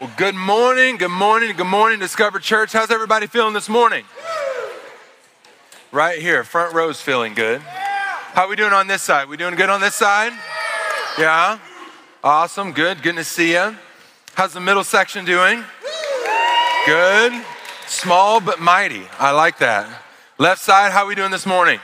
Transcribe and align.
Well, 0.00 0.10
good 0.16 0.34
morning, 0.34 0.96
good 0.96 1.10
morning, 1.10 1.54
good 1.54 1.66
morning, 1.66 1.98
Discover 1.98 2.38
Church. 2.38 2.72
How's 2.72 2.90
everybody 2.90 3.26
feeling 3.26 3.52
this 3.52 3.68
morning? 3.68 4.06
Right 5.92 6.22
here, 6.22 6.42
front 6.42 6.72
row's 6.72 7.02
feeling 7.02 7.34
good. 7.34 7.60
How 7.60 8.48
we 8.48 8.56
doing 8.56 8.72
on 8.72 8.86
this 8.86 9.02
side? 9.02 9.28
We 9.28 9.36
doing 9.36 9.56
good 9.56 9.68
on 9.68 9.82
this 9.82 9.94
side? 9.94 10.32
Yeah? 11.18 11.58
Awesome, 12.24 12.72
good, 12.72 13.02
good 13.02 13.16
to 13.16 13.24
see 13.24 13.52
you. 13.52 13.76
How's 14.32 14.54
the 14.54 14.60
middle 14.60 14.84
section 14.84 15.26
doing? 15.26 15.62
Good. 16.86 17.34
Small 17.86 18.40
but 18.40 18.58
mighty. 18.58 19.02
I 19.18 19.32
like 19.32 19.58
that. 19.58 19.86
Left 20.38 20.62
side, 20.62 20.92
how 20.92 21.06
we 21.08 21.14
doing 21.14 21.30
this 21.30 21.44
morning? 21.44 21.78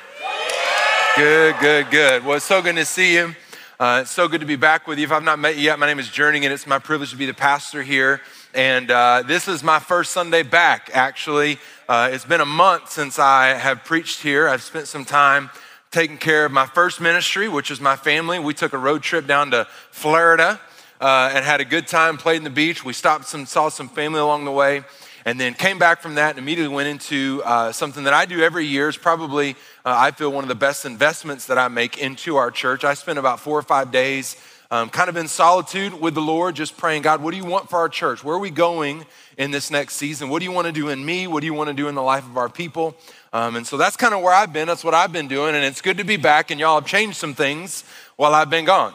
Good, 1.17 1.55
good, 1.61 1.91
good. 1.91 2.25
Well, 2.25 2.37
it's 2.37 2.47
so 2.47 2.63
good 2.63 2.77
to 2.77 2.87
see 2.87 3.13
you. 3.13 3.35
Uh, 3.79 3.99
it's 4.01 4.11
so 4.11 4.27
good 4.27 4.41
to 4.41 4.47
be 4.47 4.57
back 4.57 4.87
with 4.87 4.99
you. 4.99 5.05
If 5.05 5.13
I've 5.13 5.23
not 5.23 5.39
met 5.39 5.57
you 5.57 5.65
yet, 5.65 5.79
my 5.79 5.85
name 5.85 5.99
is 5.99 6.09
Journey, 6.09 6.43
and 6.43 6.47
it's 6.47 6.67
my 6.67 6.79
privilege 6.79 7.11
to 7.11 7.17
be 7.17 7.27
the 7.27 7.35
pastor 7.35 7.83
here. 7.83 8.23
And 8.55 8.91
uh, 8.91 9.23
this 9.27 9.49
is 9.49 9.63
my 9.63 9.81
first 9.81 10.13
Sunday 10.13 10.43
back, 10.43 10.89
actually. 10.95 11.59
Uh, 11.87 12.09
it's 12.11 12.25
been 12.25 12.41
a 12.41 12.47
month 12.47 12.91
since 12.91 13.19
I 13.19 13.49
have 13.49 13.85
preached 13.85 14.23
here. 14.23 14.49
I've 14.49 14.63
spent 14.63 14.89
some 14.89 15.05
time 15.05 15.51
taking 15.91 16.17
care 16.17 16.47
of 16.47 16.53
my 16.53 16.65
first 16.65 17.03
ministry, 17.03 17.51
which 17.51 17.71
is 17.71 17.79
my 17.79 17.97
family. 17.97 18.39
We 18.39 18.55
took 18.55 18.73
a 18.73 18.79
road 18.79 19.03
trip 19.03 19.27
down 19.27 19.51
to 19.51 19.67
Florida 19.91 20.59
uh, 20.99 21.33
and 21.35 21.45
had 21.45 21.61
a 21.61 21.67
good 21.67 21.87
time, 21.87 22.17
played 22.17 22.39
in 22.39 22.45
the 22.45 22.51
beach. 22.51 22.83
We 22.83 22.95
stopped 22.95 23.27
some, 23.27 23.45
saw 23.45 23.69
some 23.69 23.91
family 23.91 24.21
along 24.21 24.47
the 24.47 24.53
way 24.53 24.85
and 25.27 25.41
then 25.41 25.55
came 25.55 25.77
back 25.77 26.01
from 26.01 26.15
that 26.15 26.31
and 26.31 26.39
immediately 26.39 26.73
went 26.73 26.89
into 26.89 27.43
uh, 27.45 27.73
something 27.73 28.05
that 28.05 28.15
I 28.15 28.27
do 28.27 28.41
every 28.43 28.65
year. 28.65 28.89
Is 28.89 28.97
probably 28.97 29.51
uh, 29.85 29.93
I 29.95 30.13
feel 30.13 30.31
one 30.31 30.45
of 30.45 30.49
the 30.49 30.55
best 30.55 30.87
investments 30.87 31.47
that 31.47 31.59
I 31.59 31.67
make 31.67 31.99
into 31.99 32.37
our 32.37 32.53
church. 32.53 32.85
I 32.85 32.95
spend 32.95 33.19
about 33.19 33.41
four 33.41 33.59
or 33.59 33.63
five 33.63 33.91
days, 33.91 34.37
um, 34.71 34.89
kind 34.89 35.09
of 35.09 35.17
in 35.17 35.27
solitude 35.27 36.01
with 36.01 36.15
the 36.15 36.23
Lord, 36.23 36.55
just 36.55 36.77
praying, 36.77 37.03
God, 37.03 37.23
what 37.23 37.33
do 37.33 37.37
you 37.37 37.45
want 37.45 37.69
for 37.69 37.77
our 37.77 37.89
church? 37.89 38.23
Where 38.23 38.37
are 38.37 38.39
we 38.39 38.51
going 38.51 39.05
in 39.37 39.51
this 39.51 39.69
next 39.69 39.97
season? 39.97 40.29
What 40.29 40.39
do 40.39 40.45
you 40.45 40.53
want 40.53 40.69
to 40.69 40.73
do 40.73 40.91
in 40.91 41.05
me? 41.05 41.27
What 41.27 41.41
do 41.41 41.47
you 41.47 41.55
want 41.55 41.69
to 41.69 41.75
do 41.75 41.89
in 41.89 41.97
the 41.97 42.03
life 42.03 42.25
of 42.25 42.39
our 42.39 42.49
people? 42.49 42.97
Um, 43.33 43.57
and 43.57 43.67
so 43.67 43.77
that's 43.77 43.97
kind 43.97 44.15
of 44.15 44.23
where 44.23 44.33
I've 44.33 44.53
been. 44.53 44.69
That's 44.69 44.85
what 44.85 44.95
I've 44.95 45.13
been 45.13 45.27
doing, 45.27 45.57
and 45.57 45.65
it's 45.65 45.81
good 45.81 45.99
to 45.99 46.05
be 46.05 46.17
back. 46.17 46.53
And 46.53 46.61
y'all 46.61 46.81
have 46.81 46.89
changed 46.89 47.17
some 47.17 47.35
things 47.35 47.83
while 48.15 48.33
I've 48.33 48.49
been 48.49 48.65
gone. 48.65 48.95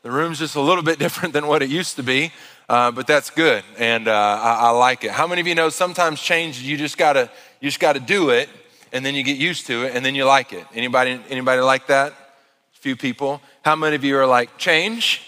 The 0.00 0.10
room's 0.10 0.38
just 0.38 0.56
a 0.56 0.60
little 0.60 0.82
bit 0.82 0.98
different 1.00 1.34
than 1.34 1.46
what 1.46 1.62
it 1.62 1.68
used 1.68 1.96
to 1.96 2.02
be. 2.02 2.32
Uh, 2.68 2.90
but 2.90 3.06
that's 3.06 3.30
good, 3.30 3.62
and 3.78 4.08
uh, 4.08 4.12
I, 4.12 4.54
I, 4.54 4.70
like 4.70 5.04
it. 5.04 5.12
How 5.12 5.28
many 5.28 5.40
of 5.40 5.46
you 5.46 5.54
know 5.54 5.68
sometimes 5.68 6.20
change 6.20 6.60
you 6.60 6.76
just 6.76 6.98
gotta 6.98 7.30
you 7.60 7.68
just 7.68 7.78
gotta 7.78 8.00
do 8.00 8.30
it, 8.30 8.48
and 8.92 9.06
then 9.06 9.14
you 9.14 9.22
get 9.22 9.36
used 9.36 9.68
to 9.68 9.84
it, 9.84 9.94
and 9.94 10.04
then 10.04 10.16
you 10.16 10.24
like 10.24 10.52
it. 10.52 10.66
Anybody 10.74 11.20
anybody 11.30 11.60
like 11.60 11.86
that? 11.86 12.10
A 12.10 12.78
few 12.80 12.96
people. 12.96 13.40
How 13.62 13.76
many 13.76 13.94
of 13.94 14.02
you 14.02 14.18
are 14.18 14.26
like 14.26 14.58
change? 14.58 15.22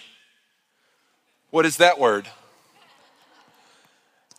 What 1.50 1.64
is 1.64 1.76
that 1.76 2.00
word? 2.00 2.28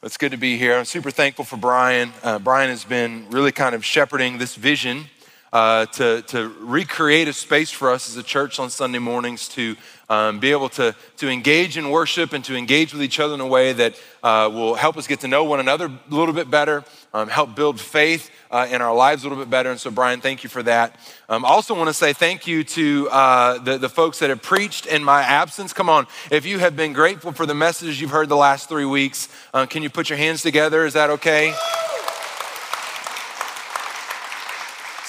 It's 0.03 0.17
good 0.17 0.31
to 0.31 0.37
be 0.37 0.57
here. 0.57 0.77
I'm 0.77 0.85
super 0.85 1.11
thankful 1.11 1.45
for 1.45 1.55
Brian. 1.55 2.11
Uh, 2.21 2.39
Brian 2.39 2.69
has 2.69 2.83
been 2.83 3.27
really 3.29 3.53
kind 3.53 3.75
of 3.75 3.85
shepherding 3.85 4.39
this 4.39 4.55
vision 4.55 5.05
uh, 5.51 5.85
to, 5.87 6.21
to 6.23 6.53
recreate 6.59 7.27
a 7.27 7.33
space 7.33 7.71
for 7.71 7.91
us 7.91 8.09
as 8.09 8.17
a 8.17 8.23
church 8.23 8.59
on 8.59 8.69
Sunday 8.69 8.99
mornings 8.99 9.47
to 9.49 9.75
um, 10.09 10.39
be 10.39 10.51
able 10.51 10.69
to, 10.69 10.95
to 11.17 11.29
engage 11.29 11.77
in 11.77 11.89
worship 11.91 12.33
and 12.33 12.43
to 12.45 12.55
engage 12.55 12.93
with 12.93 13.03
each 13.03 13.19
other 13.19 13.35
in 13.35 13.39
a 13.39 13.47
way 13.47 13.73
that 13.73 13.95
uh, 14.23 14.49
will 14.51 14.73
help 14.73 14.97
us 14.97 15.07
get 15.07 15.19
to 15.19 15.27
know 15.27 15.43
one 15.43 15.59
another 15.59 15.85
a 15.85 16.13
little 16.13 16.33
bit 16.33 16.49
better, 16.49 16.83
um, 17.13 17.29
help 17.29 17.55
build 17.55 17.79
faith 17.79 18.31
uh, 18.51 18.67
in 18.71 18.81
our 18.81 18.93
lives 18.93 19.23
a 19.23 19.29
little 19.29 19.43
bit 19.43 19.49
better. 19.49 19.69
And 19.69 19.79
so, 19.79 19.91
Brian, 19.91 20.19
thank 20.19 20.43
you 20.43 20.49
for 20.49 20.63
that. 20.63 20.99
Um, 21.29 21.45
I 21.45 21.49
also 21.49 21.75
want 21.75 21.89
to 21.89 21.93
say 21.93 22.13
thank 22.13 22.47
you 22.47 22.63
to 22.63 23.09
uh, 23.09 23.57
the, 23.59 23.77
the 23.77 23.89
folks 23.89 24.19
that 24.19 24.29
have 24.29 24.41
preached 24.41 24.87
in 24.87 25.03
my 25.03 25.21
absence. 25.21 25.73
Come 25.73 25.89
on, 25.89 26.07
if 26.31 26.45
you 26.45 26.57
have 26.59 26.75
been 26.75 26.93
grateful 26.93 27.31
for 27.31 27.45
the 27.45 27.55
messages 27.55 28.01
you've 28.01 28.09
heard 28.09 28.29
the 28.29 28.35
last 28.35 28.67
three 28.67 28.85
weeks, 28.85 29.29
uh, 29.53 29.67
can 29.67 29.83
you 29.83 29.89
put 29.89 30.09
your 30.09 30.17
hands 30.17 30.41
together? 30.41 30.85
Is 30.85 30.93
that 30.93 31.11
okay? 31.11 31.53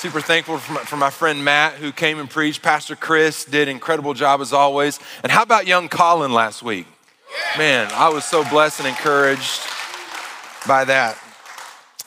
Super 0.00 0.22
thankful 0.22 0.56
for 0.56 0.72
my, 0.72 0.81
for 0.81 0.97
my, 0.97 1.11
friend 1.11 1.44
Matt 1.44 1.75
who 1.75 1.93
came 1.93 2.19
and 2.19 2.31
preached. 2.31 2.62
Pastor 2.62 2.97
Chris 2.97 3.44
did 3.44 3.69
an 3.69 3.75
incredible 3.75 4.15
job 4.15 4.41
as 4.41 4.50
always. 4.50 4.99
And 5.22 5.31
how 5.31 5.43
about 5.43 5.66
young 5.66 5.91
Colin 5.91 6.33
last 6.33 6.62
week? 6.62 6.87
Man, 7.59 7.87
I 7.93 8.09
was 8.09 8.25
so 8.25 8.43
blessed 8.49 8.81
and 8.81 8.88
encouraged 8.88 9.61
by 10.66 10.87
that. 10.87 11.19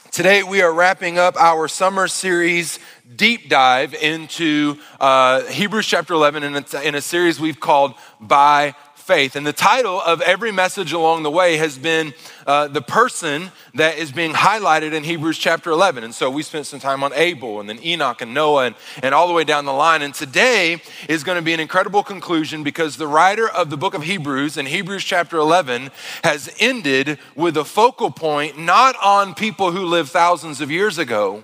Today 0.09 0.41
we 0.41 0.63
are 0.63 0.73
wrapping 0.73 1.19
up 1.19 1.35
our 1.35 1.67
summer 1.67 2.07
series 2.07 2.79
deep 3.15 3.47
dive 3.47 3.93
into 3.93 4.79
uh, 4.99 5.43
Hebrews 5.43 5.85
chapter 5.85 6.15
11 6.15 6.41
in 6.41 6.55
a, 6.55 6.81
in 6.81 6.95
a 6.95 7.01
series 7.01 7.39
we've 7.39 7.59
called 7.59 7.93
By 8.19 8.73
faith. 9.03 9.35
And 9.35 9.45
the 9.45 9.53
title 9.53 9.99
of 10.01 10.21
every 10.21 10.51
message 10.51 10.93
along 10.93 11.23
the 11.23 11.29
way 11.29 11.57
has 11.57 11.77
been 11.77 12.13
uh, 12.47 12.69
the 12.69 12.81
person 12.81 13.51
that 13.73 13.97
is 13.97 14.13
being 14.13 14.31
highlighted 14.31 14.93
in 14.93 15.03
Hebrews 15.03 15.37
chapter 15.37 15.71
11. 15.71 16.05
And 16.05 16.15
so 16.15 16.29
we 16.29 16.41
spent 16.41 16.67
some 16.67 16.79
time 16.79 17.03
on 17.03 17.11
Abel 17.13 17.59
and 17.59 17.67
then 17.67 17.83
Enoch 17.83 18.21
and 18.21 18.33
Noah 18.33 18.67
and, 18.67 18.75
and 19.03 19.13
all 19.13 19.27
the 19.27 19.33
way 19.33 19.43
down 19.43 19.65
the 19.65 19.73
line. 19.73 20.01
And 20.01 20.13
today 20.13 20.81
is 21.09 21.23
going 21.23 21.35
to 21.35 21.41
be 21.41 21.53
an 21.53 21.59
incredible 21.59 22.01
conclusion 22.01 22.63
because 22.63 22.95
the 22.95 23.07
writer 23.07 23.49
of 23.49 23.69
the 23.69 23.77
book 23.77 23.93
of 23.93 24.03
Hebrews 24.03 24.55
in 24.55 24.67
Hebrews 24.67 25.03
chapter 25.03 25.37
11 25.37 25.91
has 26.23 26.55
ended 26.59 27.19
with 27.35 27.57
a 27.57 27.65
focal 27.65 28.09
point 28.09 28.57
not 28.57 28.95
on 29.03 29.35
people 29.35 29.71
who 29.71 29.85
lived 29.85 30.09
thousands 30.11 30.61
of 30.61 30.71
years 30.71 30.97
ago, 30.97 31.43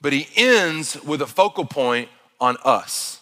but 0.00 0.12
he 0.12 0.28
ends 0.36 1.02
with 1.02 1.20
a 1.20 1.26
focal 1.26 1.64
point 1.64 2.08
on 2.40 2.56
us. 2.64 3.20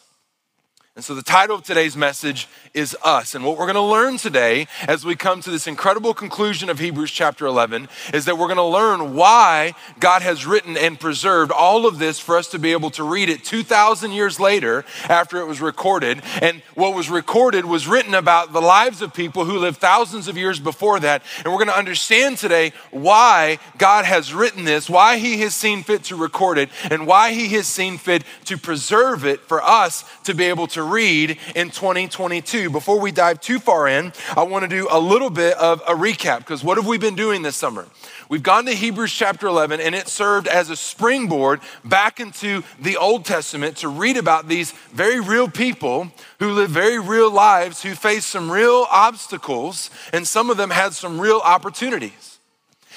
And 0.97 1.05
so 1.05 1.17
the 1.17 1.23
title 1.23 1.57
of 1.57 1.65
today's 1.65 1.97
message 1.97 2.47
is 2.73 2.97
Us. 3.03 3.35
And 3.35 3.45
what 3.45 3.59
we're 3.59 3.67
going 3.67 3.75
to 3.75 3.81
learn 3.81 4.17
today 4.17 4.69
as 4.87 5.05
we 5.05 5.17
come 5.17 5.41
to 5.41 5.51
this 5.51 5.67
incredible 5.67 6.15
conclusion 6.15 6.71
of 6.71 6.79
Hebrews 6.79 7.11
chapter 7.11 7.47
11 7.47 7.89
is 8.13 8.27
that 8.27 8.39
we're 8.39 8.47
going 8.47 8.59
to 8.59 8.63
learn 8.63 9.17
why 9.17 9.75
God 9.99 10.23
has 10.23 10.47
written 10.47 10.77
and 10.77 11.01
preserved 11.01 11.51
all 11.51 11.85
of 11.85 11.99
this 11.99 12.21
for 12.21 12.39
us 12.39 12.47
to 12.51 12.61
be 12.61 12.71
able 12.71 12.91
to 12.91 13.03
read 13.03 13.29
it 13.29 13.43
2,000 13.43 14.13
years 14.13 14.39
later 14.39 14.85
after 15.09 15.39
it 15.39 15.47
was 15.47 15.61
recorded. 15.61 16.23
And 16.41 16.63
what 16.75 16.95
was 16.95 17.11
recorded 17.11 17.65
was 17.65 17.89
written 17.89 18.15
about 18.15 18.53
the 18.53 18.63
lives 18.63 19.03
of 19.03 19.13
people 19.13 19.47
who 19.47 19.59
lived 19.59 19.79
thousands 19.79 20.29
of 20.29 20.37
years 20.37 20.61
before 20.61 21.01
that. 21.01 21.25
And 21.39 21.47
we're 21.47 21.59
going 21.59 21.67
to 21.67 21.77
understand 21.77 22.39
today 22.39 22.73
why 22.93 23.59
God 23.79 24.05
has 24.05 24.33
written 24.33 24.63
this, 24.63 24.89
why 24.89 25.19
He 25.19 25.41
has 25.41 25.57
seen 25.57 25.83
fit 25.83 26.05
to 26.05 26.15
record 26.15 26.57
it, 26.57 26.71
and 26.89 27.05
why 27.05 27.33
He 27.33 27.49
has 27.49 27.67
seen 27.67 27.99
fit 27.99 28.23
to 28.45 28.57
preserve 28.57 29.25
it 29.27 29.41
for 29.41 29.61
us 29.61 30.05
to 30.23 30.35
be 30.35 30.45
able 30.45 30.69
to 30.69 30.84
read 30.85 31.39
in 31.55 31.71
2022. 31.71 32.71
Before 32.71 33.01
we 33.01 33.11
dive 33.11 33.41
too 33.41 33.59
far 33.59 33.89
in, 33.89 34.13
I 34.37 34.43
want 34.45 34.63
to 34.63 34.69
do 34.69 34.87
a 34.91 35.01
little 35.01 35.31
bit 35.31 35.57
of 35.57 35.81
a 35.83 35.95
recap 35.95 36.39
because 36.39 36.63
what 36.63 36.77
have 36.77 36.87
we 36.87 36.99
been 36.99 37.17
doing 37.17 37.43
this 37.43 37.57
summer? 37.57 37.87
We've 38.29 38.43
gone 38.43 38.65
to 38.67 38.73
Hebrews 38.73 39.13
chapter 39.13 39.47
11, 39.47 39.81
and 39.81 39.95
it 39.95 40.09
served 40.09 40.49
as 40.49 40.71
a 40.71 40.77
springboard 40.77 41.61
back 41.85 42.21
into 42.21 42.63
the 42.81 42.97
Old 42.97 43.25
Testament 43.25 43.77
to 43.79 43.89
read 43.89 44.17
about 44.17 44.49
these 44.49 44.73
very 44.93 45.21
real 45.21 45.49
people 45.49 46.11
who 46.39 46.53
live 46.53 46.71
very 46.71 46.99
real 46.99 47.31
lives, 47.31 47.83
who 47.83 47.95
face 47.95 48.25
some 48.25 48.51
real 48.51 48.87
obstacles, 48.91 49.91
and 50.13 50.27
some 50.27 50.51
of 50.51 50.57
them 50.57 50.71
had 50.71 50.95
some 50.95 51.21
real 51.21 51.41
opportunities. 51.45 52.34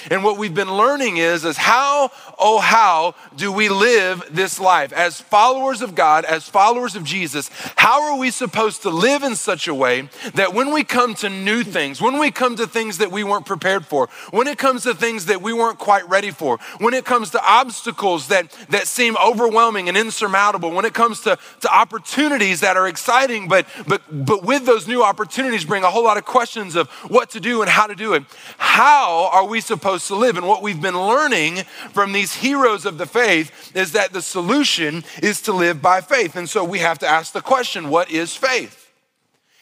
And 0.09 0.23
what 0.23 0.37
we've 0.37 0.53
been 0.53 0.75
learning 0.75 1.17
is, 1.17 1.45
is 1.45 1.57
how, 1.57 2.11
oh, 2.37 2.59
how 2.59 3.15
do 3.35 3.51
we 3.51 3.69
live 3.69 4.23
this 4.29 4.59
life? 4.59 4.93
As 4.93 5.19
followers 5.19 5.81
of 5.81 5.95
God, 5.95 6.25
as 6.25 6.47
followers 6.47 6.95
of 6.95 7.03
Jesus, 7.03 7.49
how 7.75 8.03
are 8.03 8.17
we 8.17 8.31
supposed 8.31 8.81
to 8.83 8.89
live 8.89 9.23
in 9.23 9.35
such 9.35 9.67
a 9.67 9.73
way 9.73 10.09
that 10.33 10.53
when 10.53 10.71
we 10.73 10.83
come 10.83 11.13
to 11.15 11.29
new 11.29 11.63
things, 11.63 12.01
when 12.01 12.19
we 12.19 12.31
come 12.31 12.55
to 12.55 12.67
things 12.67 12.97
that 12.99 13.11
we 13.11 13.23
weren't 13.23 13.45
prepared 13.45 13.85
for, 13.85 14.07
when 14.31 14.47
it 14.47 14.57
comes 14.57 14.83
to 14.83 14.93
things 14.93 15.25
that 15.25 15.41
we 15.41 15.53
weren't 15.53 15.79
quite 15.79 16.07
ready 16.09 16.31
for, 16.31 16.57
when 16.79 16.93
it 16.93 17.05
comes 17.05 17.31
to 17.31 17.41
obstacles 17.43 18.27
that, 18.27 18.51
that 18.69 18.87
seem 18.87 19.15
overwhelming 19.17 19.87
and 19.87 19.97
insurmountable, 19.97 20.71
when 20.71 20.85
it 20.85 20.93
comes 20.93 21.21
to, 21.21 21.37
to 21.61 21.75
opportunities 21.75 22.61
that 22.61 22.77
are 22.77 22.87
exciting, 22.87 23.47
but, 23.47 23.65
but, 23.87 24.01
but 24.11 24.43
with 24.43 24.65
those 24.65 24.87
new 24.87 25.03
opportunities 25.03 25.65
bring 25.65 25.83
a 25.83 25.89
whole 25.89 26.03
lot 26.03 26.17
of 26.17 26.25
questions 26.25 26.75
of 26.75 26.89
what 27.09 27.29
to 27.31 27.39
do 27.39 27.61
and 27.61 27.69
how 27.69 27.87
to 27.87 27.95
do 27.95 28.13
it, 28.13 28.23
how 28.57 29.29
are 29.31 29.45
we 29.45 29.61
supposed 29.61 29.96
supposed 29.99 30.07
to 30.07 30.15
live. 30.15 30.37
And 30.37 30.47
what 30.47 30.61
we've 30.61 30.81
been 30.81 30.99
learning 30.99 31.63
from 31.91 32.13
these 32.13 32.33
heroes 32.33 32.85
of 32.85 32.97
the 32.97 33.05
faith 33.05 33.75
is 33.75 33.93
that 33.93 34.13
the 34.13 34.21
solution 34.21 35.03
is 35.21 35.41
to 35.43 35.53
live 35.53 35.81
by 35.81 36.01
faith. 36.01 36.35
And 36.35 36.49
so 36.49 36.63
we 36.63 36.79
have 36.79 36.99
to 36.99 37.07
ask 37.07 37.33
the 37.33 37.41
question 37.41 37.89
what 37.89 38.11
is 38.11 38.35
faith? 38.35 38.91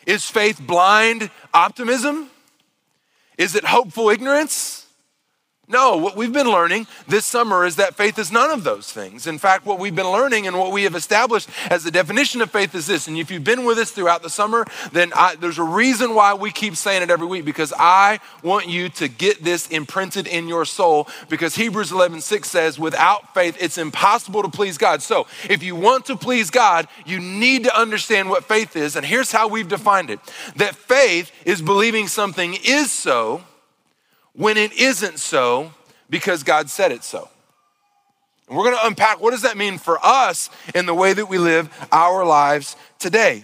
Is 0.05 0.29
faith 0.29 0.61
blind 0.61 1.31
optimism? 1.53 2.29
Is 3.37 3.55
it 3.55 3.65
hopeful 3.65 4.09
ignorance? 4.09 4.84
No, 5.67 5.97
what 5.97 6.15
we've 6.15 6.31
been 6.31 6.45
learning 6.45 6.85
this 7.07 7.25
summer 7.25 7.65
is 7.65 7.77
that 7.77 7.95
faith 7.95 8.19
is 8.19 8.31
none 8.31 8.51
of 8.51 8.63
those 8.63 8.91
things. 8.91 9.25
In 9.25 9.39
fact, 9.39 9.65
what 9.65 9.79
we've 9.79 9.95
been 9.95 10.11
learning 10.11 10.45
and 10.45 10.59
what 10.59 10.71
we 10.71 10.83
have 10.83 10.93
established 10.93 11.49
as 11.71 11.83
the 11.83 11.89
definition 11.89 12.39
of 12.41 12.51
faith 12.51 12.75
is 12.75 12.85
this. 12.85 13.07
And 13.07 13.17
if 13.17 13.31
you've 13.31 13.43
been 13.43 13.65
with 13.65 13.79
us 13.79 13.89
throughout 13.89 14.21
the 14.21 14.29
summer, 14.29 14.67
then 14.91 15.11
I, 15.15 15.35
there's 15.35 15.57
a 15.57 15.63
reason 15.63 16.13
why 16.13 16.35
we 16.35 16.51
keep 16.51 16.75
saying 16.75 17.01
it 17.01 17.09
every 17.09 17.25
week 17.25 17.45
because 17.45 17.73
I 17.79 18.19
want 18.43 18.67
you 18.67 18.89
to 18.89 19.07
get 19.07 19.43
this 19.43 19.67
imprinted 19.69 20.27
in 20.27 20.47
your 20.47 20.65
soul 20.65 21.07
because 21.29 21.55
Hebrews 21.55 21.91
11 21.91 22.21
6 22.21 22.47
says, 22.47 22.77
without 22.77 23.33
faith, 23.33 23.57
it's 23.59 23.79
impossible 23.79 24.43
to 24.43 24.49
please 24.49 24.77
God. 24.77 25.01
So 25.01 25.25
if 25.49 25.63
you 25.63 25.75
want 25.75 26.05
to 26.05 26.15
please 26.15 26.51
God, 26.51 26.87
you 27.07 27.19
need 27.19 27.63
to 27.63 27.75
understand 27.75 28.29
what 28.29 28.43
faith 28.43 28.75
is. 28.75 28.95
And 28.95 29.03
here's 29.03 29.31
how 29.31 29.47
we've 29.47 29.67
defined 29.67 30.11
it 30.11 30.19
that 30.57 30.75
faith 30.75 31.31
is 31.43 31.59
believing 31.63 32.07
something 32.07 32.55
is 32.63 32.91
so 32.91 33.41
when 34.35 34.57
it 34.57 34.73
isn't 34.73 35.19
so 35.19 35.73
because 36.09 36.43
God 36.43 36.69
said 36.69 36.91
it 36.91 37.03
so. 37.03 37.29
And 38.47 38.57
we're 38.57 38.65
going 38.65 38.77
to 38.77 38.85
unpack 38.85 39.21
what 39.21 39.31
does 39.31 39.41
that 39.41 39.57
mean 39.57 39.77
for 39.77 39.97
us 40.03 40.49
in 40.73 40.85
the 40.85 40.93
way 40.93 41.13
that 41.13 41.27
we 41.27 41.37
live 41.37 41.69
our 41.91 42.25
lives 42.25 42.75
today. 42.99 43.43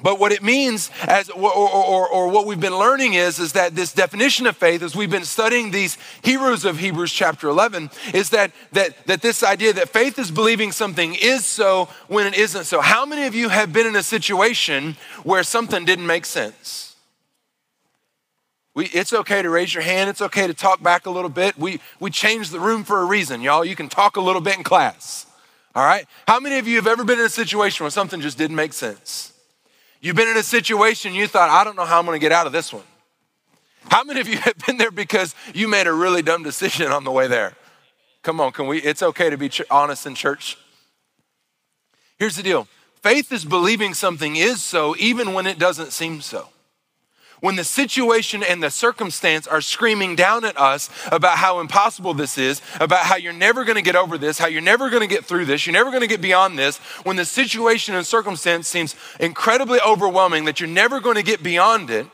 But 0.00 0.20
what 0.20 0.30
it 0.30 0.44
means, 0.44 0.90
as 1.08 1.28
or, 1.28 1.52
or, 1.52 2.08
or, 2.08 2.28
what 2.28 2.46
we've 2.46 2.60
been 2.60 2.76
learning 2.76 3.14
is, 3.14 3.40
is 3.40 3.54
that 3.54 3.74
this 3.74 3.92
definition 3.92 4.46
of 4.46 4.56
faith, 4.56 4.80
as 4.82 4.94
we've 4.94 5.10
been 5.10 5.24
studying 5.24 5.72
these 5.72 5.98
heroes 6.22 6.64
of 6.64 6.78
Hebrews 6.78 7.12
chapter 7.12 7.48
11, 7.48 7.90
is 8.14 8.30
that, 8.30 8.52
that, 8.72 9.06
that 9.06 9.22
this 9.22 9.42
idea 9.42 9.72
that 9.72 9.88
faith 9.88 10.16
is 10.20 10.30
believing 10.30 10.70
something 10.70 11.16
is 11.16 11.44
so 11.44 11.88
when 12.06 12.28
it 12.28 12.36
isn't 12.36 12.64
so. 12.64 12.80
How 12.80 13.04
many 13.06 13.26
of 13.26 13.34
you 13.34 13.48
have 13.48 13.72
been 13.72 13.88
in 13.88 13.96
a 13.96 14.02
situation 14.04 14.96
where 15.24 15.42
something 15.42 15.84
didn't 15.84 16.06
make 16.06 16.26
sense? 16.26 16.87
We, 18.78 18.86
it's 18.86 19.12
okay 19.12 19.42
to 19.42 19.50
raise 19.50 19.74
your 19.74 19.82
hand. 19.82 20.08
It's 20.08 20.22
okay 20.22 20.46
to 20.46 20.54
talk 20.54 20.80
back 20.80 21.06
a 21.06 21.10
little 21.10 21.28
bit. 21.28 21.58
We, 21.58 21.80
we 21.98 22.12
changed 22.12 22.52
the 22.52 22.60
room 22.60 22.84
for 22.84 23.00
a 23.00 23.04
reason, 23.04 23.42
y'all. 23.42 23.64
You 23.64 23.74
can 23.74 23.88
talk 23.88 24.14
a 24.14 24.20
little 24.20 24.40
bit 24.40 24.56
in 24.56 24.62
class. 24.62 25.26
All 25.74 25.84
right? 25.84 26.06
How 26.28 26.38
many 26.38 26.60
of 26.60 26.68
you 26.68 26.76
have 26.76 26.86
ever 26.86 27.02
been 27.02 27.18
in 27.18 27.24
a 27.24 27.28
situation 27.28 27.82
where 27.82 27.90
something 27.90 28.20
just 28.20 28.38
didn't 28.38 28.54
make 28.54 28.72
sense? 28.72 29.32
You've 30.00 30.14
been 30.14 30.28
in 30.28 30.36
a 30.36 30.44
situation 30.44 31.12
you 31.12 31.26
thought, 31.26 31.50
I 31.50 31.64
don't 31.64 31.74
know 31.74 31.84
how 31.84 31.98
I'm 31.98 32.06
going 32.06 32.20
to 32.20 32.24
get 32.24 32.30
out 32.30 32.46
of 32.46 32.52
this 32.52 32.72
one. 32.72 32.84
How 33.90 34.04
many 34.04 34.20
of 34.20 34.28
you 34.28 34.36
have 34.44 34.56
been 34.64 34.76
there 34.76 34.92
because 34.92 35.34
you 35.52 35.66
made 35.66 35.88
a 35.88 35.92
really 35.92 36.22
dumb 36.22 36.44
decision 36.44 36.92
on 36.92 37.02
the 37.02 37.10
way 37.10 37.26
there? 37.26 37.54
Come 38.22 38.40
on, 38.40 38.52
can 38.52 38.68
we? 38.68 38.78
It's 38.80 39.02
okay 39.02 39.28
to 39.28 39.36
be 39.36 39.48
ch- 39.48 39.62
honest 39.72 40.06
in 40.06 40.14
church. 40.14 40.56
Here's 42.16 42.36
the 42.36 42.44
deal 42.44 42.68
faith 43.02 43.32
is 43.32 43.44
believing 43.44 43.92
something 43.92 44.36
is 44.36 44.62
so 44.62 44.94
even 45.00 45.32
when 45.32 45.48
it 45.48 45.58
doesn't 45.58 45.90
seem 45.90 46.20
so 46.20 46.50
when 47.40 47.56
the 47.56 47.64
situation 47.64 48.42
and 48.42 48.62
the 48.62 48.70
circumstance 48.70 49.46
are 49.46 49.60
screaming 49.60 50.16
down 50.16 50.44
at 50.44 50.58
us 50.58 50.90
about 51.10 51.38
how 51.38 51.60
impossible 51.60 52.14
this 52.14 52.38
is, 52.38 52.60
about 52.80 53.00
how 53.00 53.16
you're 53.16 53.32
never 53.32 53.64
going 53.64 53.76
to 53.76 53.82
get 53.82 53.96
over 53.96 54.18
this, 54.18 54.38
how 54.38 54.46
you're 54.46 54.60
never 54.60 54.90
going 54.90 55.02
to 55.02 55.14
get 55.14 55.24
through 55.24 55.44
this, 55.44 55.66
you're 55.66 55.72
never 55.72 55.90
going 55.90 56.02
to 56.02 56.08
get 56.08 56.20
beyond 56.20 56.58
this, 56.58 56.78
when 57.04 57.16
the 57.16 57.24
situation 57.24 57.94
and 57.94 58.06
circumstance 58.06 58.68
seems 58.68 58.94
incredibly 59.20 59.80
overwhelming 59.80 60.44
that 60.44 60.60
you're 60.60 60.68
never 60.68 61.00
going 61.00 61.16
to 61.16 61.22
get 61.22 61.42
beyond 61.42 61.90
it, 61.90 62.06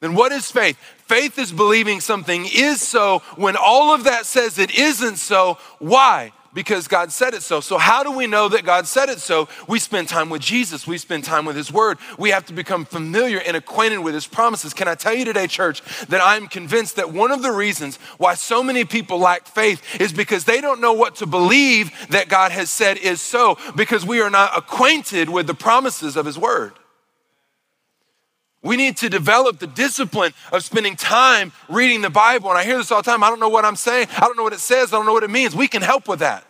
then 0.00 0.14
what 0.14 0.30
is 0.30 0.50
faith? 0.50 0.76
Faith 0.76 1.38
is 1.38 1.52
believing 1.52 2.00
something 2.00 2.46
is 2.52 2.80
so 2.80 3.20
when 3.36 3.56
all 3.56 3.92
of 3.94 4.04
that 4.04 4.26
says 4.26 4.58
it 4.58 4.72
isn't 4.78 5.16
so. 5.16 5.58
Why? 5.78 6.32
Because 6.54 6.88
God 6.88 7.12
said 7.12 7.34
it 7.34 7.42
so. 7.42 7.60
So, 7.60 7.78
how 7.78 8.02
do 8.02 8.12
we 8.12 8.26
know 8.26 8.48
that 8.48 8.64
God 8.64 8.86
said 8.86 9.08
it 9.08 9.20
so? 9.20 9.48
We 9.66 9.78
spend 9.78 10.08
time 10.08 10.30
with 10.30 10.42
Jesus, 10.42 10.86
we 10.86 10.98
spend 10.98 11.24
time 11.24 11.44
with 11.44 11.56
His 11.56 11.72
Word. 11.72 11.98
We 12.18 12.30
have 12.30 12.46
to 12.46 12.52
become 12.52 12.84
familiar 12.84 13.38
and 13.38 13.56
acquainted 13.56 13.98
with 13.98 14.14
His 14.14 14.26
promises. 14.26 14.72
Can 14.72 14.88
I 14.88 14.94
tell 14.94 15.14
you 15.14 15.24
today, 15.24 15.46
church, 15.46 15.82
that 16.06 16.20
I'm 16.22 16.48
convinced 16.48 16.96
that 16.96 17.12
one 17.12 17.30
of 17.30 17.42
the 17.42 17.52
reasons 17.52 17.96
why 18.18 18.34
so 18.34 18.62
many 18.62 18.84
people 18.84 19.18
lack 19.18 19.46
faith 19.46 20.00
is 20.00 20.12
because 20.12 20.44
they 20.44 20.60
don't 20.60 20.80
know 20.80 20.92
what 20.92 21.16
to 21.16 21.26
believe 21.26 21.90
that 22.10 22.28
God 22.28 22.52
has 22.52 22.70
said 22.70 22.96
is 22.98 23.20
so, 23.20 23.58
because 23.76 24.06
we 24.06 24.20
are 24.20 24.30
not 24.30 24.56
acquainted 24.56 25.28
with 25.28 25.46
the 25.46 25.54
promises 25.54 26.16
of 26.16 26.26
His 26.26 26.38
Word. 26.38 26.77
We 28.62 28.76
need 28.76 28.96
to 28.98 29.08
develop 29.08 29.60
the 29.60 29.66
discipline 29.66 30.32
of 30.52 30.64
spending 30.64 30.96
time 30.96 31.52
reading 31.68 32.02
the 32.02 32.10
Bible. 32.10 32.50
And 32.50 32.58
I 32.58 32.64
hear 32.64 32.76
this 32.76 32.90
all 32.90 33.02
the 33.02 33.10
time. 33.10 33.22
I 33.22 33.28
don't 33.28 33.40
know 33.40 33.48
what 33.48 33.64
I'm 33.64 33.76
saying. 33.76 34.08
I 34.16 34.20
don't 34.20 34.36
know 34.36 34.42
what 34.42 34.52
it 34.52 34.60
says. 34.60 34.92
I 34.92 34.96
don't 34.96 35.06
know 35.06 35.12
what 35.12 35.22
it 35.22 35.30
means. 35.30 35.54
We 35.54 35.68
can 35.68 35.82
help 35.82 36.08
with 36.08 36.18
that. 36.18 36.44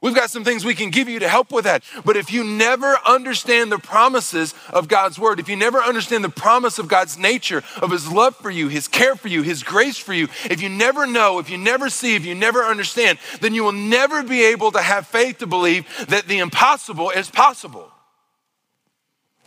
We've 0.00 0.14
got 0.14 0.30
some 0.30 0.44
things 0.44 0.64
we 0.64 0.76
can 0.76 0.90
give 0.90 1.08
you 1.08 1.18
to 1.18 1.28
help 1.28 1.50
with 1.50 1.64
that. 1.64 1.82
But 2.04 2.16
if 2.16 2.32
you 2.32 2.44
never 2.44 2.96
understand 3.04 3.72
the 3.72 3.80
promises 3.80 4.54
of 4.70 4.86
God's 4.86 5.18
word, 5.18 5.40
if 5.40 5.48
you 5.48 5.56
never 5.56 5.78
understand 5.78 6.22
the 6.22 6.28
promise 6.28 6.78
of 6.78 6.86
God's 6.86 7.18
nature, 7.18 7.64
of 7.82 7.90
his 7.90 8.10
love 8.10 8.36
for 8.36 8.50
you, 8.50 8.68
his 8.68 8.86
care 8.86 9.16
for 9.16 9.26
you, 9.26 9.42
his 9.42 9.64
grace 9.64 9.98
for 9.98 10.12
you, 10.14 10.28
if 10.44 10.62
you 10.62 10.68
never 10.68 11.04
know, 11.04 11.40
if 11.40 11.50
you 11.50 11.58
never 11.58 11.90
see, 11.90 12.14
if 12.14 12.24
you 12.24 12.36
never 12.36 12.62
understand, 12.62 13.18
then 13.40 13.54
you 13.54 13.64
will 13.64 13.72
never 13.72 14.22
be 14.22 14.44
able 14.44 14.70
to 14.70 14.80
have 14.80 15.08
faith 15.08 15.38
to 15.38 15.48
believe 15.48 15.84
that 16.06 16.28
the 16.28 16.38
impossible 16.38 17.10
is 17.10 17.28
possible. 17.28 17.90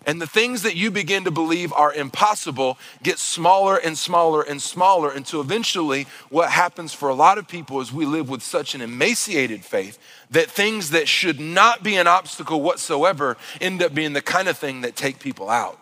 And 0.05 0.19
the 0.19 0.27
things 0.27 0.63
that 0.63 0.75
you 0.75 0.89
begin 0.89 1.25
to 1.25 1.31
believe 1.31 1.71
are 1.73 1.93
impossible 1.93 2.79
get 3.03 3.19
smaller 3.19 3.77
and 3.77 3.95
smaller 3.95 4.41
and 4.41 4.59
smaller 4.59 5.11
until 5.11 5.41
eventually, 5.41 6.07
what 6.29 6.49
happens 6.49 6.91
for 6.91 7.09
a 7.09 7.13
lot 7.13 7.37
of 7.37 7.47
people 7.47 7.81
is 7.81 7.93
we 7.93 8.05
live 8.05 8.27
with 8.27 8.41
such 8.41 8.73
an 8.73 8.81
emaciated 8.81 9.63
faith 9.63 9.99
that 10.31 10.49
things 10.49 10.89
that 10.89 11.07
should 11.07 11.39
not 11.39 11.83
be 11.83 11.97
an 11.97 12.07
obstacle 12.07 12.61
whatsoever 12.61 13.37
end 13.59 13.83
up 13.83 13.93
being 13.93 14.13
the 14.13 14.21
kind 14.21 14.47
of 14.47 14.57
thing 14.57 14.81
that 14.81 14.95
take 14.95 15.19
people 15.19 15.49
out. 15.49 15.77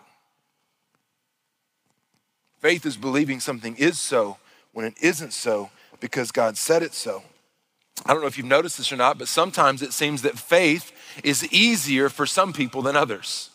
Faith 2.60 2.86
is 2.86 2.98
believing 2.98 3.40
something 3.40 3.78
is 3.78 3.98
so 3.98 4.38
when 4.74 4.86
it 4.86 4.96
isn't 5.02 5.32
so 5.32 5.70
because 6.02 6.32
God 6.32 6.58
said 6.58 6.84
it 6.84 6.94
so. 6.94 7.24
I 8.06 8.12
don't 8.14 8.22
know 8.22 8.28
if 8.28 8.38
you've 8.38 8.48
noticed 8.48 8.78
this 8.78 8.92
or 8.92 8.98
not, 8.98 9.18
but 9.18 9.30
sometimes 9.30 9.82
it 9.82 9.94
seems 9.94 10.24
that 10.24 10.38
faith 10.38 10.92
is 11.24 11.50
easier 11.54 12.10
for 12.10 12.26
some 12.26 12.52
people 12.52 12.82
than 12.82 12.98
others. 12.98 13.50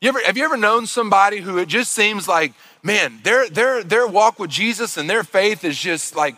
You 0.00 0.10
ever, 0.10 0.20
have 0.24 0.36
you 0.36 0.44
ever 0.44 0.56
known 0.56 0.86
somebody 0.86 1.38
who 1.40 1.58
it 1.58 1.66
just 1.66 1.90
seems 1.92 2.28
like, 2.28 2.52
man, 2.82 3.18
their, 3.24 3.48
their, 3.48 3.82
their 3.82 4.06
walk 4.06 4.38
with 4.38 4.50
Jesus 4.50 4.96
and 4.96 5.10
their 5.10 5.24
faith 5.24 5.64
is 5.64 5.76
just 5.78 6.14
like, 6.14 6.36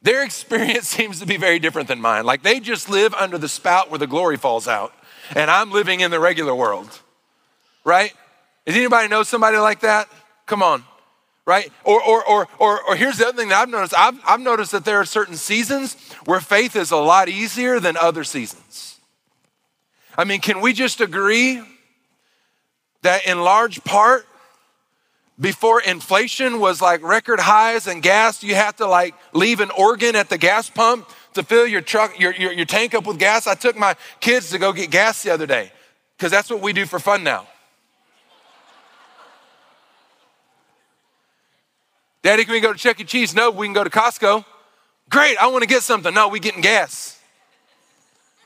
their 0.00 0.24
experience 0.24 0.88
seems 0.88 1.20
to 1.20 1.26
be 1.26 1.36
very 1.36 1.58
different 1.58 1.88
than 1.88 2.00
mine. 2.00 2.24
Like 2.24 2.42
they 2.42 2.58
just 2.58 2.88
live 2.88 3.12
under 3.14 3.38
the 3.38 3.48
spout 3.48 3.90
where 3.90 3.98
the 3.98 4.06
glory 4.06 4.36
falls 4.36 4.66
out, 4.66 4.92
and 5.34 5.50
I'm 5.50 5.70
living 5.70 6.00
in 6.00 6.10
the 6.10 6.20
regular 6.20 6.54
world, 6.54 7.00
right? 7.84 8.12
Does 8.66 8.76
anybody 8.76 9.08
know 9.08 9.22
somebody 9.22 9.58
like 9.58 9.80
that? 9.80 10.08
Come 10.46 10.62
on, 10.62 10.84
right? 11.44 11.70
Or, 11.84 12.02
or, 12.02 12.24
or, 12.24 12.48
or, 12.58 12.82
or 12.82 12.96
here's 12.96 13.18
the 13.18 13.26
other 13.26 13.36
thing 13.36 13.50
that 13.50 13.60
I've 13.60 13.68
noticed 13.68 13.94
I've, 13.96 14.18
I've 14.26 14.40
noticed 14.40 14.72
that 14.72 14.84
there 14.84 14.98
are 14.98 15.04
certain 15.04 15.36
seasons 15.36 15.96
where 16.24 16.40
faith 16.40 16.76
is 16.76 16.90
a 16.90 16.96
lot 16.96 17.28
easier 17.28 17.78
than 17.78 17.96
other 17.96 18.24
seasons. 18.24 18.98
I 20.16 20.24
mean, 20.24 20.40
can 20.40 20.60
we 20.60 20.72
just 20.72 21.00
agree 21.00 21.62
that 23.02 23.26
in 23.26 23.42
large 23.42 23.84
part, 23.84 24.26
before 25.40 25.80
inflation 25.80 26.60
was 26.60 26.80
like 26.80 27.02
record 27.02 27.40
highs 27.40 27.86
and 27.86 28.02
gas, 28.02 28.42
you 28.42 28.54
have 28.54 28.76
to 28.76 28.86
like 28.86 29.14
leave 29.32 29.60
an 29.60 29.70
organ 29.76 30.14
at 30.14 30.28
the 30.28 30.38
gas 30.38 30.70
pump 30.70 31.08
to 31.34 31.42
fill 31.42 31.66
your 31.66 31.80
truck, 31.80 32.18
your, 32.18 32.32
your, 32.34 32.52
your 32.52 32.66
tank 32.66 32.94
up 32.94 33.06
with 33.06 33.18
gas. 33.18 33.46
I 33.46 33.54
took 33.54 33.76
my 33.76 33.96
kids 34.20 34.50
to 34.50 34.58
go 34.58 34.72
get 34.72 34.90
gas 34.90 35.22
the 35.22 35.32
other 35.32 35.46
day 35.46 35.72
because 36.16 36.30
that's 36.30 36.50
what 36.50 36.60
we 36.60 36.72
do 36.72 36.86
for 36.86 36.98
fun 36.98 37.24
now. 37.24 37.46
Daddy, 42.22 42.44
can 42.44 42.52
we 42.52 42.60
go 42.60 42.72
to 42.72 42.78
Chuck 42.78 43.00
E. 43.00 43.04
Cheese? 43.04 43.34
No, 43.34 43.50
we 43.50 43.66
can 43.66 43.74
go 43.74 43.82
to 43.82 43.90
Costco. 43.90 44.44
Great, 45.10 45.36
I 45.38 45.48
want 45.48 45.62
to 45.62 45.68
get 45.68 45.82
something. 45.82 46.14
No, 46.14 46.28
we 46.28 46.38
getting 46.38 46.60
gas. 46.60 47.18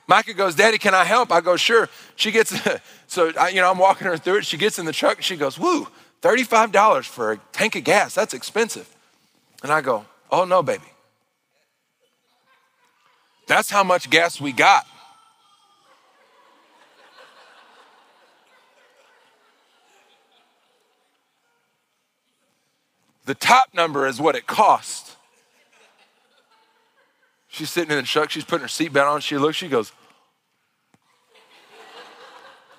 Micah 0.08 0.34
goes, 0.34 0.54
Daddy, 0.54 0.78
can 0.78 0.94
I 0.94 1.04
help? 1.04 1.32
I 1.32 1.40
go, 1.40 1.56
sure. 1.56 1.88
She 2.14 2.30
gets, 2.30 2.54
so, 3.06 3.32
I, 3.38 3.48
you 3.48 3.60
know, 3.60 3.70
I'm 3.70 3.78
walking 3.78 4.06
her 4.06 4.16
through 4.16 4.38
it. 4.38 4.46
She 4.46 4.56
gets 4.56 4.78
in 4.78 4.86
the 4.86 4.92
truck 4.92 5.20
she 5.22 5.36
goes, 5.36 5.58
woo, 5.58 5.88
$35 6.22 7.04
for 7.04 7.32
a 7.32 7.36
tank 7.52 7.76
of 7.76 7.84
gas. 7.84 8.14
That's 8.14 8.34
expensive. 8.34 8.94
And 9.62 9.72
I 9.72 9.80
go, 9.80 10.06
oh 10.30 10.44
no, 10.44 10.62
baby. 10.62 10.84
That's 13.46 13.70
how 13.70 13.84
much 13.84 14.10
gas 14.10 14.40
we 14.40 14.52
got. 14.52 14.86
The 23.24 23.34
top 23.34 23.74
number 23.74 24.06
is 24.06 24.20
what 24.20 24.36
it 24.36 24.46
costs. 24.46 25.15
She's 27.56 27.70
sitting 27.70 27.90
in 27.90 27.96
the 27.96 28.02
truck. 28.02 28.28
She's 28.28 28.44
putting 28.44 28.64
her 28.64 28.68
seatbelt 28.68 29.10
on. 29.10 29.20
She 29.22 29.38
looks. 29.38 29.56
She 29.56 29.68
goes. 29.68 29.90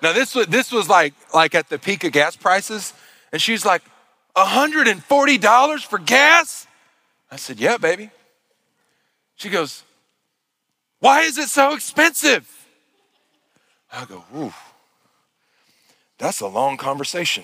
Now 0.00 0.12
this 0.12 0.36
was 0.36 0.46
this 0.46 0.70
was 0.70 0.88
like 0.88 1.14
like 1.34 1.56
at 1.56 1.68
the 1.68 1.80
peak 1.80 2.04
of 2.04 2.12
gas 2.12 2.36
prices, 2.36 2.92
and 3.32 3.42
she's 3.42 3.66
like, 3.66 3.82
$140 4.36 5.84
for 5.84 5.98
gas? 5.98 6.68
I 7.28 7.34
said, 7.34 7.58
Yeah, 7.58 7.76
baby. 7.76 8.10
She 9.34 9.48
goes, 9.48 9.82
Why 11.00 11.22
is 11.22 11.38
it 11.38 11.48
so 11.48 11.74
expensive? 11.74 12.48
I 13.92 14.04
go, 14.04 14.24
Ooh, 14.36 14.54
that's 16.18 16.40
a 16.40 16.46
long 16.46 16.76
conversation. 16.76 17.42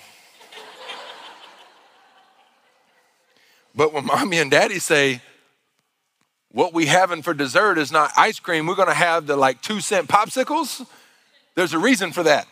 But 3.75 3.93
when 3.93 4.07
mommy 4.07 4.39
and 4.39 4.53
daddy 4.53 4.79
say, 4.79 5.21
what 6.55 6.73
we 6.73 6.87
having 6.87 7.21
for 7.21 7.35
dessert 7.35 7.79
is 7.79 7.91
not 7.91 8.13
ice 8.17 8.39
cream, 8.39 8.67
we're 8.67 8.77
gonna 8.77 8.95
have 8.95 9.27
the 9.27 9.37
like 9.37 9.61
two 9.61 9.81
cent 9.81 10.09
popsicles, 10.09 10.87
there's 11.57 11.75
a 11.75 11.79
reason 11.79 12.13
for 12.13 12.23
that. 12.23 12.47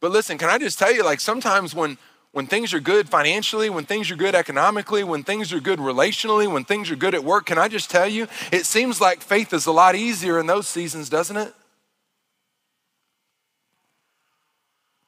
But 0.00 0.10
listen, 0.10 0.38
can 0.38 0.48
I 0.48 0.56
just 0.56 0.78
tell 0.78 0.92
you, 0.92 1.04
like 1.04 1.20
sometimes 1.20 1.74
when 1.74 1.98
when 2.32 2.46
things 2.46 2.72
are 2.72 2.80
good 2.80 3.08
financially, 3.08 3.70
when 3.70 3.84
things 3.84 4.10
are 4.10 4.16
good 4.16 4.34
economically, 4.34 5.04
when 5.04 5.22
things 5.22 5.52
are 5.52 5.60
good 5.60 5.78
relationally, 5.78 6.50
when 6.50 6.64
things 6.64 6.90
are 6.90 6.96
good 6.96 7.14
at 7.14 7.22
work, 7.22 7.46
can 7.46 7.58
I 7.58 7.68
just 7.68 7.90
tell 7.90 8.08
you, 8.08 8.26
it 8.50 8.66
seems 8.66 9.00
like 9.00 9.20
faith 9.20 9.52
is 9.52 9.66
a 9.66 9.72
lot 9.72 9.94
easier 9.94 10.40
in 10.40 10.46
those 10.46 10.66
seasons, 10.66 11.08
doesn't 11.08 11.36
it? 11.36 11.54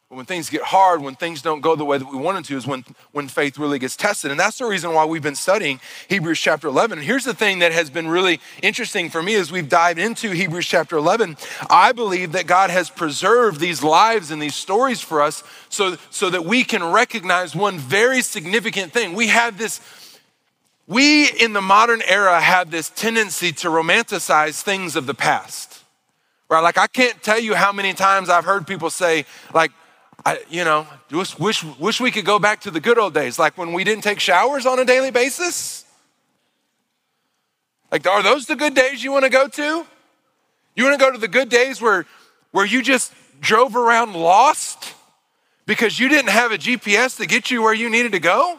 When 0.09 0.25
things 0.25 0.49
get 0.49 0.63
hard, 0.63 1.03
when 1.03 1.17
things 1.17 1.43
don't 1.43 1.61
go 1.61 1.75
the 1.75 1.85
way 1.85 1.99
that 1.99 2.09
we 2.09 2.17
want 2.17 2.37
them 2.37 2.45
to, 2.45 2.57
is 2.57 2.65
when, 2.65 2.85
when 3.11 3.27
faith 3.27 3.59
really 3.59 3.81
gets 3.81 3.97
tested. 3.97 4.31
And 4.31 4.39
that's 4.39 4.59
the 4.59 4.65
reason 4.65 4.95
why 4.95 5.05
we've 5.05 5.23
been 5.23 5.35
studying 5.35 5.81
Hebrews 6.09 6.39
chapter 6.39 6.69
11. 6.69 6.99
And 6.99 7.07
here's 7.07 7.25
the 7.25 7.35
thing 7.35 7.59
that 7.59 7.73
has 7.73 7.91
been 7.91 8.07
really 8.07 8.41
interesting 8.63 9.11
for 9.11 9.21
me 9.21 9.35
as 9.35 9.51
we've 9.51 9.69
dived 9.69 9.99
into 9.99 10.31
Hebrews 10.31 10.67
chapter 10.67 10.97
11. 10.97 11.37
I 11.69 11.91
believe 11.91 12.33
that 12.33 12.47
God 12.47 12.71
has 12.71 12.89
preserved 12.89 13.59
these 13.59 13.83
lives 13.83 14.31
and 14.31 14.41
these 14.41 14.55
stories 14.55 15.01
for 15.01 15.23
us 15.23 15.43
so, 15.71 15.97
so 16.11 16.31
that 16.31 16.45
we 16.45 16.63
can 16.63 16.85
recognize 16.85 17.57
one 17.57 17.77
very 17.77 18.23
significant 18.23 18.93
thing. 18.93 19.15
We 19.15 19.27
have 19.29 19.59
this. 19.59 19.81
We 20.87 21.29
in 21.29 21.53
the 21.53 21.61
modern 21.61 22.01
era 22.07 22.41
have 22.41 22.71
this 22.71 22.91
tendency 22.91 23.51
to 23.55 23.69
romanticize 23.69 24.63
things 24.63 24.95
of 24.95 25.07
the 25.07 25.15
past, 25.15 25.83
right? 26.49 26.61
Like, 26.61 26.79
I 26.79 26.87
can't 26.87 27.21
tell 27.25 27.41
you 27.41 27.57
how 27.57 27.73
many 27.73 27.93
times 27.93 28.29
I've 28.29 28.45
heard 28.45 28.69
people 28.69 28.91
say, 28.91 29.27
like, 29.53 29.73
I, 30.27 30.41
you 30.51 30.65
know, 30.65 30.89
wish, 31.13 31.39
wish, 31.39 31.63
wish 31.79 32.01
we 32.01 32.11
could 32.11 32.25
go 32.25 32.41
back 32.41 32.63
to 32.63 32.73
the 32.73 32.81
good 32.81 32.99
old 32.99 33.15
days, 33.15 33.39
like 33.39 33.57
when 33.57 33.73
we 33.73 33.85
didn't 33.85 34.03
take 34.03 34.19
showers 34.19 34.67
on 34.67 34.81
a 34.81 34.85
daily 34.85 35.13
basis. 35.13 35.85
Like, 37.93 38.05
are 38.09 38.25
those 38.25 38.47
the 38.47 38.57
good 38.57 38.75
days 38.75 39.05
you 39.05 39.13
want 39.13 39.23
to 39.23 39.31
go 39.31 39.47
to? 39.47 39.87
You 40.75 40.85
want 40.85 40.99
to 40.99 41.05
go 41.05 41.13
to 41.13 41.19
the 41.19 41.29
good 41.29 41.49
days 41.49 41.81
where, 41.81 42.07
where 42.51 42.67
you 42.67 42.83
just 42.83 43.13
drove 43.41 43.77
around 43.77 44.15
lost 44.15 44.95
because 45.65 46.01
you 46.01 46.09
didn't 46.09 46.31
have 46.31 46.51
a 46.51 46.59
GPS 46.59 47.17
to 47.19 47.27
get 47.27 47.53
you 47.53 47.63
where 47.63 47.73
you 47.73 47.89
needed 47.89 48.11
to 48.11 48.19
go? 48.19 48.59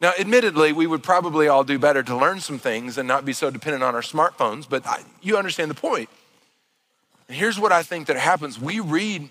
Now, 0.00 0.12
admittedly, 0.18 0.72
we 0.72 0.88
would 0.88 1.04
probably 1.04 1.46
all 1.46 1.62
do 1.62 1.78
better 1.78 2.02
to 2.02 2.16
learn 2.16 2.40
some 2.40 2.58
things 2.58 2.98
and 2.98 3.06
not 3.06 3.24
be 3.24 3.32
so 3.32 3.48
dependent 3.48 3.84
on 3.84 3.94
our 3.94 4.02
smartphones, 4.02 4.68
but 4.68 4.84
I, 4.84 5.02
you 5.22 5.38
understand 5.38 5.70
the 5.70 5.76
point. 5.76 6.08
And 7.28 7.36
here's 7.36 7.60
what 7.60 7.70
I 7.70 7.84
think 7.84 8.08
that 8.08 8.16
happens 8.16 8.58
we 8.58 8.80
read 8.80 9.30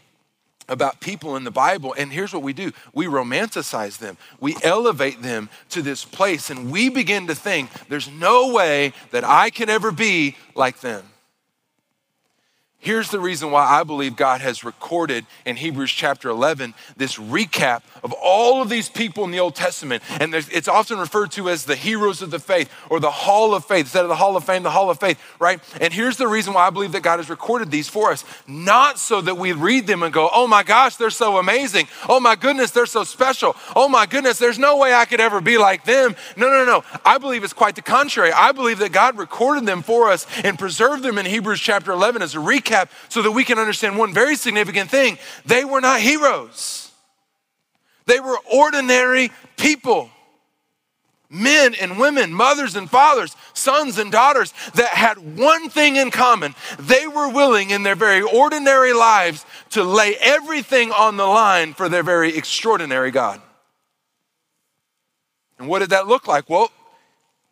about 0.67 0.99
people 0.99 1.35
in 1.35 1.43
the 1.43 1.51
Bible. 1.51 1.95
And 1.97 2.11
here's 2.11 2.33
what 2.33 2.43
we 2.43 2.53
do 2.53 2.71
we 2.93 3.05
romanticize 3.05 3.97
them, 3.97 4.17
we 4.39 4.55
elevate 4.63 5.21
them 5.21 5.49
to 5.69 5.81
this 5.81 6.05
place, 6.05 6.49
and 6.49 6.71
we 6.71 6.89
begin 6.89 7.27
to 7.27 7.35
think 7.35 7.69
there's 7.87 8.09
no 8.09 8.53
way 8.53 8.93
that 9.11 9.23
I 9.23 9.49
can 9.49 9.69
ever 9.69 9.91
be 9.91 10.35
like 10.55 10.81
them. 10.81 11.03
Here's 12.85 13.09
the 13.09 13.19
reason 13.19 13.49
why 13.49 13.65
I 13.65 13.81
believe 13.81 14.15
God 14.15 14.41
has 14.41 14.63
recorded 14.63 15.25
in 15.43 15.55
Hebrews 15.55 15.89
chapter 15.89 16.29
11 16.29 16.75
this 16.95 17.17
recap 17.17 17.81
of 18.03 18.13
all 18.13 18.61
of 18.61 18.69
these 18.69 18.89
people 18.89 19.23
in 19.23 19.31
the 19.31 19.39
Old 19.39 19.55
Testament. 19.55 20.03
And 20.19 20.35
it's 20.35 20.67
often 20.67 20.99
referred 20.99 21.31
to 21.31 21.49
as 21.49 21.65
the 21.65 21.75
heroes 21.75 22.21
of 22.21 22.29
the 22.29 22.37
faith 22.37 22.71
or 22.91 22.99
the 22.99 23.09
hall 23.09 23.55
of 23.55 23.65
faith, 23.65 23.85
instead 23.85 24.03
of 24.03 24.09
the 24.09 24.15
hall 24.15 24.37
of 24.37 24.43
fame, 24.43 24.61
the 24.61 24.69
hall 24.69 24.91
of 24.91 24.99
faith, 24.99 25.19
right? 25.39 25.59
And 25.81 25.91
here's 25.91 26.17
the 26.17 26.27
reason 26.27 26.53
why 26.53 26.67
I 26.67 26.69
believe 26.69 26.91
that 26.91 27.01
God 27.01 27.17
has 27.17 27.27
recorded 27.27 27.71
these 27.71 27.89
for 27.89 28.11
us. 28.11 28.23
Not 28.45 28.99
so 28.99 29.19
that 29.19 29.39
we 29.39 29.51
read 29.51 29.87
them 29.87 30.03
and 30.03 30.13
go, 30.13 30.29
oh 30.31 30.45
my 30.45 30.61
gosh, 30.61 30.95
they're 30.97 31.09
so 31.09 31.37
amazing. 31.37 31.87
Oh 32.07 32.19
my 32.19 32.35
goodness, 32.35 32.69
they're 32.69 32.85
so 32.85 33.03
special. 33.03 33.55
Oh 33.75 33.89
my 33.89 34.05
goodness, 34.05 34.37
there's 34.37 34.59
no 34.59 34.77
way 34.77 34.93
I 34.93 35.05
could 35.05 35.19
ever 35.19 35.41
be 35.41 35.57
like 35.57 35.85
them. 35.85 36.15
No, 36.37 36.49
no, 36.49 36.63
no. 36.63 36.83
I 37.03 37.17
believe 37.17 37.43
it's 37.43 37.51
quite 37.51 37.73
the 37.73 37.81
contrary. 37.81 38.31
I 38.31 38.51
believe 38.51 38.77
that 38.77 38.91
God 38.91 39.17
recorded 39.17 39.65
them 39.65 39.81
for 39.81 40.11
us 40.11 40.27
and 40.43 40.59
preserved 40.59 41.01
them 41.01 41.17
in 41.17 41.25
Hebrews 41.25 41.59
chapter 41.59 41.91
11 41.91 42.21
as 42.21 42.35
a 42.35 42.37
recap 42.37 42.74
so 43.09 43.21
that 43.21 43.31
we 43.31 43.43
can 43.43 43.59
understand 43.59 43.97
one 43.97 44.13
very 44.13 44.35
significant 44.35 44.89
thing. 44.89 45.17
They 45.45 45.65
were 45.65 45.81
not 45.81 45.99
heroes, 45.99 46.91
they 48.05 48.19
were 48.19 48.37
ordinary 48.51 49.31
people. 49.57 50.09
Men 51.27 51.73
and 51.81 51.97
women, 51.99 52.31
mothers 52.31 52.75
and 52.75 52.89
fathers, 52.89 53.35
sons 53.53 53.97
and 53.97 54.11
daughters 54.11 54.53
that 54.75 54.89
had 54.89 55.37
one 55.37 55.69
thing 55.69 55.95
in 55.95 56.11
common. 56.11 56.53
They 56.77 57.07
were 57.07 57.29
willing 57.29 57.71
in 57.71 57.81
their 57.81 57.95
very 57.95 58.21
ordinary 58.21 58.93
lives 58.93 59.43
to 59.71 59.83
lay 59.83 60.15
everything 60.21 60.91
on 60.91 61.17
the 61.17 61.25
line 61.25 61.73
for 61.73 61.89
their 61.89 62.03
very 62.03 62.37
extraordinary 62.37 63.09
God. 63.09 63.41
And 65.57 65.67
what 65.67 65.79
did 65.79 65.89
that 65.89 66.07
look 66.07 66.27
like? 66.27 66.49
Well, 66.49 66.71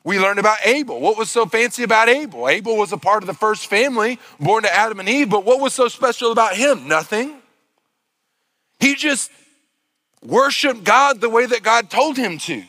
we 0.03 0.19
learned 0.19 0.39
about 0.39 0.57
Abel. 0.65 0.99
What 0.99 1.17
was 1.17 1.29
so 1.29 1.45
fancy 1.45 1.83
about 1.83 2.09
Abel? 2.09 2.49
Abel 2.49 2.75
was 2.75 2.91
a 2.91 2.97
part 2.97 3.23
of 3.23 3.27
the 3.27 3.33
first 3.33 3.67
family 3.67 4.19
born 4.39 4.63
to 4.63 4.73
Adam 4.73 4.99
and 4.99 5.07
Eve, 5.07 5.29
but 5.29 5.45
what 5.45 5.59
was 5.59 5.73
so 5.73 5.87
special 5.87 6.31
about 6.31 6.55
him? 6.55 6.87
Nothing. 6.87 7.41
He 8.79 8.95
just 8.95 9.31
worshiped 10.21 10.83
God 10.83 11.21
the 11.21 11.29
way 11.29 11.45
that 11.45 11.63
God 11.63 11.89
told 11.89 12.17
him 12.17 12.37
to. 12.39 12.63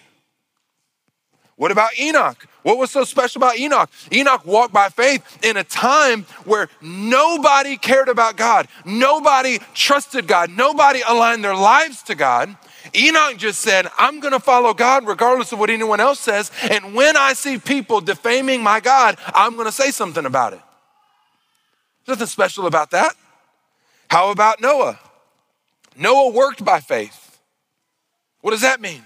What 1.57 1.71
about 1.71 1.99
Enoch? 1.99 2.47
What 2.63 2.79
was 2.79 2.91
so 2.91 3.05
special 3.05 3.41
about 3.41 3.59
Enoch? 3.59 3.91
Enoch 4.13 4.45
walked 4.45 4.73
by 4.73 4.89
faith 4.89 5.39
in 5.43 5.57
a 5.57 5.65
time 5.65 6.23
where 6.45 6.69
nobody 6.81 7.77
cared 7.77 8.09
about 8.09 8.37
God, 8.37 8.69
nobody 8.85 9.59
trusted 9.75 10.27
God, 10.27 10.51
nobody 10.51 11.01
aligned 11.07 11.45
their 11.45 11.55
lives 11.55 12.03
to 12.05 12.15
God. 12.15 12.57
Enoch 12.95 13.37
just 13.37 13.61
said, 13.61 13.87
I'm 13.97 14.21
going 14.21 14.33
to 14.33 14.41
follow 14.41 14.75
God 14.75 15.07
regardless 15.07 15.53
of 15.53 15.59
what 15.59 15.71
anyone 15.71 16.01
else 16.01 16.21
says. 16.21 16.51
And 16.71 16.95
when 16.95 17.17
I 17.17 17.33
see 17.33 17.59
people 17.59 18.01
defaming 18.01 18.63
my 18.63 18.81
God, 18.81 19.17
I'm 19.35 19.55
going 19.55 19.67
to 19.67 19.73
say 19.73 19.91
something 19.91 20.27
about 20.27 20.53
it. 20.53 20.61
There's 22.05 22.19
nothing 22.19 22.31
special 22.31 22.67
about 22.67 22.91
that. 22.91 23.15
How 24.11 24.31
about 24.31 24.61
Noah? 24.61 24.99
Noah 25.97 26.31
worked 26.31 26.65
by 26.65 26.81
faith. 26.81 27.41
What 28.41 28.51
does 28.51 28.61
that 28.61 28.81
mean? 28.81 29.05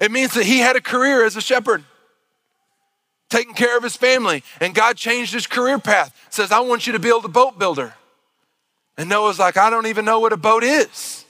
It 0.00 0.10
means 0.10 0.34
that 0.34 0.44
he 0.44 0.58
had 0.58 0.76
a 0.76 0.80
career 0.80 1.24
as 1.24 1.36
a 1.36 1.40
shepherd, 1.40 1.84
taking 3.30 3.54
care 3.54 3.76
of 3.76 3.82
his 3.82 3.96
family, 3.96 4.44
and 4.60 4.74
God 4.74 4.96
changed 4.96 5.32
his 5.32 5.46
career 5.46 5.78
path. 5.78 6.14
Says, 6.30 6.52
I 6.52 6.60
want 6.60 6.86
you 6.86 6.92
to 6.92 6.98
build 6.98 7.24
a 7.24 7.28
boat 7.28 7.58
builder. 7.58 7.94
And 8.96 9.08
Noah's 9.08 9.38
like, 9.38 9.56
I 9.56 9.70
don't 9.70 9.86
even 9.86 10.04
know 10.04 10.20
what 10.20 10.32
a 10.32 10.36
boat 10.36 10.64
is. 10.64 11.24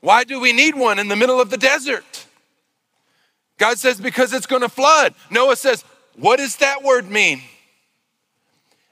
Why 0.00 0.24
do 0.24 0.40
we 0.40 0.52
need 0.52 0.74
one 0.74 0.98
in 0.98 1.08
the 1.08 1.16
middle 1.16 1.40
of 1.40 1.50
the 1.50 1.56
desert? 1.56 2.26
God 3.58 3.78
says, 3.78 4.00
because 4.00 4.32
it's 4.32 4.46
going 4.46 4.62
to 4.62 4.68
flood. 4.68 5.14
Noah 5.30 5.56
says, 5.56 5.84
what 6.16 6.36
does 6.36 6.56
that 6.56 6.82
word 6.82 7.10
mean? 7.10 7.42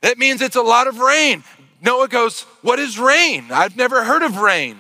That 0.01 0.19
means 0.19 0.43
it's 0.43 0.57
a 0.57 0.63
lot 0.63 0.87
of 0.87 0.99
rain. 0.99 1.43
Noah 1.85 2.09
goes, 2.09 2.43
What 2.63 2.79
is 2.79 2.99
rain? 2.99 3.47
I've 3.51 3.77
never 3.77 4.05
heard 4.05 4.23
of 4.23 4.39
rain. 4.39 4.79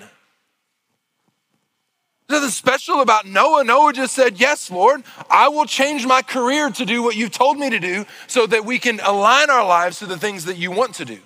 There's 2.26 2.40
nothing 2.40 2.50
special 2.50 3.02
about 3.02 3.26
Noah. 3.26 3.62
Noah 3.64 3.92
just 3.92 4.14
said, 4.14 4.40
Yes, 4.40 4.70
Lord, 4.70 5.02
I 5.30 5.48
will 5.48 5.66
change 5.66 6.06
my 6.06 6.22
career 6.22 6.70
to 6.70 6.84
do 6.84 7.02
what 7.02 7.14
you've 7.16 7.32
told 7.32 7.58
me 7.58 7.70
to 7.70 7.78
do 7.78 8.06
so 8.26 8.46
that 8.46 8.64
we 8.64 8.78
can 8.78 9.00
align 9.00 9.50
our 9.50 9.66
lives 9.66 9.98
to 9.98 10.06
the 10.06 10.18
things 10.18 10.46
that 10.46 10.56
you 10.56 10.70
want 10.70 10.94
to 10.96 11.04
do. 11.04 11.18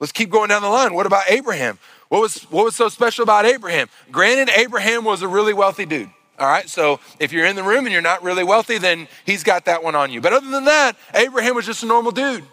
Let's 0.00 0.12
keep 0.12 0.30
going 0.30 0.48
down 0.48 0.62
the 0.62 0.68
line. 0.68 0.92
What 0.92 1.06
about 1.06 1.24
Abraham? 1.28 1.78
What 2.08 2.20
was, 2.20 2.42
what 2.44 2.64
was 2.64 2.76
so 2.76 2.88
special 2.88 3.24
about 3.24 3.46
Abraham? 3.46 3.88
Granted, 4.12 4.50
Abraham 4.56 5.04
was 5.04 5.22
a 5.22 5.28
really 5.28 5.52
wealthy 5.52 5.86
dude. 5.86 6.10
All 6.38 6.46
right, 6.46 6.68
so 6.68 7.00
if 7.18 7.32
you're 7.32 7.46
in 7.46 7.56
the 7.56 7.62
room 7.62 7.86
and 7.86 7.92
you're 7.92 8.02
not 8.02 8.22
really 8.22 8.44
wealthy, 8.44 8.76
then 8.76 9.08
he's 9.24 9.42
got 9.42 9.64
that 9.64 9.82
one 9.82 9.94
on 9.94 10.12
you. 10.12 10.20
But 10.20 10.34
other 10.34 10.50
than 10.50 10.66
that, 10.66 10.96
Abraham 11.14 11.54
was 11.54 11.64
just 11.64 11.82
a 11.82 11.86
normal 11.86 12.12
dude. 12.12 12.44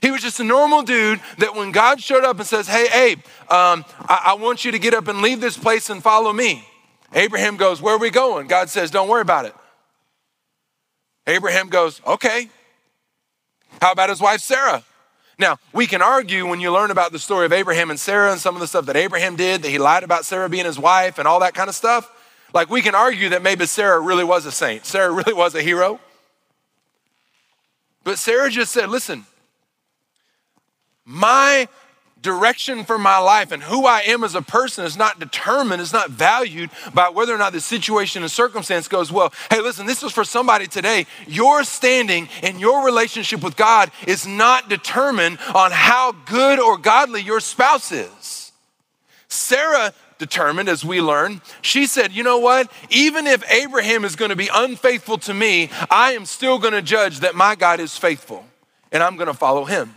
He 0.00 0.10
was 0.10 0.22
just 0.22 0.40
a 0.40 0.44
normal 0.44 0.82
dude 0.82 1.20
that 1.38 1.54
when 1.54 1.72
God 1.72 2.00
showed 2.00 2.24
up 2.24 2.38
and 2.38 2.46
says, 2.46 2.66
Hey, 2.66 2.86
Abe, 3.10 3.18
um, 3.50 3.84
I-, 4.00 4.22
I 4.28 4.34
want 4.34 4.64
you 4.64 4.72
to 4.72 4.78
get 4.78 4.94
up 4.94 5.08
and 5.08 5.20
leave 5.20 5.42
this 5.42 5.58
place 5.58 5.90
and 5.90 6.02
follow 6.02 6.32
me. 6.32 6.64
Abraham 7.12 7.56
goes, 7.56 7.82
Where 7.82 7.96
are 7.96 7.98
we 7.98 8.10
going? 8.10 8.46
God 8.46 8.70
says, 8.70 8.90
Don't 8.90 9.08
worry 9.08 9.20
about 9.20 9.44
it. 9.44 9.54
Abraham 11.26 11.68
goes, 11.68 12.00
Okay. 12.06 12.48
How 13.82 13.92
about 13.92 14.08
his 14.08 14.20
wife, 14.20 14.40
Sarah? 14.40 14.82
Now, 15.40 15.58
we 15.72 15.86
can 15.86 16.02
argue 16.02 16.46
when 16.46 16.60
you 16.60 16.70
learn 16.70 16.90
about 16.90 17.12
the 17.12 17.18
story 17.18 17.46
of 17.46 17.52
Abraham 17.52 17.88
and 17.88 17.98
Sarah 17.98 18.30
and 18.30 18.38
some 18.38 18.54
of 18.54 18.60
the 18.60 18.66
stuff 18.66 18.84
that 18.84 18.96
Abraham 18.96 19.36
did, 19.36 19.62
that 19.62 19.70
he 19.70 19.78
lied 19.78 20.02
about 20.02 20.26
Sarah 20.26 20.50
being 20.50 20.66
his 20.66 20.78
wife 20.78 21.18
and 21.18 21.26
all 21.26 21.40
that 21.40 21.54
kind 21.54 21.70
of 21.70 21.74
stuff. 21.74 22.12
Like, 22.52 22.68
we 22.68 22.82
can 22.82 22.94
argue 22.94 23.30
that 23.30 23.42
maybe 23.42 23.64
Sarah 23.64 24.00
really 24.00 24.22
was 24.22 24.44
a 24.44 24.52
saint. 24.52 24.84
Sarah 24.84 25.10
really 25.10 25.32
was 25.32 25.54
a 25.54 25.62
hero. 25.62 25.98
But 28.04 28.18
Sarah 28.18 28.50
just 28.50 28.70
said, 28.70 28.90
listen, 28.90 29.24
my 31.06 31.68
direction 32.22 32.84
for 32.84 32.98
my 32.98 33.18
life 33.18 33.52
and 33.52 33.62
who 33.62 33.86
I 33.86 34.00
am 34.00 34.24
as 34.24 34.34
a 34.34 34.42
person 34.42 34.84
is 34.84 34.96
not 34.96 35.18
determined, 35.18 35.80
is 35.80 35.92
not 35.92 36.10
valued 36.10 36.70
by 36.92 37.08
whether 37.08 37.34
or 37.34 37.38
not 37.38 37.52
the 37.52 37.60
situation 37.60 38.22
and 38.22 38.30
circumstance 38.30 38.88
goes 38.88 39.10
well. 39.10 39.32
Hey, 39.50 39.60
listen, 39.60 39.86
this 39.86 40.02
is 40.02 40.12
for 40.12 40.24
somebody 40.24 40.66
today. 40.66 41.06
Your 41.26 41.64
standing 41.64 42.28
and 42.42 42.60
your 42.60 42.84
relationship 42.84 43.42
with 43.42 43.56
God 43.56 43.90
is 44.06 44.26
not 44.26 44.68
determined 44.68 45.38
on 45.54 45.70
how 45.72 46.12
good 46.12 46.58
or 46.58 46.76
godly 46.76 47.22
your 47.22 47.40
spouse 47.40 47.92
is. 47.92 48.52
Sarah 49.28 49.94
determined, 50.18 50.68
as 50.68 50.84
we 50.84 51.00
learn, 51.00 51.40
she 51.62 51.86
said, 51.86 52.12
You 52.12 52.22
know 52.22 52.38
what? 52.38 52.70
Even 52.90 53.26
if 53.26 53.48
Abraham 53.50 54.04
is 54.04 54.16
going 54.16 54.28
to 54.28 54.36
be 54.36 54.50
unfaithful 54.52 55.18
to 55.18 55.32
me, 55.32 55.70
I 55.90 56.12
am 56.12 56.26
still 56.26 56.58
going 56.58 56.74
to 56.74 56.82
judge 56.82 57.20
that 57.20 57.34
my 57.34 57.54
God 57.54 57.80
is 57.80 57.96
faithful 57.96 58.44
and 58.92 59.02
I'm 59.02 59.16
going 59.16 59.28
to 59.28 59.34
follow 59.34 59.64
him. 59.64 59.96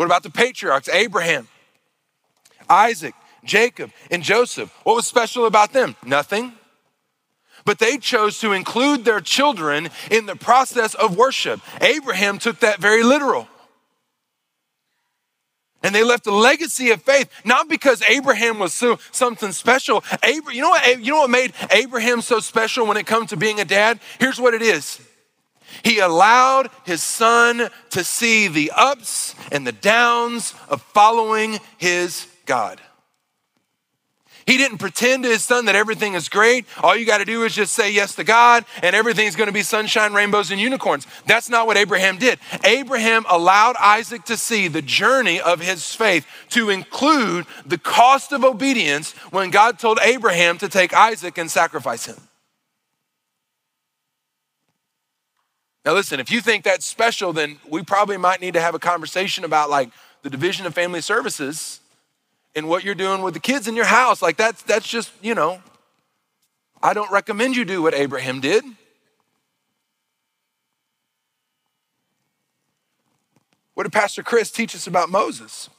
What 0.00 0.06
about 0.06 0.22
the 0.22 0.30
patriarchs? 0.30 0.88
Abraham, 0.88 1.46
Isaac, 2.70 3.12
Jacob, 3.44 3.90
and 4.10 4.22
Joseph. 4.22 4.74
What 4.82 4.96
was 4.96 5.06
special 5.06 5.44
about 5.44 5.74
them? 5.74 5.94
Nothing. 6.06 6.54
But 7.66 7.80
they 7.80 7.98
chose 7.98 8.40
to 8.40 8.52
include 8.52 9.04
their 9.04 9.20
children 9.20 9.90
in 10.10 10.24
the 10.24 10.36
process 10.36 10.94
of 10.94 11.18
worship. 11.18 11.60
Abraham 11.82 12.38
took 12.38 12.60
that 12.60 12.80
very 12.80 13.02
literal. 13.02 13.46
And 15.82 15.94
they 15.94 16.02
left 16.02 16.26
a 16.26 16.34
legacy 16.34 16.92
of 16.92 17.02
faith, 17.02 17.28
not 17.44 17.68
because 17.68 18.02
Abraham 18.08 18.58
was 18.58 18.72
so, 18.72 18.98
something 19.12 19.52
special. 19.52 20.02
Abraham, 20.22 20.56
you, 20.56 20.62
know 20.62 20.70
what, 20.70 21.04
you 21.04 21.12
know 21.12 21.18
what 21.18 21.30
made 21.30 21.52
Abraham 21.70 22.22
so 22.22 22.40
special 22.40 22.86
when 22.86 22.96
it 22.96 23.04
comes 23.04 23.28
to 23.30 23.36
being 23.36 23.60
a 23.60 23.66
dad? 23.66 24.00
Here's 24.18 24.40
what 24.40 24.54
it 24.54 24.62
is 24.62 24.98
He 25.82 25.98
allowed 25.98 26.70
his 26.84 27.02
son 27.02 27.68
to 27.90 28.04
see 28.04 28.48
the 28.48 28.72
ups 28.74 29.34
and 29.50 29.66
the 29.66 29.72
downs 29.72 30.54
of 30.68 30.82
following 30.82 31.58
his 31.78 32.26
God. 32.46 32.80
He 34.46 34.56
didn't 34.56 34.78
pretend 34.78 35.22
to 35.22 35.28
his 35.28 35.44
son 35.44 35.66
that 35.66 35.76
everything 35.76 36.14
is 36.14 36.28
great. 36.28 36.66
All 36.82 36.96
you 36.96 37.06
got 37.06 37.18
to 37.18 37.24
do 37.24 37.44
is 37.44 37.54
just 37.54 37.72
say 37.72 37.92
yes 37.92 38.16
to 38.16 38.24
God 38.24 38.64
and 38.82 38.96
everything's 38.96 39.36
going 39.36 39.46
to 39.46 39.52
be 39.52 39.62
sunshine, 39.62 40.12
rainbows, 40.12 40.50
and 40.50 40.60
unicorns. 40.60 41.06
That's 41.26 41.48
not 41.48 41.68
what 41.68 41.76
Abraham 41.76 42.18
did. 42.18 42.40
Abraham 42.64 43.24
allowed 43.28 43.76
Isaac 43.76 44.24
to 44.24 44.36
see 44.36 44.66
the 44.66 44.82
journey 44.82 45.40
of 45.40 45.60
his 45.60 45.94
faith 45.94 46.26
to 46.50 46.70
include 46.70 47.46
the 47.64 47.78
cost 47.78 48.32
of 48.32 48.44
obedience 48.44 49.12
when 49.30 49.50
God 49.50 49.78
told 49.78 50.00
Abraham 50.02 50.58
to 50.58 50.68
take 50.68 50.92
Isaac 50.92 51.38
and 51.38 51.48
sacrifice 51.48 52.06
him. 52.06 52.16
Now, 55.84 55.94
listen, 55.94 56.20
if 56.20 56.30
you 56.30 56.40
think 56.40 56.64
that's 56.64 56.84
special, 56.84 57.32
then 57.32 57.58
we 57.68 57.82
probably 57.82 58.18
might 58.18 58.40
need 58.40 58.54
to 58.54 58.60
have 58.60 58.74
a 58.74 58.78
conversation 58.78 59.44
about 59.44 59.70
like 59.70 59.90
the 60.22 60.30
division 60.30 60.66
of 60.66 60.74
family 60.74 61.00
services 61.00 61.80
and 62.54 62.68
what 62.68 62.84
you're 62.84 62.94
doing 62.94 63.22
with 63.22 63.34
the 63.34 63.40
kids 63.40 63.66
in 63.66 63.76
your 63.76 63.86
house. 63.86 64.20
Like 64.20 64.36
that's 64.36 64.62
that's 64.62 64.86
just, 64.86 65.10
you 65.22 65.34
know, 65.34 65.62
I 66.82 66.92
don't 66.92 67.10
recommend 67.10 67.56
you 67.56 67.64
do 67.64 67.82
what 67.82 67.94
Abraham 67.94 68.40
did. 68.40 68.64
What 73.74 73.84
did 73.84 73.92
Pastor 73.92 74.22
Chris 74.22 74.50
teach 74.50 74.74
us 74.74 74.86
about 74.86 75.08
Moses? 75.08 75.70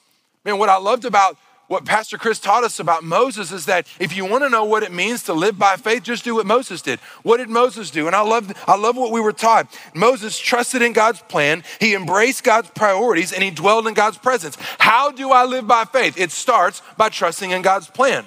Man, 0.43 0.57
what 0.57 0.69
I 0.69 0.77
loved 0.77 1.05
about 1.05 1.37
what 1.71 1.85
Pastor 1.85 2.17
Chris 2.17 2.37
taught 2.37 2.65
us 2.65 2.81
about 2.81 3.01
Moses 3.01 3.53
is 3.53 3.65
that 3.67 3.87
if 3.97 4.13
you 4.13 4.25
want 4.25 4.43
to 4.43 4.49
know 4.49 4.65
what 4.65 4.83
it 4.83 4.91
means 4.91 5.23
to 5.23 5.33
live 5.33 5.57
by 5.57 5.77
faith, 5.77 6.03
just 6.03 6.25
do 6.25 6.35
what 6.35 6.45
Moses 6.45 6.81
did. 6.81 6.99
What 7.23 7.37
did 7.37 7.49
Moses 7.49 7.89
do? 7.89 8.07
And 8.07 8.15
I 8.15 8.19
love, 8.19 8.51
I 8.67 8.75
love 8.75 8.97
what 8.97 9.13
we 9.13 9.21
were 9.21 9.31
taught. 9.31 9.73
Moses 9.95 10.37
trusted 10.37 10.81
in 10.81 10.91
God's 10.91 11.21
plan, 11.21 11.63
he 11.79 11.95
embraced 11.95 12.43
God's 12.43 12.69
priorities, 12.71 13.31
and 13.31 13.41
he 13.41 13.51
dwelled 13.51 13.87
in 13.87 13.93
God's 13.93 14.17
presence. 14.17 14.57
How 14.79 15.11
do 15.11 15.31
I 15.31 15.45
live 15.45 15.65
by 15.65 15.85
faith? 15.85 16.19
It 16.19 16.31
starts 16.31 16.81
by 16.97 17.07
trusting 17.07 17.51
in 17.51 17.61
God's 17.61 17.87
plan. 17.87 18.25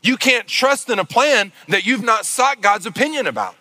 You 0.00 0.16
can't 0.16 0.46
trust 0.46 0.88
in 0.88 1.00
a 1.00 1.04
plan 1.04 1.50
that 1.66 1.84
you've 1.84 2.04
not 2.04 2.26
sought 2.26 2.60
God's 2.60 2.86
opinion 2.86 3.26
about. 3.26 3.56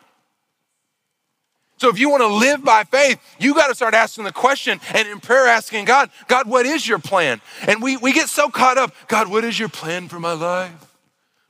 So 1.80 1.88
if 1.88 1.98
you 1.98 2.10
want 2.10 2.22
to 2.22 2.28
live 2.28 2.64
by 2.64 2.84
faith, 2.84 3.20
you 3.40 3.54
got 3.54 3.68
to 3.68 3.76
start 3.76 3.94
asking 3.94 4.26
the 4.26 4.34
question 4.34 4.82
and 4.94 5.08
in 5.08 5.22
prayer 5.22 5.48
asking 5.48 5.86
God, 5.86 6.10
God, 6.28 6.48
what 6.48 6.66
is 6.66 6.86
your 6.86 7.00
plan? 7.00 7.40
And 7.68 7.82
we, 7.82 7.96
we 7.96 8.12
get 8.12 8.28
so 8.28 8.50
caught 8.50 8.78
up, 8.78 8.94
God, 9.08 9.30
what 9.30 9.46
is 9.46 9.58
your 9.58 9.70
plan 9.70 10.10
for 10.10 10.20
my 10.20 10.34
life? 10.34 10.74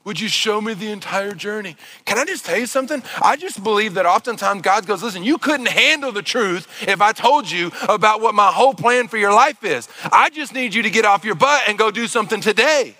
Would 0.05 0.19
you 0.19 0.27
show 0.27 0.61
me 0.61 0.75
the 0.75 0.91
entire 0.91 1.33
journey? 1.33 1.75
Can 2.05 2.19
I 2.19 2.25
just 2.25 2.45
tell 2.45 2.57
you 2.57 2.67
something? 2.67 3.01
I 3.21 3.37
just 3.37 3.63
believe 3.63 3.95
that 3.95 4.05
oftentimes 4.05 4.61
God 4.61 4.85
goes, 4.85 5.01
listen, 5.01 5.23
you 5.23 5.39
couldn't 5.39 5.67
handle 5.67 6.11
the 6.11 6.21
truth 6.21 6.67
if 6.87 7.01
I 7.01 7.11
told 7.11 7.49
you 7.49 7.71
about 7.87 8.21
what 8.21 8.35
my 8.35 8.51
whole 8.51 8.75
plan 8.75 9.07
for 9.07 9.17
your 9.17 9.33
life 9.33 9.63
is. 9.63 9.89
I 10.11 10.29
just 10.29 10.53
need 10.53 10.75
you 10.75 10.83
to 10.83 10.89
get 10.91 11.05
off 11.05 11.25
your 11.25 11.35
butt 11.35 11.63
and 11.67 11.77
go 11.77 11.89
do 11.89 12.07
something 12.07 12.39
today. 12.39 12.95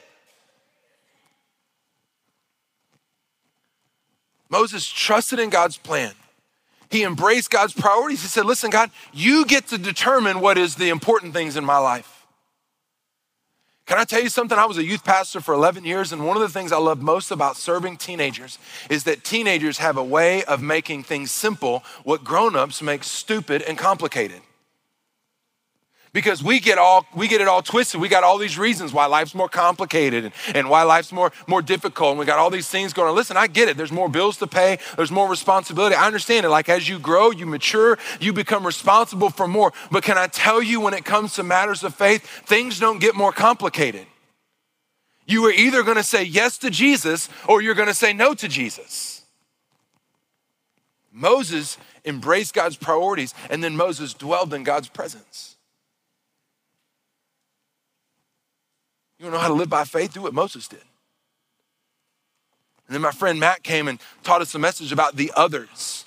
Moses 4.50 4.88
trusted 4.88 5.38
in 5.38 5.52
God's 5.52 5.78
plan. 5.78 6.14
He 6.90 7.04
embraced 7.04 7.52
God's 7.52 7.74
priorities. 7.74 8.22
He 8.22 8.28
said, 8.28 8.46
Listen, 8.46 8.70
God, 8.70 8.92
you 9.14 9.46
get 9.46 9.68
to 9.68 9.78
determine 9.78 10.40
what 10.40 10.58
is 10.58 10.76
the 10.76 10.90
important 10.90 11.34
things 11.34 11.56
in 11.56 11.64
my 11.64 11.78
life. 11.78 12.26
Can 13.86 13.98
I 13.98 14.04
tell 14.04 14.22
you 14.22 14.30
something? 14.30 14.58
I 14.58 14.66
was 14.66 14.78
a 14.78 14.84
youth 14.84 15.04
pastor 15.04 15.42
for 15.42 15.54
11 15.54 15.84
years, 15.84 16.12
and 16.12 16.26
one 16.26 16.38
of 16.38 16.42
the 16.42 16.50
things 16.50 16.72
I 16.72 16.78
love 16.78 17.02
most 17.02 17.32
about 17.32 17.58
serving 17.58 17.98
teenagers 17.98 18.60
is 18.88 19.04
that 19.06 19.24
teenagers 19.24 19.80
have 19.80 19.98
a 19.98 20.04
way 20.04 20.44
of 20.44 20.62
making 20.62 21.04
things 21.04 21.32
simple 21.32 21.84
what 22.04 22.24
grown-ups 22.24 22.84
make 22.84 23.04
stupid 23.04 23.64
and 23.64 23.80
complicated 23.80 24.42
because 26.14 26.44
we 26.44 26.60
get 26.60 26.78
all 26.78 27.06
we 27.16 27.28
get 27.28 27.42
it 27.42 27.48
all 27.48 27.62
twisted. 27.62 28.02
We 28.02 28.08
got 28.08 28.24
all 28.24 28.38
these 28.38 28.58
reasons 28.58 28.94
why 28.94 29.06
life's 29.06 29.36
more 29.36 29.50
complicated 29.50 30.26
and, 30.26 30.34
and 30.56 30.70
why 30.70 30.84
life's 30.84 31.12
more 31.12 31.32
more 31.48 31.62
difficult 31.62 32.12
and 32.12 32.20
we 32.20 32.26
got 32.26 32.40
all 32.40 32.50
these 32.50 32.68
things 32.68 32.94
going 32.94 33.10
on. 33.10 33.16
Listen 33.16 33.38
i 33.38 33.48
get 33.48 33.70
it. 33.70 33.78
There's 33.78 33.92
more 33.92 34.10
bills 34.10 34.38
to 34.38 34.48
pay. 34.48 34.80
There's 34.96 35.12
more 35.12 35.30
responsibility. 35.30 35.96
I 35.96 36.06
understand 36.08 36.46
it. 36.46 36.50
Like 36.50 36.70
as 36.70 36.90
you 36.90 37.00
grow 37.00 37.32
you 37.32 37.46
mature 37.46 37.98
you 38.20 38.34
become 38.34 38.66
responsible 38.66 39.30
for 39.30 39.48
more. 39.48 39.72
But 39.92 40.04
can 40.04 40.18
i 40.18 40.28
tell 40.28 40.62
you 40.62 40.82
when 40.82 40.94
it 40.94 41.06
comes 41.06 41.36
to 41.36 41.44
matters 41.44 41.84
of 41.84 41.94
faith 41.94 42.24
things 42.46 42.80
don't 42.80 43.00
get 43.00 43.16
more 43.16 43.32
complicated. 43.32 44.06
You 45.26 45.46
are 45.46 45.52
either 45.52 45.84
going 45.84 45.98
to 45.98 46.04
say 46.04 46.24
yes 46.24 46.58
to 46.60 46.70
jesus 46.70 47.30
or 47.48 47.62
you're 47.62 47.76
going 47.76 47.88
to 47.88 47.94
say 47.94 48.14
no 48.14 48.34
to 48.34 48.48
jesus. 48.48 49.22
Moses 51.12 51.78
embraced 52.06 52.54
god's 52.54 52.78
priorities 52.78 53.34
and 53.50 53.62
then 53.62 53.76
moses 53.76 54.14
dwelled 54.14 54.54
in 54.54 54.64
god's 54.64 54.88
presence 54.88 55.49
You 59.20 59.26
want 59.26 59.34
to 59.34 59.38
know 59.38 59.42
how 59.42 59.48
to 59.50 59.54
live 59.54 59.70
by 59.70 59.84
faith? 59.84 60.14
Do 60.14 60.22
what 60.22 60.34
Moses 60.34 60.68
did. 60.68 60.80
And 62.88 62.96
then 62.96 63.02
my 63.02 63.12
friend 63.12 63.40
Matt 63.40 63.62
came 63.62 63.88
and 63.88 64.00
taught 64.24 64.42
us 64.42 64.56
a 64.56 64.60
message 64.60 64.92
about 64.92 65.16
the 65.16 65.32
others. 65.36 66.06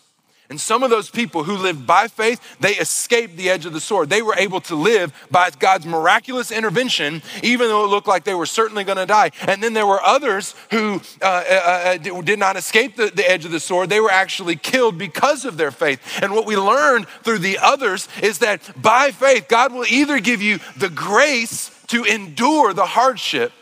And 0.49 0.61
some 0.61 0.83
of 0.83 0.91
those 0.91 1.09
people 1.09 1.45
who 1.45 1.57
lived 1.57 1.87
by 1.87 2.09
faith, 2.09 2.59
they 2.61 2.75
escaped 2.75 3.39
the 3.39 3.49
edge 3.49 3.65
of 3.65 3.73
the 3.73 3.81
sword. 3.81 4.11
They 4.11 4.21
were 4.21 4.35
able 4.37 4.61
to 4.63 4.75
live 4.75 5.13
by 5.31 5.49
God's 5.51 5.87
miraculous 5.87 6.51
intervention, 6.51 7.23
even 7.43 7.69
though 7.69 7.85
it 7.85 7.89
looked 7.89 8.07
like 8.07 8.25
they 8.25 8.35
were 8.35 8.45
certainly 8.45 8.85
going 8.85 8.99
to 8.99 9.07
die. 9.07 9.31
And 9.49 9.63
then 9.63 9.73
there 9.73 9.87
were 9.87 10.03
others 10.03 10.55
who 10.71 11.01
uh, 11.23 11.25
uh, 11.25 11.99
uh 12.05 12.21
did 12.23 12.39
not 12.39 12.57
escape 12.57 12.97
the, 12.97 13.07
the 13.15 13.27
edge 13.31 13.47
of 13.47 13.51
the 13.51 13.61
sword. 13.61 13.89
They 13.89 14.01
were 14.01 14.11
actually 14.11 14.57
killed 14.57 14.99
because 14.99 15.47
of 15.47 15.57
their 15.57 15.71
faith. 15.71 16.01
And 16.23 16.35
what 16.35 16.45
we 16.45 16.57
learned 16.57 17.09
through 17.23 17.39
the 17.39 17.59
others 17.59 18.07
is 18.23 18.41
that 18.41 18.61
by 18.81 19.11
faith, 19.11 19.49
God 19.49 19.73
will 19.73 19.87
either 19.89 20.21
give 20.21 20.43
you 20.43 20.59
the 20.77 20.91
grace 20.91 21.71
to 21.93 22.05
endure 22.05 22.73
the 22.73 22.87
hardship, 22.87 23.53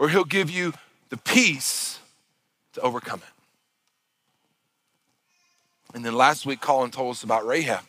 or 0.00 0.08
He'll 0.08 0.24
give 0.24 0.50
you 0.50 0.72
the 1.08 1.16
peace 1.16 2.00
to 2.72 2.80
overcome 2.80 3.20
it. 3.20 3.34
And 5.94 6.04
then 6.04 6.16
last 6.16 6.44
week, 6.44 6.60
Colin 6.60 6.90
told 6.90 7.12
us 7.12 7.22
about 7.22 7.46
Rahab. 7.46 7.84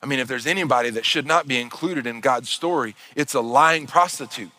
I 0.00 0.06
mean, 0.06 0.20
if 0.20 0.28
there's 0.28 0.46
anybody 0.46 0.90
that 0.90 1.04
should 1.04 1.26
not 1.26 1.48
be 1.48 1.60
included 1.60 2.06
in 2.06 2.20
God's 2.20 2.48
story, 2.48 2.94
it's 3.16 3.34
a 3.34 3.40
lying 3.40 3.88
prostitute 3.88 4.52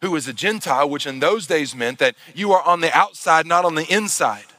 who 0.00 0.12
was 0.12 0.28
a 0.28 0.32
Gentile, 0.32 0.88
which 0.88 1.08
in 1.08 1.18
those 1.18 1.48
days 1.48 1.74
meant 1.74 1.98
that 1.98 2.14
you 2.36 2.52
are 2.52 2.62
on 2.62 2.82
the 2.82 2.96
outside, 2.96 3.46
not 3.46 3.64
on 3.64 3.74
the 3.74 3.92
inside. 3.92 4.51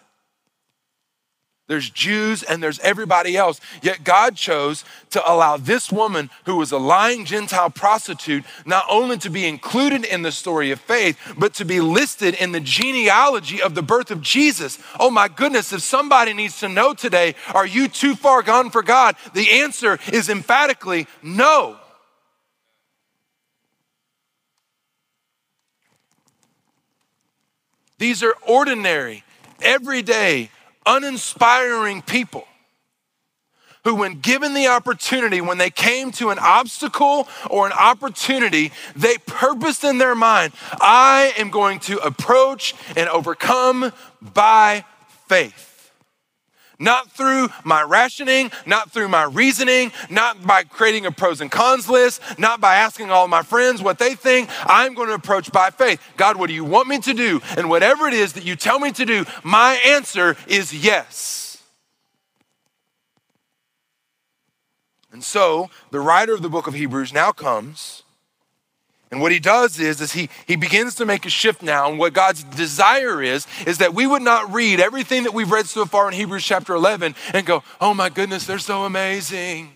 There's 1.68 1.90
Jews 1.90 2.44
and 2.44 2.62
there's 2.62 2.80
everybody 2.80 3.38
else. 3.38 3.62
Yet 3.82 4.04
God 4.04 4.36
chose 4.36 4.84
to 5.12 5.32
allow 5.32 5.56
this 5.56 5.92
woman, 5.92 6.30
who 6.46 6.58
was 6.58 6.74
a 6.74 6.78
lying 6.78 7.24
Gentile 7.24 7.70
prostitute, 7.70 8.44
not 8.66 8.86
only 8.90 9.18
to 9.20 9.30
be 9.30 9.48
included 9.48 10.04
in 10.04 10.24
the 10.24 10.32
story 10.32 10.72
of 10.72 10.82
faith, 10.82 11.18
but 11.38 11.54
to 11.56 11.66
be 11.66 11.80
listed 11.80 12.36
in 12.36 12.52
the 12.52 12.60
genealogy 12.60 13.62
of 13.62 13.76
the 13.76 13.82
birth 13.82 14.12
of 14.12 14.22
Jesus. 14.22 14.78
Oh 15.00 15.10
my 15.10 15.30
goodness, 15.30 15.72
if 15.72 15.82
somebody 15.82 16.34
needs 16.34 16.60
to 16.60 16.68
know 16.68 16.94
today, 16.94 17.36
are 17.54 17.66
you 17.66 17.88
too 17.88 18.16
far 18.16 18.42
gone 18.42 18.70
for 18.70 18.84
God? 18.84 19.16
The 19.34 19.62
answer 19.62 20.00
is 20.12 20.28
emphatically 20.28 21.08
no. 21.22 21.78
These 28.00 28.22
are 28.22 28.36
ordinary, 28.46 29.24
everyday, 29.62 30.50
uninspiring 30.86 32.02
people 32.02 32.46
who, 33.84 33.96
when 33.96 34.20
given 34.22 34.54
the 34.54 34.68
opportunity, 34.68 35.42
when 35.42 35.58
they 35.58 35.70
came 35.70 36.12
to 36.14 36.30
an 36.30 36.40
obstacle 36.40 37.28
or 37.50 37.66
an 37.66 37.74
opportunity, 37.74 38.72
they 38.96 39.18
purposed 39.26 39.84
in 39.84 39.98
their 39.98 40.16
mind, 40.16 40.54
I 40.80 41.34
am 41.38 41.50
going 41.50 41.80
to 41.82 41.98
approach 41.98 42.76
and 42.96 43.10
overcome 43.10 43.92
by 44.22 44.86
faith. 45.28 45.73
Not 46.80 47.12
through 47.12 47.50
my 47.64 47.84
rationing, 47.84 48.52
not 48.66 48.92
through 48.92 49.08
my 49.08 49.24
reasoning, 49.24 49.92
not 50.10 50.46
by 50.46 50.64
creating 50.64 51.06
a 51.06 51.12
pros 51.12 51.42
and 51.42 51.52
cons 51.52 51.90
list, 51.90 52.22
not 52.38 52.60
by 52.60 52.76
asking 52.76 53.12
all 53.12 53.28
my 53.28 53.44
friends 53.44 53.82
what 53.82 54.00
they 54.00 54.16
think. 54.16 54.50
I'm 54.66 54.94
going 54.94 55.10
to 55.10 55.14
approach 55.14 55.52
by 55.52 55.70
faith. 55.70 56.02
God, 56.18 56.38
what 56.38 56.48
do 56.48 56.54
you 56.54 56.66
want 56.66 56.88
me 56.88 57.00
to 57.00 57.14
do? 57.14 57.42
And 57.58 57.70
whatever 57.70 58.08
it 58.08 58.14
is 58.14 58.34
that 58.34 58.46
you 58.46 58.56
tell 58.56 58.80
me 58.80 58.92
to 58.94 59.06
do, 59.06 59.26
my 59.44 59.80
answer 59.86 60.36
is 60.48 60.74
yes. 60.74 61.44
And 65.12 65.24
so 65.24 65.70
the 65.92 66.00
writer 66.00 66.34
of 66.34 66.42
the 66.42 66.50
book 66.50 66.66
of 66.66 66.74
Hebrews 66.74 67.14
now 67.14 67.32
comes 67.32 68.03
and 69.14 69.22
what 69.22 69.32
he 69.32 69.38
does 69.38 69.80
is, 69.80 70.02
is 70.02 70.12
he, 70.12 70.28
he 70.48 70.56
begins 70.56 70.96
to 70.96 71.06
make 71.06 71.24
a 71.28 71.30
shift 71.30 71.62
now. 71.62 71.88
And 71.88 72.00
what 72.00 72.14
God's 72.14 72.44
desire 72.44 73.22
is, 73.22 73.46
is 73.68 73.78
that 73.78 73.94
we 73.94 74.08
would 74.08 74.24
not 74.24 74.52
read 74.52 74.80
everything 74.80 75.22
that 75.26 75.36
we've 75.36 75.52
read 75.52 75.68
so 75.68 75.86
far 75.86 76.08
in 76.08 76.16
Hebrews 76.16 76.44
chapter 76.44 76.74
11 76.74 77.14
and 77.32 77.46
go, 77.46 77.62
oh 77.80 77.94
my 77.94 78.10
goodness, 78.10 78.48
they're 78.48 78.58
so 78.58 78.86
amazing. 78.86 79.74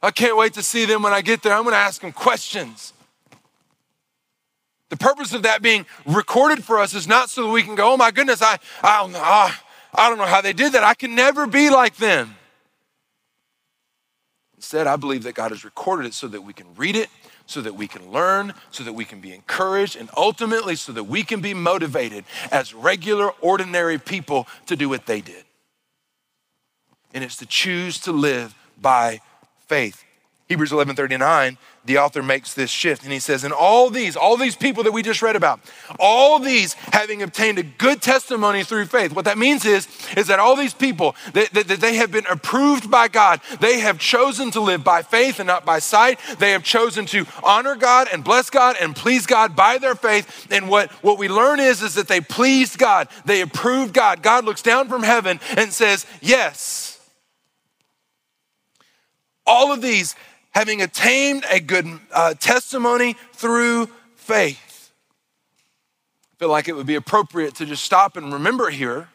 I 0.00 0.12
can't 0.12 0.36
wait 0.36 0.54
to 0.54 0.62
see 0.62 0.86
them 0.86 1.02
when 1.02 1.12
I 1.12 1.20
get 1.20 1.42
there. 1.42 1.52
I'm 1.52 1.64
going 1.64 1.72
to 1.72 1.78
ask 1.78 2.00
them 2.00 2.12
questions. 2.12 2.92
The 4.90 4.96
purpose 4.96 5.34
of 5.34 5.42
that 5.42 5.60
being 5.60 5.84
recorded 6.06 6.62
for 6.62 6.78
us 6.78 6.94
is 6.94 7.08
not 7.08 7.28
so 7.28 7.46
that 7.46 7.50
we 7.50 7.64
can 7.64 7.74
go, 7.74 7.94
oh 7.94 7.96
my 7.96 8.12
goodness, 8.12 8.40
I, 8.40 8.60
I, 8.84 9.52
I 9.92 10.08
don't 10.08 10.18
know 10.18 10.26
how 10.26 10.40
they 10.40 10.52
did 10.52 10.74
that. 10.74 10.84
I 10.84 10.94
can 10.94 11.16
never 11.16 11.48
be 11.48 11.70
like 11.70 11.96
them. 11.96 12.36
Instead, 14.54 14.86
I 14.86 14.94
believe 14.94 15.24
that 15.24 15.34
God 15.34 15.50
has 15.50 15.64
recorded 15.64 16.06
it 16.06 16.14
so 16.14 16.28
that 16.28 16.42
we 16.42 16.52
can 16.52 16.68
read 16.76 16.94
it 16.94 17.08
so 17.46 17.60
that 17.60 17.74
we 17.74 17.86
can 17.86 18.10
learn, 18.10 18.54
so 18.70 18.84
that 18.84 18.92
we 18.92 19.04
can 19.04 19.20
be 19.20 19.34
encouraged, 19.34 19.96
and 19.96 20.08
ultimately 20.16 20.76
so 20.76 20.92
that 20.92 21.04
we 21.04 21.22
can 21.22 21.40
be 21.40 21.54
motivated 21.54 22.24
as 22.50 22.74
regular, 22.74 23.30
ordinary 23.40 23.98
people 23.98 24.46
to 24.66 24.76
do 24.76 24.88
what 24.88 25.06
they 25.06 25.20
did. 25.20 25.44
And 27.14 27.22
it's 27.22 27.36
to 27.36 27.46
choose 27.46 27.98
to 28.00 28.12
live 28.12 28.54
by 28.80 29.20
faith. 29.66 30.04
Hebrews 30.52 30.70
11:39 30.70 31.56
the 31.84 31.98
author 31.98 32.22
makes 32.22 32.54
this 32.54 32.70
shift 32.70 33.02
and 33.02 33.12
he 33.12 33.18
says, 33.18 33.42
And 33.42 33.52
all 33.52 33.90
these, 33.90 34.16
all 34.16 34.36
these 34.36 34.54
people 34.54 34.84
that 34.84 34.92
we 34.92 35.02
just 35.02 35.20
read 35.20 35.34
about, 35.34 35.60
all 35.98 36.38
these 36.38 36.74
having 36.74 37.22
obtained 37.22 37.58
a 37.58 37.64
good 37.64 38.00
testimony 38.00 38.62
through 38.62 38.86
faith. 38.86 39.12
What 39.12 39.24
that 39.24 39.36
means 39.36 39.64
is, 39.64 39.88
is 40.16 40.28
that 40.28 40.38
all 40.38 40.54
these 40.54 40.74
people, 40.74 41.16
that, 41.32 41.52
that, 41.52 41.66
that, 41.68 41.80
they 41.80 41.96
have 41.96 42.12
been 42.12 42.26
approved 42.26 42.90
by 42.90 43.08
God. 43.08 43.40
They 43.60 43.80
have 43.80 43.98
chosen 43.98 44.52
to 44.52 44.60
live 44.60 44.84
by 44.84 45.02
faith 45.02 45.40
and 45.40 45.46
not 45.46 45.64
by 45.64 45.80
sight. 45.80 46.20
They 46.38 46.52
have 46.52 46.62
chosen 46.62 47.04
to 47.06 47.26
honor 47.42 47.74
God 47.74 48.08
and 48.12 48.22
bless 48.22 48.48
God 48.48 48.76
and 48.80 48.94
please 48.94 49.26
God 49.26 49.56
by 49.56 49.78
their 49.78 49.96
faith. 49.96 50.46
And 50.52 50.68
what, 50.68 50.90
what 51.02 51.18
we 51.18 51.28
learn 51.28 51.58
is, 51.58 51.82
is 51.82 51.94
that 51.94 52.06
they 52.06 52.20
pleased 52.20 52.78
God. 52.78 53.08
They 53.24 53.40
approved 53.40 53.92
God. 53.92 54.22
God 54.22 54.44
looks 54.44 54.62
down 54.62 54.88
from 54.88 55.02
heaven 55.02 55.40
and 55.56 55.72
says, 55.72 56.06
Yes. 56.20 56.90
All 59.44 59.72
of 59.72 59.82
these 59.82 60.14
having 60.52 60.82
attained 60.82 61.44
a 61.50 61.60
good 61.60 61.86
uh, 62.12 62.34
testimony 62.34 63.16
through 63.32 63.86
faith. 64.16 64.92
I 66.32 66.36
feel 66.38 66.48
like 66.48 66.68
it 66.68 66.76
would 66.76 66.86
be 66.86 66.94
appropriate 66.94 67.54
to 67.56 67.66
just 67.66 67.84
stop 67.84 68.16
and 68.16 68.32
remember 68.32 68.70
here 68.70 69.08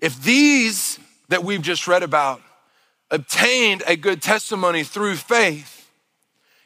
if 0.00 0.22
these 0.22 0.98
that 1.28 1.44
we've 1.44 1.62
just 1.62 1.86
read 1.86 2.02
about 2.02 2.40
obtained 3.10 3.82
a 3.86 3.96
good 3.96 4.22
testimony 4.22 4.82
through 4.82 5.16
faith, 5.16 5.79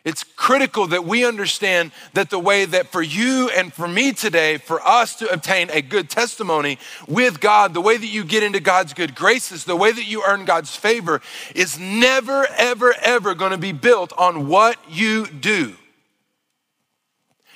it's 0.04 0.22
critical 0.22 0.86
that 0.88 1.06
we 1.06 1.24
understand 1.24 1.90
that 2.12 2.28
the 2.28 2.38
way 2.38 2.66
that 2.66 2.88
for 2.88 3.00
you 3.00 3.48
and 3.48 3.72
for 3.72 3.88
me 3.88 4.12
today, 4.12 4.58
for 4.58 4.86
us 4.86 5.16
to 5.16 5.32
obtain 5.32 5.70
a 5.70 5.80
good 5.80 6.10
testimony 6.10 6.78
with 7.08 7.40
God, 7.40 7.72
the 7.72 7.80
way 7.80 7.96
that 7.96 8.06
you 8.06 8.22
get 8.22 8.42
into 8.42 8.60
God's 8.60 8.92
good 8.92 9.14
graces, 9.14 9.64
the 9.64 9.76
way 9.76 9.92
that 9.92 10.04
you 10.04 10.22
earn 10.26 10.44
God's 10.44 10.76
favor 10.76 11.22
is 11.54 11.78
never, 11.78 12.46
ever, 12.56 12.94
ever 13.00 13.34
going 13.34 13.52
to 13.52 13.58
be 13.58 13.72
built 13.72 14.12
on 14.18 14.46
what 14.46 14.76
you 14.90 15.26
do. 15.26 15.74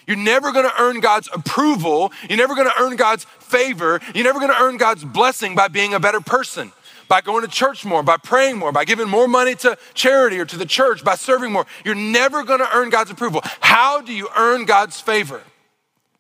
You're 0.07 0.17
never 0.17 0.53
gonna 0.53 0.73
earn 0.79 1.01
God's 1.01 1.29
approval. 1.35 2.13
You're 2.31 2.39
never 2.39 2.55
gonna 2.55 2.73
earn 2.81 2.97
God's 2.97 3.25
favor. 3.41 4.01
You're 4.15 4.25
never 4.25 4.41
gonna 4.41 4.57
earn 4.59 4.79
God's 4.79 5.05
blessing 5.05 5.55
by 5.55 5.69
being 5.69 5.93
a 5.93 6.01
better 6.01 6.23
person 6.23 6.73
by 7.09 7.21
going 7.21 7.43
to 7.43 7.49
church 7.49 7.85
more, 7.85 8.03
by 8.03 8.17
praying 8.17 8.59
more, 8.59 8.71
by 8.71 8.85
giving 8.85 9.09
more 9.09 9.27
money 9.27 9.55
to 9.57 9.77
charity 9.95 10.39
or 10.39 10.45
to 10.45 10.57
the 10.57 10.67
church, 10.67 11.03
by 11.03 11.15
serving 11.15 11.51
more. 11.51 11.67
You're 11.85 11.95
never 11.95 12.45
going 12.45 12.61
to 12.61 12.77
earn 12.77 12.91
God's 12.91 13.11
approval. 13.11 13.41
How 13.61 14.01
do 14.01 14.13
you 14.13 14.29
earn 14.37 14.65
God's 14.65 15.01
favor? 15.01 15.43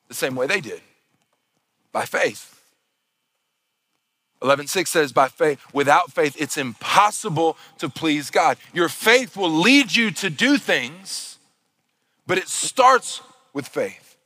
The 0.08 0.14
same 0.14 0.34
way 0.34 0.46
they 0.46 0.60
did 0.60 0.80
by 1.92 2.04
faith. 2.04 2.54
11:6 4.40 4.86
says 4.88 5.12
by 5.12 5.28
faith 5.28 5.60
without 5.72 6.12
faith 6.12 6.36
it's 6.40 6.56
impossible 6.56 7.56
to 7.78 7.88
please 7.88 8.30
God. 8.30 8.56
Your 8.72 8.88
faith 8.88 9.36
will 9.36 9.50
lead 9.50 9.94
you 9.94 10.10
to 10.12 10.30
do 10.30 10.58
things 10.58 11.38
but 12.26 12.38
it 12.38 12.48
starts 12.48 13.20
with 13.52 13.66
faith. 13.66 14.16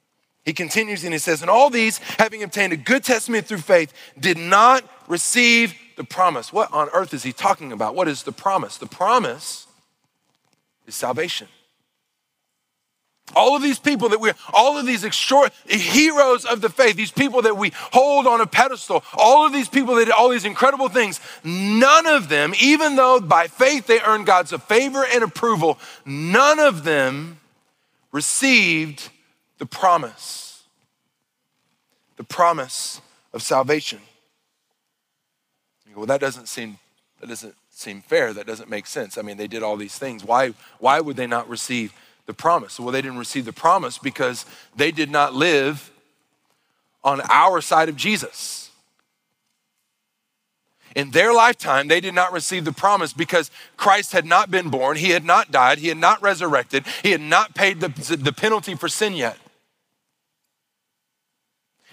He 0.44 0.52
continues 0.52 1.04
and 1.04 1.12
he 1.12 1.18
says 1.18 1.40
and 1.40 1.50
all 1.50 1.70
these 1.70 1.98
having 2.18 2.42
obtained 2.42 2.72
a 2.72 2.76
good 2.76 3.04
testimony 3.04 3.42
through 3.42 3.58
faith 3.58 3.92
did 4.18 4.36
not 4.36 4.84
receive 5.08 5.74
the 6.02 6.14
promise. 6.14 6.52
What 6.52 6.72
on 6.72 6.88
earth 6.92 7.14
is 7.14 7.22
he 7.22 7.32
talking 7.32 7.70
about? 7.70 7.94
What 7.94 8.08
is 8.08 8.24
the 8.24 8.32
promise? 8.32 8.76
The 8.76 8.86
promise 8.86 9.68
is 10.86 10.96
salvation. 10.96 11.46
All 13.36 13.54
of 13.54 13.62
these 13.62 13.78
people 13.78 14.08
that 14.08 14.20
we, 14.20 14.32
all 14.52 14.76
of 14.76 14.84
these 14.84 15.04
extra 15.04 15.50
heroes 15.64 16.44
of 16.44 16.60
the 16.60 16.68
faith, 16.68 16.96
these 16.96 17.12
people 17.12 17.42
that 17.42 17.56
we 17.56 17.70
hold 17.92 18.26
on 18.26 18.40
a 18.40 18.46
pedestal, 18.46 19.04
all 19.14 19.46
of 19.46 19.52
these 19.52 19.68
people 19.68 19.94
that 19.94 20.06
did 20.06 20.12
all 20.12 20.28
these 20.28 20.44
incredible 20.44 20.88
things, 20.88 21.20
none 21.44 22.06
of 22.06 22.28
them, 22.28 22.52
even 22.60 22.96
though 22.96 23.20
by 23.20 23.46
faith 23.46 23.86
they 23.86 24.00
earned 24.00 24.26
God's 24.26 24.52
favor 24.52 25.06
and 25.06 25.22
approval, 25.22 25.78
none 26.04 26.58
of 26.58 26.82
them 26.82 27.38
received 28.10 29.08
the 29.58 29.66
promise. 29.66 30.64
The 32.16 32.24
promise 32.24 33.00
of 33.32 33.40
salvation. 33.40 34.00
You 35.92 35.96
go, 35.96 36.00
well, 36.00 36.06
that 36.06 36.22
doesn't 36.22 36.48
seem 36.48 36.78
that 37.20 37.28
doesn't 37.28 37.54
seem 37.70 38.00
fair. 38.00 38.32
That 38.32 38.46
doesn't 38.46 38.70
make 38.70 38.86
sense. 38.86 39.18
I 39.18 39.22
mean, 39.22 39.36
they 39.36 39.46
did 39.46 39.62
all 39.62 39.76
these 39.76 39.98
things. 39.98 40.24
Why 40.24 40.54
why 40.78 41.00
would 41.00 41.16
they 41.16 41.26
not 41.26 41.46
receive 41.50 41.92
the 42.24 42.32
promise? 42.32 42.80
Well, 42.80 42.92
they 42.92 43.02
didn't 43.02 43.18
receive 43.18 43.44
the 43.44 43.52
promise 43.52 43.98
because 43.98 44.46
they 44.74 44.90
did 44.90 45.10
not 45.10 45.34
live 45.34 45.90
on 47.04 47.20
our 47.28 47.60
side 47.60 47.90
of 47.90 47.96
Jesus. 47.96 48.70
In 50.96 51.10
their 51.10 51.34
lifetime, 51.34 51.88
they 51.88 52.00
did 52.00 52.14
not 52.14 52.32
receive 52.32 52.64
the 52.64 52.72
promise 52.72 53.12
because 53.12 53.50
Christ 53.76 54.12
had 54.12 54.24
not 54.24 54.50
been 54.50 54.70
born, 54.70 54.96
he 54.96 55.10
had 55.10 55.26
not 55.26 55.50
died, 55.50 55.78
he 55.78 55.88
had 55.88 55.98
not 55.98 56.22
resurrected, 56.22 56.86
he 57.02 57.10
had 57.10 57.20
not 57.20 57.54
paid 57.54 57.80
the, 57.80 57.88
the 58.16 58.32
penalty 58.32 58.74
for 58.74 58.88
sin 58.88 59.12
yet. 59.12 59.36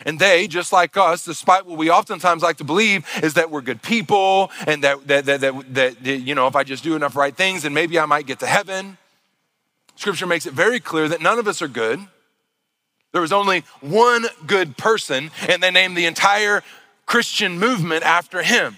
And 0.05 0.19
they, 0.19 0.47
just 0.47 0.71
like 0.71 0.95
us, 0.97 1.25
despite 1.25 1.65
what 1.65 1.77
we 1.77 1.89
oftentimes 1.89 2.41
like 2.41 2.57
to 2.57 2.63
believe, 2.63 3.05
is 3.21 3.33
that 3.35 3.51
we're 3.51 3.61
good 3.61 3.81
people 3.81 4.51
and 4.65 4.83
that, 4.83 5.07
that, 5.07 5.25
that, 5.25 5.41
that, 5.41 5.73
that, 5.73 6.05
you 6.05 6.35
know, 6.35 6.47
if 6.47 6.55
I 6.55 6.63
just 6.63 6.83
do 6.83 6.95
enough 6.95 7.15
right 7.15 7.35
things, 7.35 7.63
then 7.63 7.73
maybe 7.73 7.99
I 7.99 8.05
might 8.05 8.25
get 8.25 8.39
to 8.39 8.47
heaven. 8.47 8.97
Scripture 9.95 10.27
makes 10.27 10.45
it 10.45 10.53
very 10.53 10.79
clear 10.79 11.07
that 11.09 11.21
none 11.21 11.39
of 11.39 11.47
us 11.47 11.61
are 11.61 11.67
good. 11.67 11.99
There 13.11 13.21
was 13.21 13.33
only 13.33 13.63
one 13.81 14.27
good 14.45 14.77
person, 14.77 15.31
and 15.47 15.61
they 15.61 15.71
named 15.71 15.97
the 15.97 16.05
entire 16.05 16.63
Christian 17.05 17.59
movement 17.59 18.03
after 18.03 18.43
him. 18.43 18.77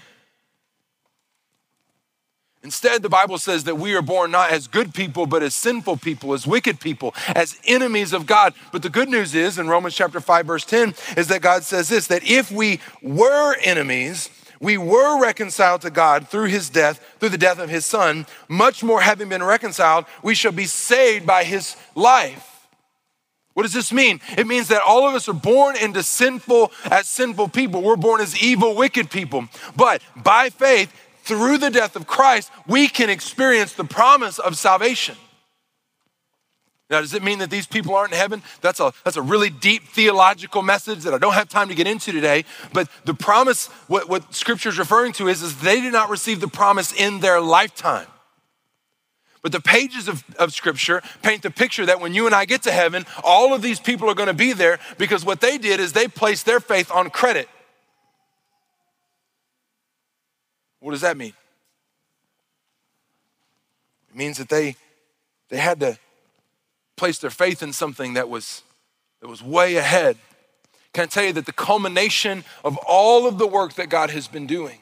Instead, 2.64 3.02
the 3.02 3.08
Bible 3.08 3.38
says 3.38 3.64
that 3.64 3.76
we 3.76 3.94
are 3.94 4.02
born 4.02 4.30
not 4.30 4.52
as 4.52 4.68
good 4.68 4.94
people, 4.94 5.26
but 5.26 5.42
as 5.42 5.52
sinful 5.52 5.96
people, 5.96 6.32
as 6.32 6.46
wicked 6.46 6.78
people, 6.78 7.12
as 7.34 7.58
enemies 7.64 8.12
of 8.12 8.24
God. 8.24 8.54
But 8.70 8.82
the 8.82 8.90
good 8.90 9.08
news 9.08 9.34
is, 9.34 9.58
in 9.58 9.68
Romans 9.68 9.96
chapter 9.96 10.20
5, 10.20 10.46
verse 10.46 10.64
10, 10.64 10.94
is 11.16 11.26
that 11.26 11.42
God 11.42 11.64
says 11.64 11.88
this 11.88 12.06
that 12.06 12.22
if 12.24 12.52
we 12.52 12.78
were 13.02 13.56
enemies, 13.62 14.30
we 14.60 14.78
were 14.78 15.20
reconciled 15.20 15.80
to 15.80 15.90
God 15.90 16.28
through 16.28 16.46
his 16.46 16.70
death, 16.70 17.04
through 17.18 17.30
the 17.30 17.38
death 17.38 17.58
of 17.58 17.68
his 17.68 17.84
son, 17.84 18.26
much 18.48 18.84
more 18.84 19.00
having 19.00 19.28
been 19.28 19.42
reconciled, 19.42 20.04
we 20.22 20.36
shall 20.36 20.52
be 20.52 20.66
saved 20.66 21.26
by 21.26 21.42
his 21.42 21.76
life. 21.96 22.48
What 23.54 23.64
does 23.64 23.74
this 23.74 23.92
mean? 23.92 24.20
It 24.38 24.46
means 24.46 24.68
that 24.68 24.82
all 24.82 25.06
of 25.06 25.14
us 25.14 25.28
are 25.28 25.34
born 25.34 25.76
into 25.76 26.02
sinful 26.02 26.72
as 26.90 27.06
sinful 27.06 27.48
people. 27.48 27.82
We're 27.82 27.96
born 27.96 28.20
as 28.20 28.40
evil, 28.42 28.74
wicked 28.74 29.10
people. 29.10 29.48
But 29.76 30.00
by 30.16 30.48
faith, 30.48 30.94
through 31.22 31.58
the 31.58 31.70
death 31.70 31.96
of 31.96 32.06
Christ, 32.06 32.50
we 32.66 32.88
can 32.88 33.10
experience 33.10 33.72
the 33.72 33.84
promise 33.84 34.38
of 34.38 34.56
salvation. 34.56 35.16
Now, 36.90 37.00
does 37.00 37.14
it 37.14 37.22
mean 37.22 37.38
that 37.38 37.48
these 37.48 37.66
people 37.66 37.94
aren't 37.94 38.12
in 38.12 38.18
heaven? 38.18 38.42
That's 38.60 38.78
a, 38.78 38.92
that's 39.02 39.16
a 39.16 39.22
really 39.22 39.48
deep 39.48 39.88
theological 39.88 40.60
message 40.60 41.04
that 41.04 41.14
I 41.14 41.18
don't 41.18 41.32
have 41.32 41.48
time 41.48 41.68
to 41.68 41.74
get 41.74 41.86
into 41.86 42.12
today. 42.12 42.44
But 42.74 42.88
the 43.06 43.14
promise, 43.14 43.68
what, 43.88 44.10
what 44.10 44.34
scripture 44.34 44.68
is 44.68 44.78
referring 44.78 45.14
to 45.14 45.28
is, 45.28 45.42
is 45.42 45.58
they 45.60 45.80
did 45.80 45.94
not 45.94 46.10
receive 46.10 46.40
the 46.40 46.48
promise 46.48 46.92
in 46.92 47.20
their 47.20 47.40
lifetime. 47.40 48.06
But 49.40 49.52
the 49.52 49.60
pages 49.60 50.06
of, 50.06 50.22
of 50.38 50.52
scripture 50.52 51.02
paint 51.22 51.42
the 51.42 51.50
picture 51.50 51.86
that 51.86 51.98
when 51.98 52.12
you 52.12 52.26
and 52.26 52.34
I 52.34 52.44
get 52.44 52.62
to 52.64 52.70
heaven, 52.70 53.06
all 53.24 53.54
of 53.54 53.62
these 53.62 53.80
people 53.80 54.10
are 54.10 54.14
going 54.14 54.28
to 54.28 54.34
be 54.34 54.52
there 54.52 54.78
because 54.98 55.24
what 55.24 55.40
they 55.40 55.56
did 55.56 55.80
is 55.80 55.94
they 55.94 56.08
placed 56.08 56.44
their 56.44 56.60
faith 56.60 56.92
on 56.92 57.08
credit. 57.08 57.48
What 60.82 60.90
does 60.90 61.02
that 61.02 61.16
mean? 61.16 61.32
It 64.10 64.16
means 64.16 64.36
that 64.38 64.48
they, 64.48 64.74
they 65.48 65.58
had 65.58 65.78
to 65.78 65.96
place 66.96 67.18
their 67.18 67.30
faith 67.30 67.62
in 67.62 67.72
something 67.72 68.14
that 68.14 68.28
was, 68.28 68.62
that 69.20 69.28
was 69.28 69.42
way 69.42 69.76
ahead. 69.76 70.18
Can 70.92 71.04
I 71.04 71.06
tell 71.06 71.24
you 71.24 71.32
that 71.34 71.46
the 71.46 71.52
culmination 71.52 72.44
of 72.64 72.76
all 72.78 73.28
of 73.28 73.38
the 73.38 73.46
work 73.46 73.74
that 73.74 73.90
God 73.90 74.10
has 74.10 74.26
been 74.26 74.46
doing 74.46 74.80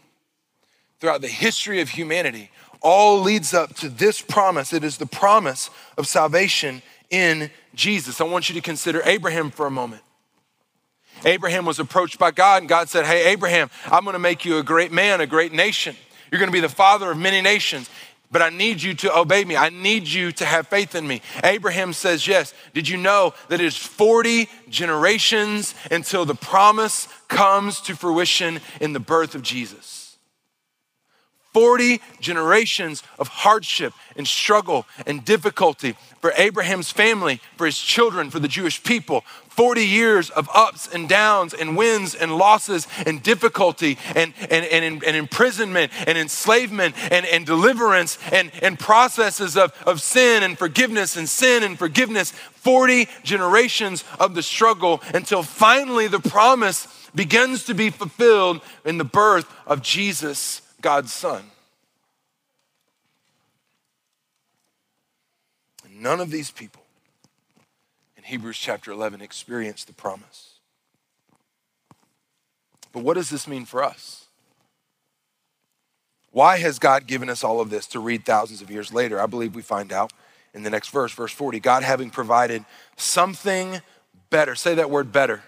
throughout 1.00 1.20
the 1.20 1.28
history 1.28 1.82
of 1.82 1.90
humanity 1.90 2.50
all 2.80 3.20
leads 3.20 3.52
up 3.52 3.74
to 3.76 3.90
this 3.90 4.22
promise. 4.22 4.72
It 4.72 4.82
is 4.82 4.96
the 4.96 5.06
promise 5.06 5.68
of 5.98 6.06
salvation 6.06 6.80
in 7.10 7.50
Jesus. 7.74 8.22
I 8.22 8.24
want 8.24 8.48
you 8.48 8.54
to 8.54 8.62
consider 8.62 9.02
Abraham 9.04 9.50
for 9.50 9.66
a 9.66 9.70
moment. 9.70 10.02
Abraham 11.24 11.64
was 11.64 11.78
approached 11.78 12.18
by 12.18 12.30
God, 12.30 12.62
and 12.62 12.68
God 12.68 12.88
said, 12.88 13.06
Hey, 13.06 13.26
Abraham, 13.32 13.70
I'm 13.86 14.04
gonna 14.04 14.18
make 14.18 14.44
you 14.44 14.58
a 14.58 14.62
great 14.62 14.92
man, 14.92 15.20
a 15.20 15.26
great 15.26 15.52
nation. 15.52 15.96
You're 16.30 16.40
gonna 16.40 16.52
be 16.52 16.60
the 16.60 16.68
father 16.68 17.10
of 17.10 17.18
many 17.18 17.40
nations, 17.40 17.90
but 18.30 18.42
I 18.42 18.50
need 18.50 18.80
you 18.80 18.94
to 18.94 19.18
obey 19.18 19.44
me. 19.44 19.56
I 19.56 19.70
need 19.70 20.06
you 20.06 20.32
to 20.32 20.44
have 20.44 20.68
faith 20.68 20.94
in 20.94 21.06
me. 21.06 21.20
Abraham 21.42 21.92
says, 21.92 22.26
Yes. 22.26 22.54
Did 22.74 22.88
you 22.88 22.96
know 22.96 23.34
that 23.48 23.60
it 23.60 23.66
is 23.66 23.76
40 23.76 24.48
generations 24.68 25.74
until 25.90 26.24
the 26.24 26.34
promise 26.34 27.08
comes 27.28 27.80
to 27.82 27.96
fruition 27.96 28.60
in 28.80 28.92
the 28.92 29.00
birth 29.00 29.34
of 29.34 29.42
Jesus? 29.42 29.99
40 31.52 32.00
generations 32.20 33.02
of 33.18 33.28
hardship 33.28 33.92
and 34.16 34.26
struggle 34.26 34.86
and 35.06 35.24
difficulty 35.24 35.96
for 36.20 36.32
Abraham's 36.36 36.90
family, 36.92 37.40
for 37.56 37.66
his 37.66 37.78
children, 37.78 38.30
for 38.30 38.38
the 38.38 38.48
Jewish 38.48 38.82
people. 38.82 39.22
40 39.48 39.84
years 39.84 40.30
of 40.30 40.48
ups 40.54 40.86
and 40.92 41.08
downs 41.08 41.52
and 41.52 41.76
wins 41.76 42.14
and 42.14 42.36
losses 42.36 42.86
and 43.04 43.22
difficulty 43.22 43.98
and, 44.14 44.32
and, 44.48 44.64
and, 44.64 45.02
and 45.02 45.16
imprisonment 45.16 45.92
and 46.06 46.16
enslavement 46.16 46.94
and, 47.10 47.26
and 47.26 47.46
deliverance 47.46 48.18
and, 48.32 48.52
and 48.62 48.78
processes 48.78 49.56
of, 49.56 49.72
of 49.86 50.00
sin 50.00 50.42
and 50.42 50.56
forgiveness 50.56 51.16
and 51.16 51.28
sin 51.28 51.62
and 51.62 51.78
forgiveness. 51.78 52.30
40 52.30 53.08
generations 53.24 54.04
of 54.20 54.34
the 54.34 54.42
struggle 54.42 55.02
until 55.14 55.42
finally 55.42 56.06
the 56.06 56.20
promise 56.20 56.86
begins 57.14 57.64
to 57.64 57.74
be 57.74 57.90
fulfilled 57.90 58.60
in 58.84 58.98
the 58.98 59.04
birth 59.04 59.52
of 59.66 59.82
Jesus 59.82 60.62
God's 60.80 61.12
Son. 61.12 61.44
And 65.84 66.02
none 66.02 66.20
of 66.20 66.30
these 66.30 66.50
people 66.50 66.82
in 68.16 68.24
Hebrews 68.24 68.58
chapter 68.58 68.92
11 68.92 69.20
experienced 69.20 69.86
the 69.86 69.92
promise. 69.92 70.54
But 72.92 73.02
what 73.02 73.14
does 73.14 73.30
this 73.30 73.46
mean 73.46 73.64
for 73.64 73.82
us? 73.82 74.26
Why 76.32 76.58
has 76.58 76.78
God 76.78 77.06
given 77.06 77.28
us 77.28 77.42
all 77.42 77.60
of 77.60 77.70
this 77.70 77.86
to 77.88 78.00
read 78.00 78.24
thousands 78.24 78.62
of 78.62 78.70
years 78.70 78.92
later? 78.92 79.20
I 79.20 79.26
believe 79.26 79.54
we 79.54 79.62
find 79.62 79.92
out 79.92 80.12
in 80.54 80.62
the 80.62 80.70
next 80.70 80.90
verse, 80.90 81.12
verse 81.12 81.32
40. 81.32 81.60
God 81.60 81.82
having 81.82 82.10
provided 82.10 82.64
something 82.96 83.80
better. 84.30 84.54
Say 84.54 84.74
that 84.76 84.90
word 84.90 85.12
better. 85.12 85.42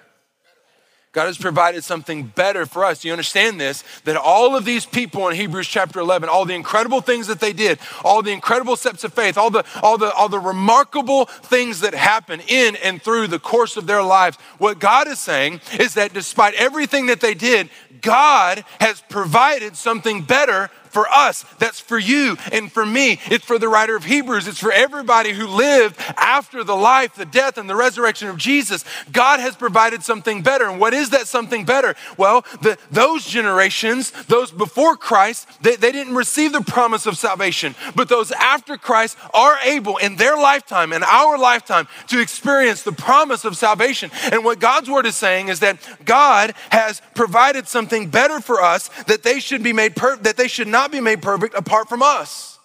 God 1.13 1.27
has 1.27 1.37
provided 1.37 1.85
something 1.85 2.25
better 2.25 2.65
for 2.65 2.87
us. 2.87 3.05
You 3.05 3.13
understand 3.13 3.61
this? 3.61 3.85
That 4.05 4.17
all 4.17 4.57
of 4.57 4.65
these 4.65 4.87
people 4.87 5.29
in 5.29 5.37
Hebrews 5.37 5.69
chapter 5.69 6.01
11, 6.01 6.31
all 6.31 6.47
the 6.47 6.55
incredible 6.55 7.03
things 7.03 7.27
that 7.27 7.39
they 7.39 7.53
did, 7.53 7.79
all 8.03 8.23
the 8.23 8.33
incredible 8.33 8.77
steps 8.77 9.05
of 9.05 9.13
faith, 9.13 9.37
all 9.37 9.51
the, 9.51 9.63
all 9.83 9.99
the, 9.99 10.11
all 10.15 10.31
the 10.31 10.39
remarkable 10.39 11.27
things 11.27 11.81
that 11.81 11.93
happen 11.93 12.41
in 12.49 12.77
and 12.77 13.03
through 13.03 13.27
the 13.27 13.39
course 13.39 13.77
of 13.77 13.87
their 13.87 14.03
lives, 14.03 14.39
what 14.57 14.79
God 14.79 15.07
is 15.07 15.19
saying 15.19 15.61
is 15.79 15.93
that 15.95 16.15
despite 16.15 16.55
everything 16.55 17.07
that 17.07 17.21
they 17.21 17.35
did, 17.35 17.69
God 18.01 18.65
has 18.81 19.03
provided 19.11 19.77
something 19.77 20.23
better 20.23 20.71
for 20.93 21.09
us, 21.09 21.45
that's 21.59 21.81
for 21.81 21.99
you 21.99 22.37
and 22.53 22.71
for 22.71 22.85
me. 22.85 23.19
It's 23.31 23.45
for 23.45 23.59
the 23.59 23.69
writer 23.69 23.97
of 23.97 24.05
Hebrews, 24.05 24.47
it's 24.47 24.59
for 24.59 24.73
everybody 24.73 25.33
who 25.33 25.47
lived 25.47 25.97
after 26.17 26.63
the 26.63 26.77
life, 26.77 27.15
the 27.15 27.25
death, 27.25 27.59
and 27.59 27.69
the 27.69 27.77
resurrection 27.77 28.29
of 28.29 28.37
Jesus. 28.37 28.85
God 29.11 29.41
has 29.41 29.57
provided 29.57 30.03
something 30.03 30.43
better. 30.43 30.69
And 30.69 30.79
what 30.79 30.95
is 30.95 31.11
that 31.11 31.27
something 31.27 31.65
better? 31.65 31.95
Well, 32.17 32.45
the, 32.61 32.79
those 32.91 33.25
generations, 33.25 34.11
those 34.27 34.51
before 34.53 34.97
Christ, 34.97 35.49
they, 35.63 35.77
they 35.77 35.93
didn't 35.93 36.15
receive 36.15 36.53
the 36.53 36.61
promise 36.61 37.07
of 37.07 37.17
salvation, 37.17 37.75
but 37.97 38.09
those 38.09 38.31
after 38.33 38.77
Christ 38.77 39.17
are 39.33 39.57
able 39.65 39.97
in 39.97 40.17
their 40.17 40.37
lifetime, 40.37 40.93
in 40.93 41.03
our 41.03 41.39
lifetime, 41.39 41.89
to 42.09 42.21
experience 42.21 42.83
the 42.83 42.93
promise 42.93 43.45
of 43.45 43.57
salvation. 43.57 44.11
And 44.31 44.45
what 44.45 44.61
God's 44.61 44.91
word 44.91 45.07
is 45.07 45.17
saying 45.17 45.49
is 45.49 45.61
that 45.61 45.79
God 46.05 46.55
has 46.71 47.01
provided 47.15 47.67
something 47.67 48.11
better 48.11 48.41
for 48.41 48.63
us 48.63 48.89
that 49.05 49.23
they 49.23 49.41
should 49.41 49.63
be 49.63 49.73
made 49.73 49.97
per- 49.97 50.17
that 50.17 50.37
they 50.37 50.49
should 50.49 50.69
not 50.69 50.82
be 50.91 51.01
made 51.01 51.23
perfect 51.23 51.55
apart 51.55 51.89
from 51.89 52.03
us. 52.03 52.59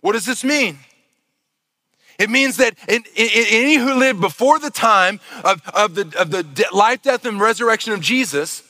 What 0.00 0.12
does 0.12 0.26
this 0.26 0.44
mean? 0.44 0.78
It 2.18 2.30
means 2.30 2.58
that 2.58 2.76
in, 2.88 3.02
in 3.16 3.28
any 3.48 3.76
who 3.76 3.94
lived 3.94 4.20
before 4.20 4.58
the 4.58 4.70
time 4.70 5.20
of, 5.42 5.62
of, 5.74 5.94
the, 5.94 6.14
of 6.18 6.30
the 6.30 6.66
life, 6.72 7.02
death, 7.02 7.26
and 7.26 7.40
resurrection 7.40 7.92
of 7.92 8.00
Jesus, 8.00 8.62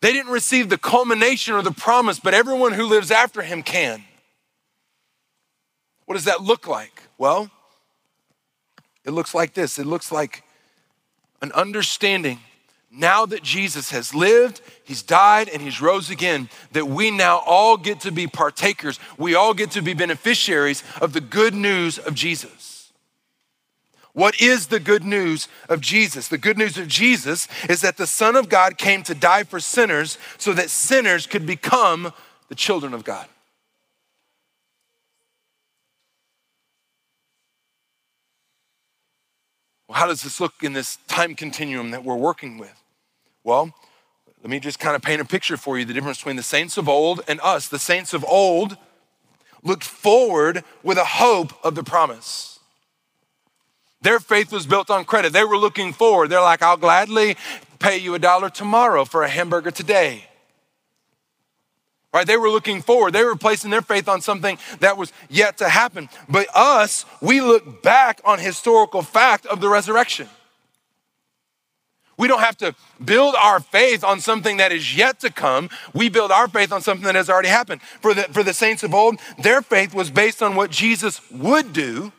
they 0.00 0.12
didn't 0.12 0.32
receive 0.32 0.68
the 0.68 0.78
culmination 0.78 1.54
or 1.54 1.62
the 1.62 1.72
promise, 1.72 2.20
but 2.20 2.34
everyone 2.34 2.72
who 2.72 2.84
lives 2.84 3.10
after 3.10 3.42
him 3.42 3.62
can. 3.62 4.04
What 6.04 6.14
does 6.14 6.24
that 6.24 6.42
look 6.42 6.66
like? 6.66 7.02
Well, 7.16 7.50
it 9.04 9.10
looks 9.10 9.34
like 9.34 9.54
this 9.54 9.78
it 9.78 9.86
looks 9.86 10.12
like 10.12 10.42
an 11.40 11.52
understanding 11.52 12.40
now 12.90 13.24
that 13.26 13.42
Jesus 13.42 13.90
has 13.92 14.14
lived, 14.14 14.60
he's 14.82 15.02
died, 15.02 15.48
and 15.48 15.62
he's 15.62 15.80
rose 15.80 16.10
again, 16.10 16.48
that 16.72 16.88
we 16.88 17.10
now 17.10 17.38
all 17.46 17.76
get 17.76 18.00
to 18.00 18.10
be 18.10 18.26
partakers. 18.26 18.98
We 19.16 19.34
all 19.34 19.54
get 19.54 19.70
to 19.72 19.82
be 19.82 19.94
beneficiaries 19.94 20.82
of 21.00 21.12
the 21.12 21.20
good 21.20 21.54
news 21.54 21.98
of 21.98 22.14
Jesus. 22.14 22.92
What 24.12 24.40
is 24.40 24.66
the 24.66 24.80
good 24.80 25.04
news 25.04 25.46
of 25.68 25.80
Jesus? 25.80 26.26
The 26.26 26.38
good 26.38 26.58
news 26.58 26.76
of 26.76 26.88
Jesus 26.88 27.46
is 27.68 27.80
that 27.82 27.96
the 27.96 28.08
Son 28.08 28.34
of 28.34 28.48
God 28.48 28.76
came 28.76 29.04
to 29.04 29.14
die 29.14 29.44
for 29.44 29.60
sinners 29.60 30.18
so 30.36 30.52
that 30.52 30.68
sinners 30.68 31.28
could 31.28 31.46
become 31.46 32.12
the 32.48 32.56
children 32.56 32.92
of 32.92 33.04
God. 33.04 33.28
Well, 39.90 39.98
how 39.98 40.06
does 40.06 40.22
this 40.22 40.38
look 40.38 40.62
in 40.62 40.72
this 40.72 40.98
time 41.08 41.34
continuum 41.34 41.90
that 41.90 42.04
we're 42.04 42.14
working 42.14 42.58
with? 42.58 42.80
Well, 43.42 43.74
let 44.40 44.48
me 44.48 44.60
just 44.60 44.78
kind 44.78 44.94
of 44.94 45.02
paint 45.02 45.20
a 45.20 45.24
picture 45.24 45.56
for 45.56 45.76
you 45.76 45.84
the 45.84 45.92
difference 45.92 46.18
between 46.18 46.36
the 46.36 46.44
saints 46.44 46.76
of 46.76 46.88
old 46.88 47.22
and 47.26 47.40
us. 47.40 47.66
The 47.66 47.80
saints 47.80 48.14
of 48.14 48.24
old 48.24 48.76
looked 49.64 49.82
forward 49.82 50.62
with 50.84 50.96
a 50.96 51.04
hope 51.04 51.52
of 51.64 51.74
the 51.74 51.82
promise. 51.82 52.60
Their 54.00 54.20
faith 54.20 54.52
was 54.52 54.64
built 54.64 54.90
on 54.90 55.04
credit. 55.04 55.32
They 55.32 55.42
were 55.42 55.58
looking 55.58 55.92
forward. 55.92 56.28
They're 56.28 56.40
like, 56.40 56.62
I'll 56.62 56.76
gladly 56.76 57.36
pay 57.80 57.98
you 57.98 58.14
a 58.14 58.20
dollar 58.20 58.48
tomorrow 58.48 59.04
for 59.04 59.24
a 59.24 59.28
hamburger 59.28 59.72
today. 59.72 60.26
Right? 62.12 62.26
They 62.26 62.36
were 62.36 62.50
looking 62.50 62.82
forward. 62.82 63.12
They 63.12 63.22
were 63.22 63.36
placing 63.36 63.70
their 63.70 63.82
faith 63.82 64.08
on 64.08 64.20
something 64.20 64.58
that 64.80 64.96
was 64.96 65.12
yet 65.28 65.58
to 65.58 65.68
happen. 65.68 66.08
But 66.28 66.48
us, 66.54 67.04
we 67.20 67.40
look 67.40 67.82
back 67.82 68.20
on 68.24 68.40
historical 68.40 69.02
fact 69.02 69.46
of 69.46 69.60
the 69.60 69.68
resurrection. 69.68 70.28
We 72.20 72.28
don't 72.28 72.40
have 72.40 72.58
to 72.58 72.74
build 73.02 73.34
our 73.36 73.60
faith 73.60 74.04
on 74.04 74.20
something 74.20 74.58
that 74.58 74.72
is 74.72 74.94
yet 74.94 75.20
to 75.20 75.30
come. 75.30 75.70
We 75.94 76.10
build 76.10 76.30
our 76.30 76.48
faith 76.48 76.70
on 76.70 76.82
something 76.82 77.06
that 77.06 77.14
has 77.14 77.30
already 77.30 77.48
happened. 77.48 77.80
For 78.02 78.12
the, 78.12 78.24
for 78.24 78.42
the 78.42 78.52
saints 78.52 78.82
of 78.82 78.92
old, 78.92 79.18
their 79.38 79.62
faith 79.62 79.94
was 79.94 80.10
based 80.10 80.42
on 80.42 80.54
what 80.54 80.70
Jesus 80.70 81.22
would 81.30 81.72
do. 81.72 82.12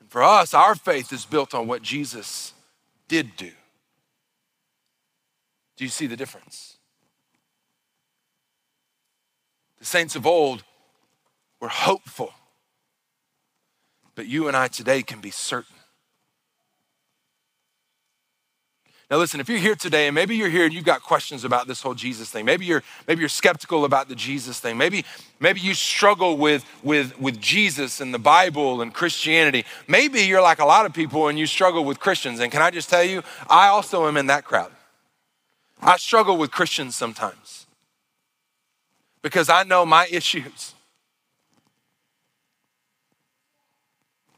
And 0.00 0.08
for 0.08 0.22
us, 0.22 0.54
our 0.54 0.74
faith 0.74 1.12
is 1.12 1.26
built 1.26 1.52
on 1.52 1.66
what 1.66 1.82
Jesus 1.82 2.54
did 3.08 3.36
do. 3.36 3.50
Do 5.76 5.84
you 5.84 5.90
see 5.90 6.06
the 6.06 6.16
difference? 6.16 6.69
The 9.80 9.86
saints 9.86 10.14
of 10.14 10.26
old 10.26 10.62
were 11.60 11.68
hopeful, 11.68 12.32
but 14.14 14.26
you 14.26 14.46
and 14.46 14.56
I 14.56 14.68
today 14.68 15.02
can 15.02 15.20
be 15.20 15.30
certain 15.30 15.76
Now 19.10 19.16
listen, 19.16 19.40
if 19.40 19.48
you're 19.48 19.58
here 19.58 19.74
today 19.74 20.06
and 20.06 20.14
maybe 20.14 20.36
you're 20.36 20.48
here 20.48 20.64
and 20.64 20.72
you've 20.72 20.84
got 20.84 21.02
questions 21.02 21.42
about 21.42 21.66
this 21.66 21.82
whole 21.82 21.94
Jesus 21.94 22.30
thing, 22.30 22.44
maybe 22.44 22.64
you're 22.64 22.84
maybe 23.08 23.18
you're 23.18 23.28
skeptical 23.28 23.84
about 23.84 24.08
the 24.08 24.14
Jesus 24.14 24.60
thing. 24.60 24.78
Maybe 24.78 25.04
maybe 25.40 25.58
you 25.58 25.74
struggle 25.74 26.36
with 26.36 26.64
with 26.84 27.18
with 27.18 27.40
Jesus 27.40 28.00
and 28.00 28.14
the 28.14 28.20
Bible 28.20 28.80
and 28.80 28.94
Christianity. 28.94 29.64
Maybe 29.88 30.20
you're 30.20 30.40
like 30.40 30.60
a 30.60 30.64
lot 30.64 30.86
of 30.86 30.92
people 30.92 31.26
and 31.26 31.36
you 31.36 31.46
struggle 31.46 31.84
with 31.84 31.98
Christians. 31.98 32.38
And 32.38 32.52
can 32.52 32.62
I 32.62 32.70
just 32.70 32.88
tell 32.88 33.02
you, 33.02 33.24
I 33.48 33.66
also 33.66 34.06
am 34.06 34.16
in 34.16 34.26
that 34.26 34.44
crowd. 34.44 34.70
I 35.82 35.96
struggle 35.96 36.36
with 36.36 36.52
Christians 36.52 36.94
sometimes. 36.94 37.66
Because 39.22 39.48
I 39.48 39.64
know 39.64 39.84
my 39.84 40.06
issues. 40.10 40.74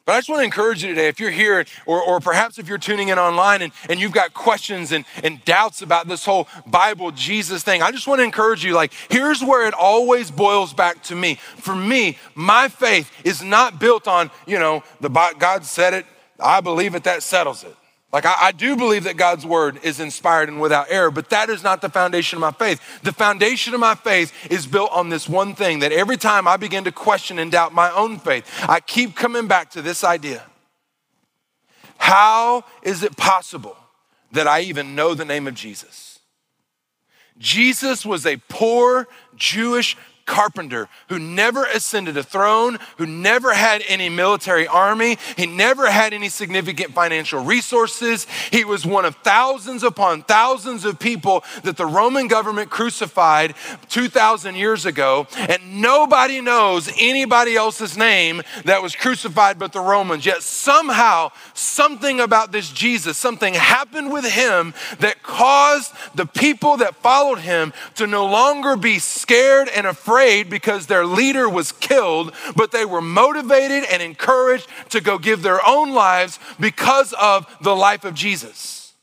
But 0.04 0.14
I 0.14 0.18
just 0.18 0.28
want 0.28 0.40
to 0.40 0.44
encourage 0.44 0.82
you 0.82 0.88
today, 0.88 1.06
if 1.06 1.20
you're 1.20 1.30
here, 1.30 1.64
or, 1.86 2.02
or 2.02 2.18
perhaps 2.18 2.58
if 2.58 2.68
you're 2.68 2.76
tuning 2.76 3.08
in 3.08 3.20
online 3.20 3.62
and, 3.62 3.72
and 3.88 4.00
you've 4.00 4.12
got 4.12 4.34
questions 4.34 4.90
and, 4.90 5.04
and 5.22 5.44
doubts 5.44 5.80
about 5.80 6.08
this 6.08 6.24
whole 6.24 6.48
Bible 6.66 7.12
Jesus 7.12 7.62
thing, 7.62 7.82
I 7.82 7.92
just 7.92 8.08
want 8.08 8.18
to 8.18 8.24
encourage 8.24 8.64
you 8.64 8.74
like, 8.74 8.92
here's 9.08 9.44
where 9.44 9.66
it 9.66 9.74
always 9.74 10.30
boils 10.30 10.74
back 10.74 11.04
to 11.04 11.14
me. 11.14 11.36
For 11.36 11.74
me, 11.74 12.18
my 12.34 12.66
faith 12.66 13.12
is 13.24 13.44
not 13.44 13.78
built 13.78 14.08
on, 14.08 14.32
you 14.44 14.58
know, 14.58 14.82
the 15.00 15.08
God 15.08 15.64
said 15.64 15.94
it, 15.94 16.04
I 16.40 16.60
believe 16.60 16.96
it, 16.96 17.04
that 17.04 17.22
settles 17.22 17.62
it. 17.62 17.76
Like, 18.12 18.26
I, 18.26 18.34
I, 18.38 18.52
do 18.52 18.76
believe 18.76 19.04
that 19.04 19.16
God's 19.16 19.46
word 19.46 19.80
is 19.82 19.98
inspired 19.98 20.50
and 20.50 20.60
without 20.60 20.88
error, 20.90 21.10
but 21.10 21.30
that 21.30 21.48
is 21.48 21.62
not 21.62 21.80
the 21.80 21.88
foundation 21.88 22.36
of 22.36 22.40
my 22.40 22.52
faith. 22.52 22.80
The 23.02 23.12
foundation 23.12 23.72
of 23.72 23.80
my 23.80 23.94
faith 23.94 24.32
is 24.50 24.66
built 24.66 24.90
on 24.92 25.08
this 25.08 25.28
one 25.28 25.54
thing 25.54 25.78
that 25.78 25.92
every 25.92 26.18
time 26.18 26.46
I 26.46 26.58
begin 26.58 26.84
to 26.84 26.92
question 26.92 27.38
and 27.38 27.50
doubt 27.50 27.72
my 27.72 27.90
own 27.90 28.18
faith, 28.18 28.46
I 28.68 28.80
keep 28.80 29.16
coming 29.16 29.48
back 29.48 29.70
to 29.70 29.82
this 29.82 30.04
idea 30.04 30.42
How 31.96 32.64
is 32.82 33.02
it 33.02 33.16
possible 33.16 33.76
that 34.32 34.46
I 34.46 34.60
even 34.60 34.94
know 34.94 35.14
the 35.14 35.24
name 35.24 35.46
of 35.46 35.54
Jesus? 35.54 36.18
Jesus 37.38 38.04
was 38.04 38.26
a 38.26 38.36
poor 38.48 39.08
Jewish 39.36 39.96
carpenter 40.32 40.88
who 41.10 41.18
never 41.18 41.66
ascended 41.66 42.16
a 42.16 42.22
throne, 42.22 42.78
who 42.96 43.04
never 43.04 43.52
had 43.52 43.82
any 43.86 44.08
military 44.08 44.66
army, 44.66 45.18
he 45.36 45.44
never 45.44 45.90
had 45.90 46.14
any 46.14 46.30
significant 46.30 46.94
financial 46.94 47.44
resources. 47.44 48.26
He 48.50 48.64
was 48.64 48.86
one 48.86 49.04
of 49.04 49.14
thousands 49.16 49.82
upon 49.82 50.22
thousands 50.22 50.86
of 50.86 50.98
people 50.98 51.44
that 51.64 51.76
the 51.76 51.84
Roman 51.84 52.28
government 52.28 52.70
crucified 52.70 53.54
2,000 53.90 54.54
years 54.54 54.86
ago, 54.86 55.26
and 55.36 55.82
nobody 55.82 56.40
knows 56.40 56.90
anybody 56.98 57.54
else's 57.54 57.98
name 57.98 58.40
that 58.64 58.82
was 58.82 58.96
crucified 58.96 59.58
but 59.58 59.74
the 59.74 59.80
Romans. 59.80 60.24
Yet 60.24 60.42
somehow, 60.42 61.32
something 61.52 62.20
about 62.20 62.52
this 62.52 62.70
Jesus, 62.70 63.18
something 63.18 63.52
happened 63.52 64.10
with 64.10 64.24
him 64.24 64.72
that 65.00 65.22
caused 65.22 65.92
the 66.14 66.24
people 66.24 66.78
that 66.78 66.94
followed 66.96 67.40
him 67.40 67.74
to 67.96 68.06
no 68.06 68.24
longer 68.24 68.76
be 68.76 68.98
scared 68.98 69.68
and 69.68 69.86
afraid 69.86 70.21
afraid 70.22 70.48
because 70.48 70.86
their 70.86 71.04
leader 71.04 71.48
was 71.48 71.72
killed, 71.72 72.32
but 72.54 72.70
they 72.70 72.84
were 72.84 73.00
motivated 73.00 73.84
and 73.90 74.02
encouraged 74.02 74.68
to 74.90 75.00
go 75.00 75.18
give 75.18 75.42
their 75.42 75.60
own 75.66 75.92
lives 75.92 76.38
because 76.60 77.12
of 77.20 77.46
the 77.60 77.74
life 77.74 78.04
of 78.04 78.14
Jesus. 78.14 78.94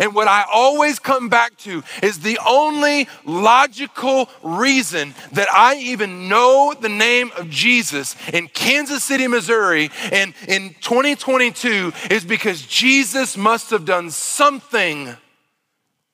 And 0.00 0.14
what 0.14 0.26
I 0.26 0.44
always 0.52 0.98
come 0.98 1.28
back 1.28 1.56
to 1.58 1.84
is 2.02 2.20
the 2.20 2.38
only 2.44 3.06
logical 3.24 4.28
reason 4.42 5.14
that 5.32 5.46
I 5.52 5.76
even 5.76 6.28
know 6.28 6.74
the 6.78 6.88
name 6.88 7.30
of 7.36 7.48
Jesus 7.50 8.16
in 8.32 8.48
Kansas 8.48 9.04
City, 9.04 9.28
Missouri, 9.28 9.90
and 10.10 10.34
in 10.48 10.74
2022 10.80 11.92
is 12.10 12.24
because 12.24 12.62
Jesus 12.62 13.36
must 13.36 13.70
have 13.70 13.84
done 13.84 14.10
something 14.10 15.14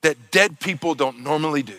that 0.02 0.30
dead 0.30 0.60
people 0.60 0.94
don't 0.94 1.20
normally 1.20 1.62
do. 1.62 1.78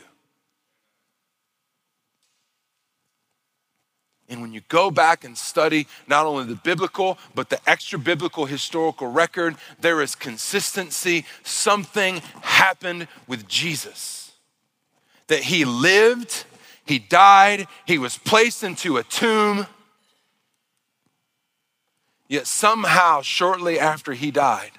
And 4.32 4.42
when 4.42 4.54
you 4.54 4.62
go 4.70 4.90
back 4.90 5.26
and 5.26 5.38
study 5.38 5.88
not 6.08 6.26
only 6.26 6.46
the 6.46 6.56
biblical, 6.56 7.18
but 7.36 7.50
the 7.50 7.60
extra 7.70 8.00
biblical 8.00 8.46
historical 8.46 9.12
record, 9.12 9.58
there 9.82 10.02
is 10.02 10.16
consistency. 10.16 11.26
Something 11.44 12.22
happened 12.42 13.10
with 13.28 13.46
Jesus. 13.46 14.32
That 15.28 15.44
he 15.44 15.66
lived, 15.66 16.46
he 16.86 16.98
died, 16.98 17.68
he 17.86 17.98
was 17.98 18.18
placed 18.18 18.64
into 18.64 18.96
a 18.96 19.04
tomb. 19.04 19.68
Yet 22.30 22.48
somehow, 22.48 23.22
shortly 23.24 23.78
after 23.78 24.14
he 24.14 24.32
died, 24.32 24.72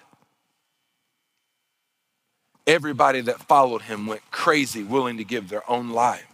everybody 2.67 3.21
that 3.21 3.39
followed 3.43 3.83
him 3.83 4.07
went 4.07 4.23
crazy, 4.31 4.83
willing 4.83 5.19
to 5.19 5.25
give 5.25 5.51
their 5.51 5.71
own 5.71 5.91
lives. 5.91 6.32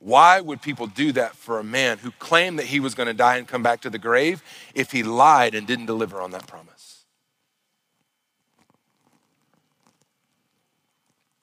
Why 0.00 0.40
would 0.40 0.62
people 0.62 0.86
do 0.86 1.12
that 1.12 1.36
for 1.36 1.58
a 1.58 1.64
man 1.64 1.98
who 1.98 2.10
claimed 2.12 2.58
that 2.58 2.66
he 2.66 2.80
was 2.80 2.94
going 2.94 3.06
to 3.06 3.14
die 3.14 3.36
and 3.36 3.46
come 3.46 3.62
back 3.62 3.82
to 3.82 3.90
the 3.90 3.98
grave 3.98 4.42
if 4.74 4.92
he 4.92 5.02
lied 5.02 5.54
and 5.54 5.66
didn't 5.66 5.86
deliver 5.86 6.22
on 6.22 6.30
that 6.30 6.46
promise? 6.46 7.04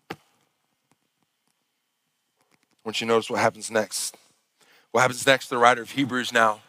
I 0.09 0.15
want 2.83 2.99
you 2.99 3.05
to 3.05 3.13
notice 3.13 3.29
what 3.29 3.39
happens 3.39 3.69
next. 3.69 4.17
What 4.91 5.01
happens 5.01 5.27
next, 5.27 5.49
the 5.49 5.59
writer 5.59 5.83
of 5.83 5.91
Hebrews 5.91 6.33
now 6.33 6.61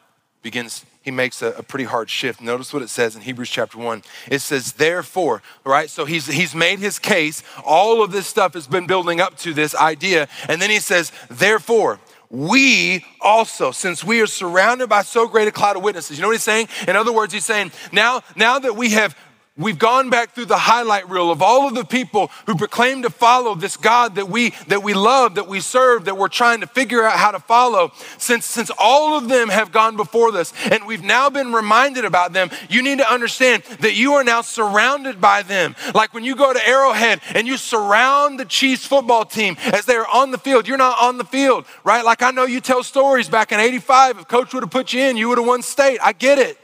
begins 0.42 0.85
he 1.02 1.11
makes 1.11 1.42
a, 1.42 1.52
a, 1.52 1.62
pretty 1.62 1.84
hard 1.84 2.11
shift. 2.11 2.40
Notice 2.40 2.72
what 2.72 2.82
it 2.82 2.90
says 2.90 3.16
in 3.16 3.22
Hebrews 3.22 3.50
chapter 3.50 3.78
1. 3.78 4.02
It 4.30 4.40
says, 4.40 4.72
therefore, 4.72 5.42
right? 5.64 5.88
So 5.88 6.04
he's, 6.04 6.26
he's 6.26 6.54
made 6.54 6.80
his 6.80 6.98
case. 6.98 7.42
All 7.64 8.02
of 8.02 8.12
this 8.12 8.26
stuff 8.26 8.54
has 8.54 8.66
been 8.66 8.87
building 8.87 9.20
up 9.20 9.37
to 9.38 9.54
this 9.54 9.74
idea. 9.74 10.28
And 10.48 10.61
then 10.61 10.70
he 10.70 10.80
says, 10.80 11.12
therefore, 11.30 12.00
we 12.30 13.04
also, 13.20 13.70
since 13.70 14.04
we 14.04 14.20
are 14.20 14.26
surrounded 14.26 14.88
by 14.88 15.02
so 15.02 15.26
great 15.28 15.48
a 15.48 15.52
cloud 15.52 15.76
of 15.76 15.82
witnesses, 15.82 16.18
you 16.18 16.22
know 16.22 16.28
what 16.28 16.34
he's 16.34 16.42
saying? 16.42 16.68
In 16.87 16.94
other 16.94 17.12
words, 17.12 17.32
he's 17.32 17.44
saying, 17.44 17.72
now, 17.90 18.22
now 18.37 18.58
that 18.58 18.76
we 18.76 18.90
have 18.90 19.16
We've 19.59 19.79
gone 19.79 20.09
back 20.09 20.31
through 20.31 20.44
the 20.44 20.57
highlight 20.57 21.11
reel 21.11 21.33
of 21.33 21.42
all 21.42 21.66
of 21.66 21.75
the 21.75 21.85
people 21.85 22.31
who 22.47 22.55
proclaim 22.55 23.03
to 23.03 23.11
follow 23.11 23.57
this 23.57 23.77
God 23.77 24.14
that 24.14 24.29
we 24.29 24.51
that 24.68 24.85
we 24.85 24.94
love, 24.94 25.35
that 25.35 25.49
we 25.49 25.59
serve, 25.59 26.05
that 26.05 26.16
we're 26.16 26.29
trying 26.29 26.61
to 26.61 26.68
figure 26.68 27.03
out 27.03 27.18
how 27.18 27.33
to 27.33 27.40
follow. 27.40 27.90
Since 28.18 28.47
since 28.47 28.71
all 28.79 29.18
of 29.18 29.29
them 29.29 29.49
have 29.49 29.73
gone 29.73 29.97
before 29.97 30.31
this 30.31 30.53
and 30.71 30.87
we've 30.87 31.03
now 31.03 31.29
been 31.29 31.53
reminded 31.53 32.05
about 32.05 32.33
them, 32.33 32.51
you 32.71 32.85
need 32.85 32.99
to 32.99 33.12
understand 33.12 33.64
that 33.81 33.97
you 33.97 34.12
are 34.12 34.23
now 34.23 34.42
surrounded 34.42 35.21
by 35.21 35.42
them. 35.42 35.75
Like 35.92 36.14
when 36.14 36.23
you 36.23 36.37
go 36.37 36.53
to 36.53 36.68
Arrowhead 36.68 37.21
and 37.35 37.49
you 37.49 37.57
surround 37.57 38.38
the 38.38 38.44
Chiefs 38.44 38.87
football 38.87 39.25
team 39.25 39.57
as 39.73 39.87
they 39.87 39.97
are 39.97 40.07
on 40.07 40.31
the 40.31 40.38
field, 40.38 40.68
you're 40.68 40.79
not 40.79 41.03
on 41.03 41.18
the 41.18 41.25
field, 41.25 41.66
right? 41.83 42.05
Like 42.05 42.23
I 42.23 42.31
know 42.31 42.44
you 42.44 42.61
tell 42.61 42.85
stories 42.85 43.29
back 43.29 43.51
in 43.51 43.59
85 43.59 44.21
if 44.21 44.29
coach 44.29 44.55
would 44.55 44.62
have 44.62 44.71
put 44.71 44.92
you 44.92 45.01
in, 45.01 45.16
you 45.16 45.29
would 45.29 45.38
have 45.38 45.47
won 45.49 45.62
state. 45.62 45.99
I 46.01 46.12
get 46.12 46.38
it. 46.38 46.59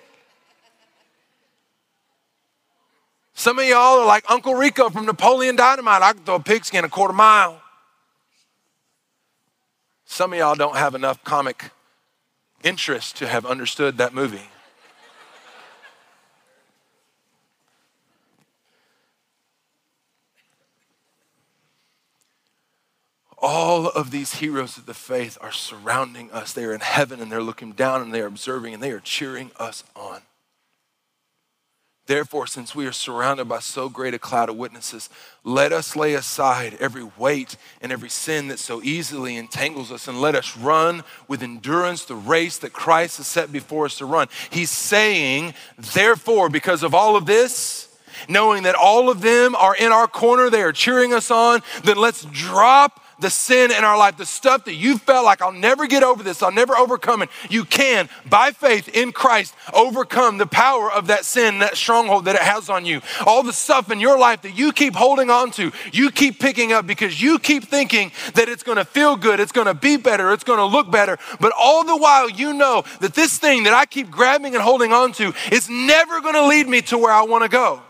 Some 3.35 3.59
of 3.59 3.67
y'all 3.67 4.01
are 4.01 4.07
like 4.07 4.25
Uncle 4.31 4.55
Rico 4.55 4.89
from 4.91 5.07
Napoleon 5.07 5.57
Dynamite. 5.57 6.03
I 6.03 6.13
can 6.13 6.25
throw 6.25 6.37
a 6.37 6.41
pigskin 6.41 6.85
a 6.85 6.89
quarter 6.89 7.13
mile. 7.13 7.61
Some 10.05 10.33
of 10.33 10.39
y'all 10.39 10.55
don't 10.55 10.77
have 10.77 10.95
enough 10.95 11.23
comic 11.25 11.71
interest 12.63 13.17
to 13.17 13.27
have 13.27 13.45
understood 13.45 13.99
that 13.99 14.15
movie. 14.15 14.49
all 23.45 23.89
of 23.89 24.11
these 24.11 24.37
heroes 24.37 24.79
of 24.79 24.87
the 24.87 24.95
faith 24.95 25.37
are 25.39 25.53
surrounding 25.53 26.31
us. 26.33 26.55
They 26.55 26.65
are 26.65 26.73
in 26.73 26.81
heaven 26.81 27.21
and 27.21 27.31
they're 27.31 27.43
looking 27.43 27.73
down 27.73 28.01
and 28.01 28.13
they 28.13 28.23
are 28.23 28.27
observing 28.27 28.73
and 28.73 28.83
they 28.83 28.91
are 28.91 29.01
cheering 29.01 29.51
us 29.59 29.85
on. 29.95 30.23
Therefore, 32.07 32.47
since 32.47 32.75
we 32.75 32.87
are 32.87 32.93
surrounded 32.93 33.49
by 33.49 33.61
so 33.61 33.89
great 33.89 34.13
a 34.13 34.19
cloud 34.19 34.51
of 34.51 34.57
witnesses, 34.57 35.09
let 35.43 35.73
us 35.73 35.97
lay 35.97 36.13
aside 36.13 36.77
every 36.79 37.05
weight 37.17 37.57
and 37.81 37.91
every 37.91 38.11
sin 38.11 38.49
that 38.49 38.59
so 38.59 38.83
easily 38.83 39.37
entangles 39.37 39.91
us, 39.91 40.07
and 40.07 40.21
let 40.21 40.35
us 40.35 40.57
run 40.57 41.03
with 41.29 41.43
endurance 41.43 42.05
the 42.05 42.15
race 42.15 42.59
that 42.59 42.75
Christ 42.75 43.17
has 43.17 43.27
set 43.27 43.51
before 43.51 43.87
us 43.87 43.97
to 43.99 44.07
run. 44.07 44.29
He's 44.51 44.71
saying, 44.71 45.55
therefore, 45.79 46.51
because 46.51 46.83
of 46.83 46.95
all 46.95 47.17
of 47.17 47.25
this, 47.25 47.89
knowing 48.29 48.65
that 48.65 48.75
all 48.75 49.09
of 49.09 49.23
them 49.23 49.55
are 49.55 49.75
in 49.75 49.91
our 49.91 50.07
corner, 50.07 50.51
they 50.51 50.63
are 50.63 50.73
cheering 50.73 51.15
us 51.15 51.31
on, 51.31 51.63
then 51.85 51.97
let's 51.97 52.25
drop 52.27 53.01
the 53.19 53.31
sin 53.31 53.71
in 53.71 53.85
our 53.85 53.97
life, 53.97 54.17
the 54.17 54.27
stuff 54.27 54.65
that 54.65 54.75
you 54.75 54.99
felt 54.99 55.25
like 55.25 55.43
I'll 55.43 55.53
never 55.53 55.87
get 55.87 56.03
over 56.03 56.23
this, 56.23 56.43
I'll 56.43 56.53
never 56.53 56.77
overcome 56.77 57.23
it, 57.23 57.29
you 57.49 57.65
can, 57.65 58.09
by 58.29 58.51
faith 58.51 58.89
in 58.89 59.13
Christ, 59.13 59.55
overcome 59.73 60.39
the 60.39 60.47
power 60.47 60.91
of 60.91 61.09
that 61.09 61.25
sin, 61.25 61.59
that 61.61 61.77
stronghold 61.77 62.27
that 62.27 62.35
it 62.35 62.43
has 62.43 62.69
on 62.69 62.85
you. 62.85 63.01
All 63.27 63.43
the 63.43 63.53
stuff 63.53 63.91
in 63.91 64.01
your 64.01 64.19
life 64.19 64.43
that 64.43 64.57
you 64.57 64.73
keep 64.73 64.95
holding 64.95 65.31
on 65.31 65.51
to, 65.53 65.73
you 65.93 66.11
keep 66.11 66.39
picking 66.39 66.73
up 66.73 66.87
because 66.87 67.21
you 67.21 67.39
keep 67.39 67.65
thinking 67.65 68.13
that 68.35 68.49
it's 68.49 68.63
gonna 68.63 68.85
feel 68.85 69.17
good, 69.17 69.41
it's 69.41 69.53
gonna 69.53 69.75
be 69.75 69.97
better, 69.97 70.33
it's 70.33 70.45
gonna 70.45 70.67
look 70.67 70.91
better. 70.91 71.19
But 71.41 71.53
all 71.59 71.85
the 71.85 71.97
while, 71.97 72.29
you 72.29 72.53
know 72.53 72.85
that 73.01 73.15
this 73.15 73.39
thing 73.39 73.65
that 73.65 73.75
I 73.75 73.87
keep 73.87 74.11
grabbing 74.11 74.55
and 74.55 74.63
holding 74.63 74.93
on 74.93 75.13
to 75.13 75.33
is 75.51 75.69
never 75.69 76.21
gonna 76.21 76.47
lead 76.47 76.69
me 76.69 76.83
to 76.83 76.99
where 76.99 77.13
I 77.13 77.23
wanna 77.23 77.49
go. 77.49 77.83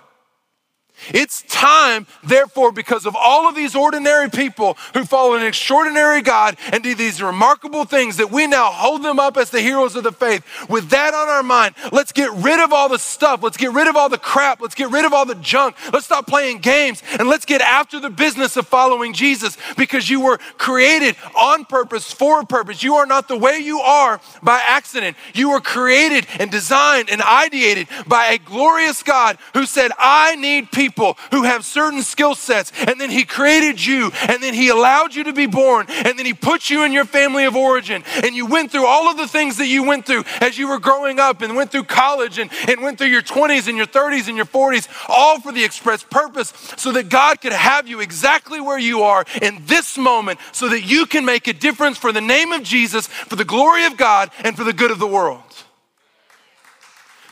It's 1.12 1.43
time, 1.43 2.07
therefore, 2.23 2.73
because 2.73 3.07
of 3.07 3.17
all 3.17 3.49
of 3.49 3.55
these 3.55 3.75
ordinary 3.75 4.31
people 4.31 4.77
who 4.95 5.05
follow 5.05 5.35
an 5.35 5.43
extraordinary 5.43 6.23
God 6.23 6.57
and 6.73 6.83
do 6.83 6.95
these 6.95 7.23
remarkable 7.23 7.85
things, 7.85 8.17
that 8.17 8.31
we 8.31 8.47
now 8.47 8.71
hold 8.71 9.03
them 9.03 9.19
up 9.19 9.37
as 9.37 9.51
the 9.51 9.61
heroes 9.61 9.97
of 9.97 10.05
the 10.05 10.12
faith. 10.12 10.45
With 10.69 10.90
that 10.90 11.14
on 11.14 11.29
our 11.29 11.43
mind, 11.43 11.75
let's 11.93 12.12
get 12.12 12.31
rid 12.33 12.61
of 12.61 12.73
all 12.73 12.88
the 12.88 12.99
stuff. 12.99 13.43
Let's 13.43 13.57
get 13.57 13.73
rid 13.73 13.88
of 13.88 13.97
all 13.97 14.09
the 14.09 14.19
crap. 14.19 14.61
Let's 14.61 14.75
get 14.75 14.90
rid 14.90 15.05
of 15.05 15.12
all 15.12 15.27
the 15.27 15.35
junk. 15.37 15.77
Let's 15.93 16.07
stop 16.07 16.27
playing 16.27 16.59
games 16.59 17.03
and 17.19 17.29
let's 17.29 17.45
get 17.45 17.61
after 17.61 18.01
the 18.01 18.11
business 18.11 18.57
of 18.57 18.66
following 18.66 19.12
Jesus 19.12 19.57
because 19.76 20.09
you 20.09 20.20
were 20.20 20.39
created 20.59 21.16
on 21.37 21.64
purpose, 21.64 22.12
for 22.12 22.41
a 22.41 22.47
purpose. 22.47 22.83
You 22.83 22.95
are 22.95 23.07
not 23.07 23.28
the 23.28 23.37
way 23.37 23.59
you 23.59 23.81
are 23.81 24.20
by 24.43 24.61
accident. 24.64 25.16
You 25.35 25.51
were 25.51 25.61
created 25.61 26.26
and 26.39 26.51
designed 26.51 27.11
and 27.11 27.20
ideated 27.20 28.09
by 28.09 28.26
a 28.26 28.39
glorious 28.39 29.03
God 29.03 29.39
who 29.53 29.66
said, 29.66 29.93
I 29.99 30.37
need 30.37 30.70
people 30.95 31.18
who 31.32 31.42
have 31.42 31.64
certain 31.64 32.03
skill 32.03 32.34
sets. 32.34 32.72
And 32.86 33.01
then 33.01 33.11
He 33.11 33.24
created 33.24 33.84
you, 33.84 34.12
and 34.28 34.42
then 34.42 34.55
He 34.55 34.68
allowed 34.68 35.14
you 35.14 35.24
to 35.24 35.32
be 35.32 35.47
born, 35.47 35.86
and 35.88 36.18
then 36.18 36.24
He 36.24 36.34
put 36.34 36.70
you 36.70 36.84
in 36.84 36.92
your 36.92 37.05
family 37.05 37.45
of 37.45 37.57
origin. 37.57 38.05
And 38.22 38.34
you 38.34 38.47
went 38.47 38.70
through 38.70 38.86
all 38.86 39.11
of 39.11 39.16
the 39.16 39.26
things 39.26 39.57
that 39.59 39.66
you 39.66 39.82
went 39.82 40.07
through 40.07 40.24
as 40.40 40.57
you 40.57 40.68
were 40.68 40.78
growing 40.78 41.18
up, 41.18 41.42
and 41.42 41.57
went 41.57 41.72
through 41.72 41.84
college, 41.84 42.38
and, 42.38 42.51
and 42.68 42.80
went 42.80 42.99
through 42.99 43.09
your 43.09 43.22
20s 43.22 43.68
and 43.68 43.76
your 43.76 43.86
30s 43.86 44.28
and 44.28 44.36
your 44.36 44.47
40s, 44.47 44.88
all 45.09 45.40
for 45.40 45.53
the 45.53 45.64
express 45.64 46.05
purpose 46.05 46.53
so 46.76 46.92
that 46.92 47.09
God 47.09 47.40
could 47.40 47.53
have 47.53 47.88
you 47.88 48.01
exactly 48.01 48.61
where 48.61 48.78
you 48.78 49.03
are 49.03 49.24
in 49.42 49.62
this 49.66 49.99
moment 49.99 50.38
so 50.53 50.68
that 50.68 50.82
you 50.82 51.07
can 51.07 51.24
make 51.24 51.49
a 51.49 51.53
difference 51.53 51.99
for 51.99 52.12
the 52.12 52.20
name 52.20 52.53
of 52.53 52.62
Jesus, 52.62 53.07
for 53.07 53.36
the 53.36 53.45
glory 53.45 53.84
of 53.84 53.97
God, 53.97 54.30
and 54.45 54.57
for 54.57 54.64
the 54.64 54.72
good 54.72 54.90
of 54.90 54.99
the 54.99 55.07
world. 55.07 55.42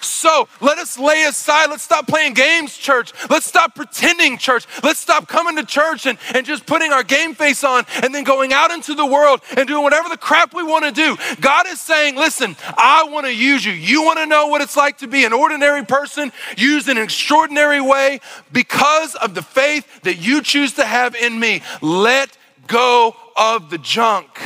So 0.05 0.48
let 0.61 0.78
us 0.78 0.98
lay 0.98 1.24
aside, 1.24 1.70
let's 1.70 1.82
stop 1.82 2.07
playing 2.07 2.34
games, 2.34 2.76
church. 2.76 3.12
Let's 3.30 3.46
stop 3.46 3.74
pretending, 3.74 4.38
church. 4.38 4.66
Let's 4.82 5.00
stop 5.00 5.28
coming 5.28 5.57
to 5.57 5.64
church 5.64 6.07
and, 6.07 6.18
and 6.34 6.46
just 6.46 6.66
putting 6.66 6.92
our 6.92 7.03
game 7.03 7.34
face 7.34 7.64
on 7.64 7.84
and 8.03 8.14
then 8.14 8.24
going 8.24 8.53
out 8.53 8.70
into 8.70 8.94
the 8.94 9.07
world 9.07 9.40
and 9.57 9.66
doing 9.66 9.82
whatever 9.82 10.09
the 10.09 10.16
crap 10.16 10.55
we 10.55 10.62
want 10.62 10.84
to 10.84 10.92
do. 10.92 11.16
God 11.40 11.66
is 11.66 11.80
saying, 11.80 12.16
listen, 12.16 12.57
I 12.76 13.05
want 13.11 13.26
to 13.26 13.34
use 13.34 13.64
you. 13.64 13.72
You 13.72 14.03
want 14.03 14.18
to 14.18 14.26
know 14.26 14.46
what 14.46 14.61
it's 14.61 14.76
like 14.76 14.98
to 14.98 15.07
be 15.07 15.24
an 15.24 15.32
ordinary 15.32 15.84
person 15.84 16.32
used 16.57 16.88
in 16.88 16.96
an 16.96 17.03
extraordinary 17.03 17.80
way 17.80 18.20
because 18.53 19.14
of 19.16 19.34
the 19.34 19.42
faith 19.42 20.03
that 20.03 20.16
you 20.16 20.42
choose 20.42 20.74
to 20.74 20.84
have 20.84 21.14
in 21.14 21.38
me. 21.38 21.62
Let 21.80 22.36
go 22.66 23.16
of 23.36 23.70
the 23.70 23.78
junk 23.78 24.38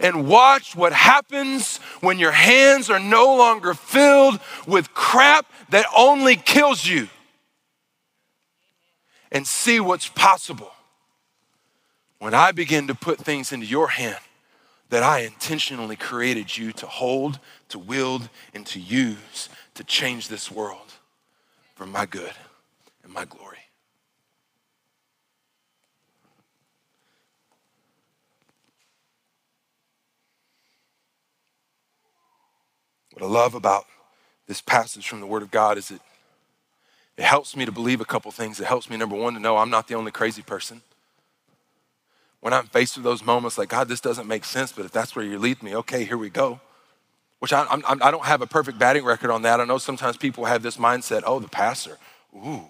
and 0.00 0.28
watch 0.28 0.74
what 0.74 0.92
happens 0.92 1.78
when 2.00 2.18
your 2.18 2.32
hands 2.32 2.90
are 2.90 2.98
no 2.98 3.36
longer 3.36 3.74
filled 3.74 4.40
with 4.66 4.92
crap 4.94 5.46
that 5.70 5.86
only 5.96 6.36
kills 6.36 6.86
you. 6.86 7.08
And 9.32 9.46
see 9.46 9.80
what's 9.80 10.08
possible 10.08 10.70
when 12.20 12.34
I 12.34 12.52
begin 12.52 12.86
to 12.86 12.94
put 12.94 13.18
things 13.18 13.52
into 13.52 13.66
your 13.66 13.88
hand 13.88 14.18
that 14.90 15.02
I 15.02 15.20
intentionally 15.20 15.96
created 15.96 16.56
you 16.56 16.70
to 16.72 16.86
hold, 16.86 17.40
to 17.70 17.78
wield, 17.78 18.28
and 18.54 18.64
to 18.66 18.78
use 18.78 19.48
to 19.74 19.82
change 19.82 20.28
this 20.28 20.50
world 20.50 20.94
for 21.74 21.84
my 21.84 22.06
good 22.06 22.32
and 23.02 23.12
my 23.12 23.24
glory. 23.24 23.53
What 33.14 33.22
I 33.24 33.28
love 33.28 33.54
about 33.54 33.86
this 34.48 34.60
passage 34.60 35.08
from 35.08 35.20
the 35.20 35.26
Word 35.26 35.42
of 35.42 35.52
God 35.52 35.78
is 35.78 35.92
it, 35.92 36.00
it 37.16 37.22
helps 37.22 37.56
me 37.56 37.64
to 37.64 37.70
believe 37.70 38.00
a 38.00 38.04
couple 38.04 38.30
things. 38.32 38.58
It 38.58 38.66
helps 38.66 38.90
me, 38.90 38.96
number 38.96 39.14
one, 39.14 39.34
to 39.34 39.40
know 39.40 39.56
I'm 39.56 39.70
not 39.70 39.86
the 39.86 39.94
only 39.94 40.10
crazy 40.10 40.42
person. 40.42 40.82
When 42.40 42.52
I'm 42.52 42.66
faced 42.66 42.96
with 42.96 43.04
those 43.04 43.24
moments 43.24 43.56
like, 43.56 43.68
God, 43.68 43.86
this 43.86 44.00
doesn't 44.00 44.26
make 44.26 44.44
sense, 44.44 44.72
but 44.72 44.84
if 44.84 44.90
that's 44.90 45.14
where 45.14 45.24
you 45.24 45.38
lead 45.38 45.62
me, 45.62 45.76
okay, 45.76 46.04
here 46.04 46.18
we 46.18 46.28
go. 46.28 46.60
Which 47.38 47.52
I, 47.52 47.64
I'm, 47.70 47.84
I 48.02 48.10
don't 48.10 48.24
have 48.24 48.42
a 48.42 48.48
perfect 48.48 48.80
batting 48.80 49.04
record 49.04 49.30
on 49.30 49.42
that. 49.42 49.60
I 49.60 49.64
know 49.64 49.78
sometimes 49.78 50.16
people 50.16 50.44
have 50.46 50.62
this 50.62 50.76
mindset 50.76 51.22
oh, 51.24 51.38
the 51.38 51.48
pastor, 51.48 51.98
ooh, 52.34 52.66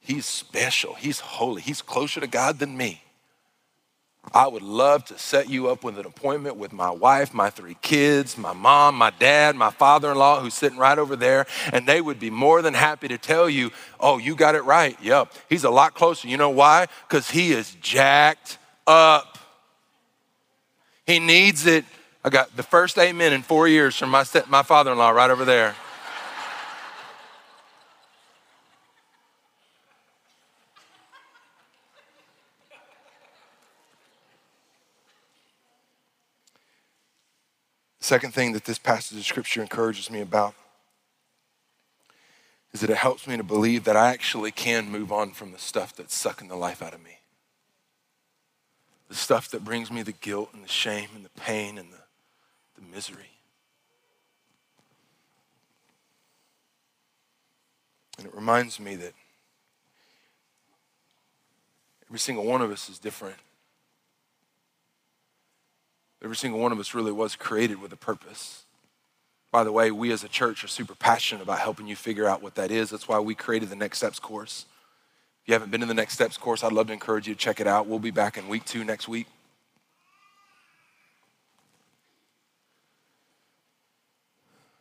he's 0.00 0.26
special, 0.26 0.94
he's 0.94 1.20
holy, 1.20 1.62
he's 1.62 1.80
closer 1.80 2.18
to 2.20 2.26
God 2.26 2.58
than 2.58 2.76
me. 2.76 3.02
I 4.32 4.46
would 4.46 4.62
love 4.62 5.04
to 5.06 5.18
set 5.18 5.48
you 5.48 5.68
up 5.68 5.84
with 5.84 5.98
an 5.98 6.06
appointment 6.06 6.56
with 6.56 6.72
my 6.72 6.90
wife, 6.90 7.32
my 7.32 7.50
three 7.50 7.76
kids, 7.82 8.36
my 8.36 8.52
mom, 8.52 8.96
my 8.96 9.10
dad, 9.18 9.56
my 9.56 9.70
father 9.70 10.10
in 10.10 10.18
law, 10.18 10.40
who's 10.40 10.54
sitting 10.54 10.78
right 10.78 10.98
over 10.98 11.16
there, 11.16 11.46
and 11.72 11.86
they 11.86 12.00
would 12.00 12.18
be 12.18 12.30
more 12.30 12.62
than 12.62 12.74
happy 12.74 13.08
to 13.08 13.18
tell 13.18 13.48
you, 13.48 13.70
oh, 14.00 14.18
you 14.18 14.34
got 14.34 14.54
it 14.54 14.62
right. 14.64 14.96
Yep, 15.02 15.32
he's 15.48 15.64
a 15.64 15.70
lot 15.70 15.94
closer. 15.94 16.28
You 16.28 16.36
know 16.36 16.50
why? 16.50 16.86
Because 17.08 17.30
he 17.30 17.52
is 17.52 17.74
jacked 17.80 18.58
up. 18.86 19.38
He 21.06 21.18
needs 21.18 21.66
it. 21.66 21.84
I 22.24 22.30
got 22.30 22.56
the 22.56 22.62
first 22.62 22.98
amen 22.98 23.32
in 23.32 23.42
four 23.42 23.68
years 23.68 23.96
from 23.96 24.10
my, 24.10 24.24
my 24.48 24.62
father 24.62 24.92
in 24.92 24.98
law 24.98 25.10
right 25.10 25.30
over 25.30 25.44
there. 25.44 25.74
Second 38.08 38.32
thing 38.32 38.52
that 38.54 38.64
this 38.64 38.78
passage 38.78 39.18
of 39.18 39.24
scripture 39.26 39.60
encourages 39.60 40.10
me 40.10 40.22
about 40.22 40.54
is 42.72 42.80
that 42.80 42.88
it 42.88 42.96
helps 42.96 43.26
me 43.26 43.36
to 43.36 43.42
believe 43.42 43.84
that 43.84 43.98
I 43.98 44.14
actually 44.14 44.50
can 44.50 44.90
move 44.90 45.12
on 45.12 45.32
from 45.32 45.52
the 45.52 45.58
stuff 45.58 45.94
that's 45.94 46.16
sucking 46.16 46.48
the 46.48 46.56
life 46.56 46.82
out 46.82 46.94
of 46.94 47.04
me. 47.04 47.18
The 49.10 49.14
stuff 49.14 49.50
that 49.50 49.62
brings 49.62 49.90
me 49.90 50.02
the 50.02 50.12
guilt 50.12 50.48
and 50.54 50.64
the 50.64 50.68
shame 50.68 51.10
and 51.14 51.22
the 51.22 51.38
pain 51.38 51.76
and 51.76 51.92
the, 51.92 52.00
the 52.80 52.86
misery. 52.90 53.28
And 58.16 58.26
it 58.26 58.34
reminds 58.34 58.80
me 58.80 58.96
that 58.96 59.12
every 62.08 62.20
single 62.20 62.46
one 62.46 62.62
of 62.62 62.70
us 62.70 62.88
is 62.88 62.98
different. 62.98 63.36
Every 66.22 66.36
single 66.36 66.60
one 66.60 66.72
of 66.72 66.80
us 66.80 66.94
really 66.94 67.12
was 67.12 67.36
created 67.36 67.80
with 67.80 67.92
a 67.92 67.96
purpose. 67.96 68.64
By 69.50 69.64
the 69.64 69.72
way, 69.72 69.90
we 69.90 70.12
as 70.12 70.24
a 70.24 70.28
church 70.28 70.62
are 70.64 70.68
super 70.68 70.94
passionate 70.94 71.42
about 71.42 71.60
helping 71.60 71.86
you 71.86 71.96
figure 71.96 72.26
out 72.26 72.42
what 72.42 72.56
that 72.56 72.70
is. 72.70 72.90
That's 72.90 73.08
why 73.08 73.18
we 73.18 73.34
created 73.34 73.70
the 73.70 73.76
Next 73.76 73.98
Steps 73.98 74.18
course. 74.18 74.66
If 75.42 75.48
you 75.48 75.54
haven't 75.54 75.70
been 75.70 75.80
in 75.82 75.88
the 75.88 75.94
Next 75.94 76.14
Steps 76.14 76.36
course, 76.36 76.62
I'd 76.62 76.72
love 76.72 76.88
to 76.88 76.92
encourage 76.92 77.26
you 77.28 77.34
to 77.34 77.40
check 77.40 77.60
it 77.60 77.66
out. 77.66 77.86
We'll 77.86 77.98
be 77.98 78.10
back 78.10 78.36
in 78.36 78.48
week 78.48 78.64
two 78.64 78.84
next 78.84 79.08
week. 79.08 79.26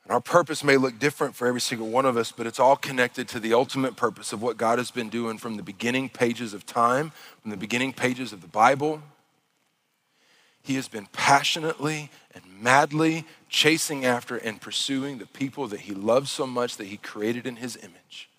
And 0.04 0.14
our 0.14 0.22
purpose 0.22 0.64
may 0.64 0.78
look 0.78 1.00
different 1.00 1.36
for 1.36 1.48
every 1.48 1.60
single 1.60 1.90
one 1.90 2.06
of 2.06 2.16
us, 2.16 2.32
but 2.32 2.48
it's 2.48 2.60
all 2.60 2.78
connected 2.78 3.28
to 3.28 3.42
the 3.42 3.54
ultimate 3.54 3.98
purpose 3.98 4.32
of 4.32 4.42
what 4.42 4.56
God 4.58 4.80
has 4.80 4.90
been 4.90 5.10
doing 5.10 5.38
from 5.38 5.58
the 5.58 5.64
beginning 5.64 6.08
pages 6.08 6.54
of 6.54 6.66
time, 6.66 7.12
from 7.42 7.52
the 7.52 7.58
beginning 7.58 7.92
pages 7.92 8.32
of 8.32 8.42
the 8.42 8.48
Bible, 8.48 9.02
he 10.68 10.76
has 10.76 10.90
been 10.90 11.08
passionately 11.14 12.12
and 12.34 12.44
madly 12.62 13.26
chasing 13.48 14.06
after 14.06 14.36
and 14.36 14.60
pursuing 14.60 15.18
the 15.18 15.26
people 15.26 15.68
that 15.68 15.82
he 15.82 15.94
loves 15.94 16.30
so 16.30 16.46
much 16.46 16.76
that 16.76 16.88
he 16.88 16.98
created 16.98 17.48
in 17.48 17.56
his 17.56 17.78
image 17.78 18.30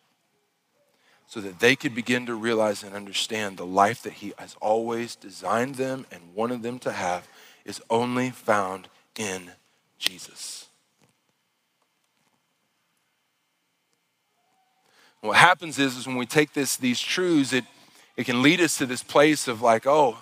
so 1.26 1.40
that 1.40 1.58
they 1.58 1.74
could 1.74 1.94
begin 1.94 2.26
to 2.26 2.34
realize 2.34 2.82
and 2.82 2.94
understand 2.94 3.56
the 3.56 3.64
life 3.64 4.02
that 4.02 4.14
he 4.14 4.34
has 4.38 4.56
always 4.60 5.16
designed 5.16 5.76
them 5.76 6.04
and 6.12 6.34
wanted 6.34 6.62
them 6.62 6.78
to 6.78 6.92
have 6.92 7.26
is 7.64 7.80
only 7.88 8.28
found 8.28 8.88
in 9.16 9.50
Jesus. 9.98 10.66
what 15.20 15.36
happens 15.36 15.78
is, 15.78 15.96
is 15.96 16.06
when 16.06 16.16
we 16.16 16.26
take 16.26 16.52
this, 16.52 16.76
these 16.76 17.00
truths, 17.00 17.52
it, 17.52 17.64
it 18.16 18.24
can 18.24 18.40
lead 18.40 18.60
us 18.60 18.78
to 18.78 18.86
this 18.86 19.02
place 19.02 19.48
of 19.48 19.60
like, 19.60 19.86
oh, 19.86 20.16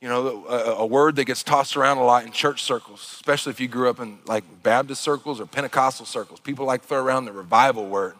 you 0.00 0.08
know, 0.08 0.46
a, 0.48 0.56
a, 0.76 0.86
word 0.86 1.16
that 1.16 1.26
gets 1.26 1.42
tossed 1.42 1.76
around 1.76 1.98
a 1.98 2.04
lot 2.04 2.24
in 2.24 2.32
church 2.32 2.62
circles, 2.62 3.00
especially 3.00 3.50
if 3.50 3.60
you 3.60 3.68
grew 3.68 3.90
up 3.90 4.00
in 4.00 4.18
like 4.24 4.44
Baptist 4.62 5.02
circles 5.02 5.40
or 5.40 5.46
Pentecostal 5.46 6.06
circles. 6.06 6.40
People 6.40 6.64
like 6.64 6.82
throw 6.82 7.02
around 7.04 7.26
the 7.26 7.32
revival 7.32 7.86
word. 7.86 8.14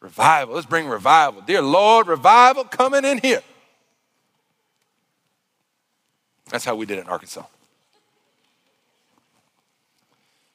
Revival, 0.00 0.54
let's 0.54 0.66
bring 0.66 0.88
revival. 0.88 1.42
Dear 1.42 1.62
Lord, 1.62 2.08
revival 2.08 2.64
coming 2.64 3.04
in 3.04 3.18
here. 3.18 3.42
That's 6.48 6.64
how 6.64 6.74
we 6.74 6.84
did 6.84 6.98
it 6.98 7.02
in 7.02 7.08
Arkansas. 7.08 7.44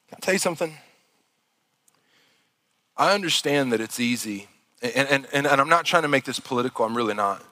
Can 0.08 0.16
I 0.16 0.20
tell 0.20 0.34
you 0.34 0.38
something? 0.38 0.76
I 2.98 3.14
understand 3.14 3.72
that 3.72 3.80
it's 3.80 4.00
easy, 4.00 4.48
and, 4.82 5.08
and, 5.08 5.26
and, 5.32 5.46
and 5.46 5.60
I'm 5.60 5.68
not 5.68 5.84
trying 5.84 6.02
to 6.02 6.08
make 6.08 6.24
this 6.24 6.40
political, 6.40 6.84
I'm 6.84 6.96
really 6.96 7.14
not. 7.14 7.42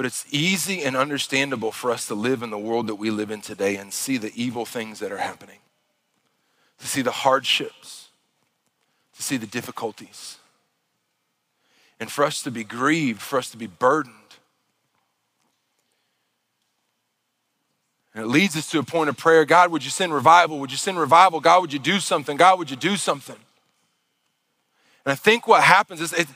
But 0.00 0.06
it's 0.06 0.24
easy 0.30 0.82
and 0.82 0.96
understandable 0.96 1.72
for 1.72 1.90
us 1.90 2.06
to 2.06 2.14
live 2.14 2.42
in 2.42 2.48
the 2.48 2.56
world 2.56 2.86
that 2.86 2.94
we 2.94 3.10
live 3.10 3.30
in 3.30 3.42
today 3.42 3.76
and 3.76 3.92
see 3.92 4.16
the 4.16 4.32
evil 4.34 4.64
things 4.64 4.98
that 5.00 5.12
are 5.12 5.18
happening, 5.18 5.58
to 6.78 6.86
see 6.86 7.02
the 7.02 7.10
hardships, 7.10 8.08
to 9.14 9.22
see 9.22 9.36
the 9.36 9.46
difficulties. 9.46 10.38
and 12.00 12.10
for 12.10 12.24
us 12.24 12.42
to 12.42 12.50
be 12.50 12.64
grieved, 12.64 13.20
for 13.20 13.38
us 13.38 13.50
to 13.50 13.58
be 13.58 13.66
burdened. 13.66 14.14
And 18.14 18.24
it 18.24 18.26
leads 18.26 18.56
us 18.56 18.68
to 18.70 18.78
a 18.80 18.82
point 18.82 19.10
of 19.10 19.16
prayer 19.16 19.44
God, 19.44 19.70
would 19.70 19.84
you 19.84 19.90
send 19.90 20.12
revival? 20.12 20.58
Would 20.58 20.72
you 20.72 20.78
send 20.78 20.98
revival? 20.98 21.38
God, 21.40 21.60
would 21.60 21.72
you 21.72 21.78
do 21.78 22.00
something? 22.00 22.36
God, 22.36 22.58
would 22.58 22.70
you 22.70 22.76
do 22.76 22.96
something? 22.96 23.36
And 25.04 25.12
I 25.12 25.14
think 25.14 25.46
what 25.46 25.62
happens 25.62 26.00
is, 26.00 26.12
it, 26.14 26.26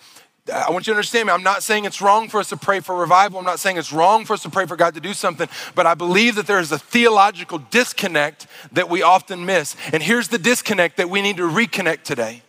I 0.53 0.71
want 0.71 0.87
you 0.87 0.93
to 0.93 0.97
understand 0.97 1.29
me. 1.29 1.33
I'm 1.33 1.43
not 1.43 1.63
saying 1.63 1.87
it's 1.87 2.03
wrong 2.03 2.29
for 2.29 2.39
us 2.39 2.51
to 2.51 2.57
pray 2.57 2.81
for 2.81 2.95
revival. 2.95 3.39
I'm 3.39 3.47
not 3.47 3.61
saying 3.61 3.79
it's 3.79 3.93
wrong 3.93 4.27
for 4.27 4.35
us 4.35 4.43
to 4.43 4.51
pray 4.51 4.67
for 4.67 4.77
God 4.77 4.93
to 4.95 5.01
do 5.01 5.15
something, 5.15 5.49
but 5.75 5.87
I 5.87 5.95
believe 5.95 6.35
that 6.35 6.47
there 6.47 6.59
is 6.59 6.71
a 6.71 6.79
theological 6.79 7.59
disconnect 7.59 8.47
that 8.73 8.91
we 8.91 9.03
often 9.03 9.47
miss. 9.47 9.75
And 9.91 10.03
here's 10.03 10.29
the 10.29 10.39
disconnect 10.39 10.99
that 10.99 11.09
we 11.09 11.23
need 11.23 11.39
to 11.39 11.49
reconnect 11.49 12.03
today. 12.03 12.43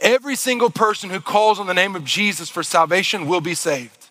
Every 0.00 0.36
single 0.36 0.68
person 0.68 1.08
who 1.08 1.20
calls 1.20 1.58
on 1.58 1.66
the 1.66 1.74
name 1.74 1.96
of 1.96 2.04
Jesus 2.04 2.50
for 2.50 2.62
salvation 2.62 3.26
will 3.26 3.40
be 3.40 3.54
saved. 3.54 4.10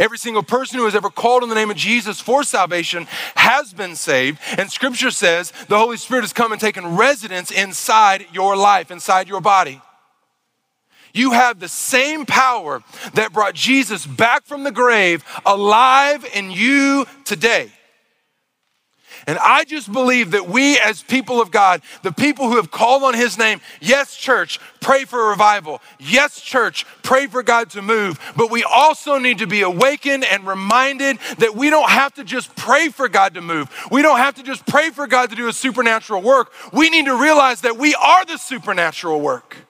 Every 0.00 0.18
single 0.18 0.42
person 0.42 0.78
who 0.78 0.86
has 0.86 0.96
ever 0.96 1.10
called 1.10 1.42
on 1.42 1.48
the 1.48 1.54
name 1.54 1.70
of 1.70 1.76
Jesus 1.76 2.20
for 2.20 2.42
salvation 2.42 3.06
has 3.36 3.72
been 3.74 3.94
saved. 3.94 4.38
And 4.56 4.70
scripture 4.70 5.10
says 5.10 5.52
the 5.68 5.78
Holy 5.78 5.98
Spirit 5.98 6.22
has 6.22 6.32
come 6.32 6.50
and 6.50 6.60
taken 6.60 6.96
residence 6.96 7.50
inside 7.50 8.26
your 8.32 8.56
life, 8.56 8.90
inside 8.90 9.28
your 9.28 9.42
body. 9.42 9.80
You 11.16 11.32
have 11.32 11.58
the 11.58 11.68
same 11.68 12.26
power 12.26 12.82
that 13.14 13.32
brought 13.32 13.54
Jesus 13.54 14.04
back 14.04 14.44
from 14.44 14.64
the 14.64 14.72
grave 14.72 15.24
alive 15.44 16.26
in 16.34 16.50
you 16.50 17.06
today. 17.24 17.70
And 19.26 19.38
I 19.38 19.64
just 19.64 19.92
believe 19.92 20.32
that 20.32 20.48
we, 20.48 20.78
as 20.78 21.02
people 21.02 21.40
of 21.40 21.50
God, 21.50 21.82
the 22.02 22.12
people 22.12 22.48
who 22.48 22.56
have 22.56 22.70
called 22.70 23.02
on 23.02 23.14
His 23.14 23.38
name, 23.38 23.60
yes, 23.80 24.14
church, 24.14 24.60
pray 24.80 25.04
for 25.04 25.30
revival. 25.30 25.80
Yes, 25.98 26.40
church, 26.40 26.86
pray 27.02 27.26
for 27.26 27.42
God 27.42 27.70
to 27.70 27.82
move. 27.82 28.20
But 28.36 28.52
we 28.52 28.62
also 28.62 29.18
need 29.18 29.38
to 29.38 29.46
be 29.46 29.62
awakened 29.62 30.24
and 30.24 30.46
reminded 30.46 31.18
that 31.38 31.56
we 31.56 31.70
don't 31.70 31.90
have 31.90 32.14
to 32.14 32.24
just 32.24 32.54
pray 32.54 32.88
for 32.88 33.08
God 33.08 33.34
to 33.34 33.40
move. 33.40 33.68
We 33.90 34.02
don't 34.02 34.18
have 34.18 34.34
to 34.36 34.44
just 34.44 34.64
pray 34.66 34.90
for 34.90 35.08
God 35.08 35.30
to 35.30 35.36
do 35.36 35.48
a 35.48 35.52
supernatural 35.52 36.22
work. 36.22 36.52
We 36.72 36.88
need 36.90 37.06
to 37.06 37.20
realize 37.20 37.62
that 37.62 37.76
we 37.76 37.96
are 37.96 38.24
the 38.24 38.36
supernatural 38.36 39.20
work 39.20 39.65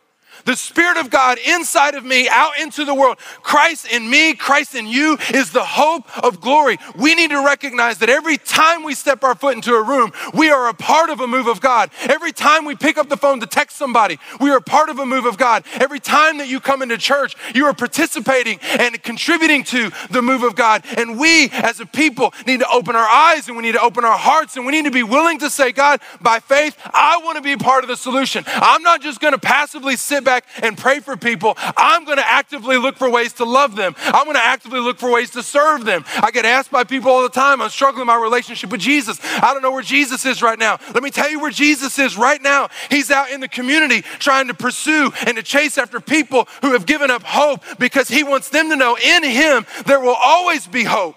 the 0.46 0.56
Spirit 0.56 0.96
of 0.96 1.10
God 1.10 1.38
inside 1.46 1.94
of 1.94 2.04
me, 2.04 2.28
out 2.28 2.58
into 2.58 2.84
the 2.84 2.94
world. 2.94 3.18
Christ 3.42 3.86
in 3.92 4.08
me, 4.08 4.34
Christ 4.34 4.74
in 4.74 4.86
you 4.86 5.18
is 5.34 5.50
the 5.50 5.64
hope 5.64 6.04
of 6.24 6.40
glory. 6.40 6.78
We 6.96 7.14
need 7.14 7.30
to 7.30 7.44
recognize 7.44 7.98
that 7.98 8.08
every 8.08 8.38
time 8.38 8.82
we 8.82 8.94
step 8.94 9.22
our 9.24 9.34
foot 9.34 9.56
into 9.56 9.74
a 9.74 9.82
room, 9.82 10.12
we 10.32 10.50
are 10.50 10.68
a 10.68 10.74
part 10.74 11.10
of 11.10 11.20
a 11.20 11.26
move 11.26 11.48
of 11.48 11.60
God. 11.60 11.90
Every 12.08 12.32
time 12.32 12.64
we 12.64 12.76
pick 12.76 12.96
up 12.96 13.08
the 13.08 13.16
phone 13.16 13.40
to 13.40 13.46
text 13.46 13.76
somebody, 13.76 14.18
we 14.40 14.50
are 14.50 14.58
a 14.58 14.62
part 14.62 14.88
of 14.88 14.98
a 14.98 15.06
move 15.06 15.26
of 15.26 15.36
God. 15.36 15.64
Every 15.74 16.00
time 16.00 16.38
that 16.38 16.48
you 16.48 16.60
come 16.60 16.80
into 16.80 16.96
church, 16.96 17.34
you 17.54 17.66
are 17.66 17.74
participating 17.74 18.60
and 18.78 19.02
contributing 19.02 19.64
to 19.64 19.90
the 20.10 20.22
move 20.22 20.44
of 20.44 20.54
God. 20.54 20.84
And 20.96 21.18
we 21.18 21.50
as 21.50 21.80
a 21.80 21.86
people 21.86 22.32
need 22.46 22.60
to 22.60 22.70
open 22.70 22.94
our 22.94 23.08
eyes 23.08 23.48
and 23.48 23.56
we 23.56 23.64
need 23.64 23.72
to 23.72 23.82
open 23.82 24.04
our 24.04 24.16
hearts 24.16 24.56
and 24.56 24.64
we 24.64 24.72
need 24.72 24.84
to 24.84 24.92
be 24.92 25.02
willing 25.02 25.40
to 25.40 25.50
say, 25.50 25.72
God, 25.72 26.00
by 26.20 26.38
faith, 26.38 26.76
I 26.84 27.20
want 27.24 27.36
to 27.36 27.42
be 27.42 27.56
part 27.56 27.82
of 27.82 27.88
the 27.88 27.96
solution. 27.96 28.44
I'm 28.46 28.82
not 28.82 29.02
just 29.02 29.20
going 29.20 29.32
to 29.32 29.40
passively 29.40 29.96
sit 29.96 30.22
back 30.22 30.35
back 30.36 30.64
and 30.64 30.76
pray 30.76 31.00
for 31.00 31.16
people. 31.16 31.54
I'm 31.76 32.04
going 32.04 32.18
to 32.18 32.26
actively 32.26 32.76
look 32.76 32.96
for 32.96 33.10
ways 33.10 33.32
to 33.34 33.44
love 33.44 33.76
them. 33.76 33.94
I'm 33.98 34.24
going 34.24 34.36
to 34.36 34.44
actively 34.44 34.80
look 34.80 34.98
for 34.98 35.10
ways 35.10 35.30
to 35.30 35.42
serve 35.42 35.84
them. 35.84 36.04
I 36.16 36.30
get 36.30 36.44
asked 36.44 36.70
by 36.70 36.84
people 36.84 37.10
all 37.10 37.22
the 37.22 37.28
time, 37.28 37.60
I'm 37.60 37.70
struggling 37.70 38.02
in 38.02 38.06
my 38.06 38.20
relationship 38.20 38.70
with 38.70 38.80
Jesus. 38.80 39.18
I 39.22 39.52
don't 39.52 39.62
know 39.62 39.72
where 39.72 39.82
Jesus 39.82 40.24
is 40.26 40.42
right 40.42 40.58
now. 40.58 40.78
Let 40.94 41.02
me 41.02 41.10
tell 41.10 41.30
you 41.30 41.40
where 41.40 41.50
Jesus 41.50 41.98
is 41.98 42.16
right 42.16 42.42
now. 42.42 42.68
He's 42.90 43.10
out 43.10 43.30
in 43.30 43.40
the 43.40 43.48
community 43.48 44.02
trying 44.02 44.48
to 44.48 44.54
pursue 44.54 45.10
and 45.26 45.36
to 45.36 45.42
chase 45.42 45.78
after 45.78 46.00
people 46.00 46.48
who 46.62 46.72
have 46.72 46.86
given 46.86 47.10
up 47.10 47.22
hope 47.22 47.62
because 47.78 48.08
he 48.08 48.24
wants 48.24 48.50
them 48.50 48.68
to 48.70 48.76
know 48.76 48.96
in 48.96 49.24
him 49.24 49.66
there 49.86 50.00
will 50.00 50.16
always 50.22 50.66
be 50.66 50.84
hope. 50.84 51.16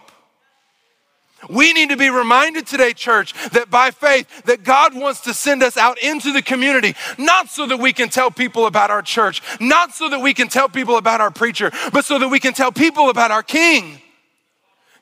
We 1.47 1.73
need 1.73 1.89
to 1.89 1.97
be 1.97 2.09
reminded 2.09 2.67
today, 2.67 2.93
church, 2.93 3.33
that 3.51 3.69
by 3.69 3.91
faith, 3.91 4.43
that 4.43 4.63
God 4.63 4.93
wants 4.93 5.21
to 5.21 5.33
send 5.33 5.63
us 5.63 5.77
out 5.77 5.97
into 6.01 6.33
the 6.33 6.41
community, 6.41 6.95
not 7.17 7.49
so 7.49 7.65
that 7.67 7.77
we 7.77 7.93
can 7.93 8.09
tell 8.09 8.31
people 8.31 8.65
about 8.65 8.91
our 8.91 9.01
church, 9.01 9.41
not 9.59 9.93
so 9.93 10.09
that 10.09 10.19
we 10.19 10.33
can 10.33 10.47
tell 10.47 10.67
people 10.67 10.97
about 10.97 11.21
our 11.21 11.31
preacher, 11.31 11.71
but 11.93 12.05
so 12.05 12.19
that 12.19 12.29
we 12.29 12.39
can 12.39 12.53
tell 12.53 12.71
people 12.71 13.09
about 13.09 13.31
our 13.31 13.43
King. 13.43 14.01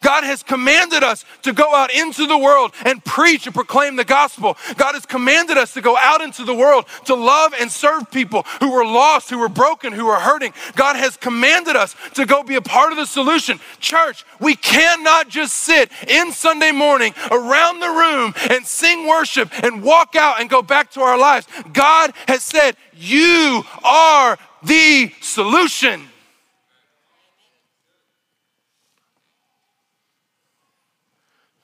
God 0.08 0.24
has 0.24 0.42
commanded 0.42 1.04
us 1.04 1.26
to 1.42 1.52
go 1.52 1.76
out 1.76 1.94
into 1.94 2.28
the 2.28 2.38
world 2.38 2.72
and 2.86 3.04
preach 3.04 3.46
and 3.46 3.54
proclaim 3.54 3.98
the 3.98 4.06
gospel. 4.06 4.56
God 4.78 4.94
has 4.94 5.06
commanded 5.06 5.58
us 5.58 5.74
to 5.74 5.82
go 5.82 5.98
out 5.98 6.22
into 6.22 6.46
the 6.46 6.56
world 6.56 6.86
to 7.08 7.14
love 7.14 7.54
and 7.60 7.70
serve 7.70 8.10
people 8.10 8.44
who 8.62 8.72
are 8.72 8.86
lost, 8.86 9.30
who 9.30 9.44
are 9.44 9.50
broken, 9.50 9.92
who 9.92 10.08
are 10.08 10.22
hurting. 10.22 10.54
God 10.78 10.96
has 10.96 11.18
commanded 11.18 11.76
us 11.76 11.94
to 12.14 12.26
go 12.26 12.42
be 12.42 12.56
a 12.56 12.62
part 12.62 12.94
of 12.94 12.98
the 12.98 13.06
solution. 13.06 13.60
Church, 13.82 14.24
we 14.40 14.56
cannot 14.56 15.28
just 15.28 15.54
sit 15.54 15.92
in 16.08 16.32
Sunday 16.32 16.72
morning 16.72 17.14
around 17.30 17.82
the 17.82 17.90
room 17.90 18.34
and 18.50 18.66
sing 18.66 19.10
worship 19.10 19.52
and 19.62 19.84
walk 19.84 20.16
out 20.16 20.40
and 20.40 20.50
go 20.50 20.62
back 20.62 20.90
to 20.92 21.02
our 21.02 21.18
lives. 21.18 21.48
God 21.74 22.14
has 22.30 22.44
said, 22.44 22.78
You 22.94 23.62
are 23.84 24.38
the 24.64 25.12
solution. 25.20 26.08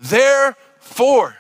Therefore, 0.04 1.38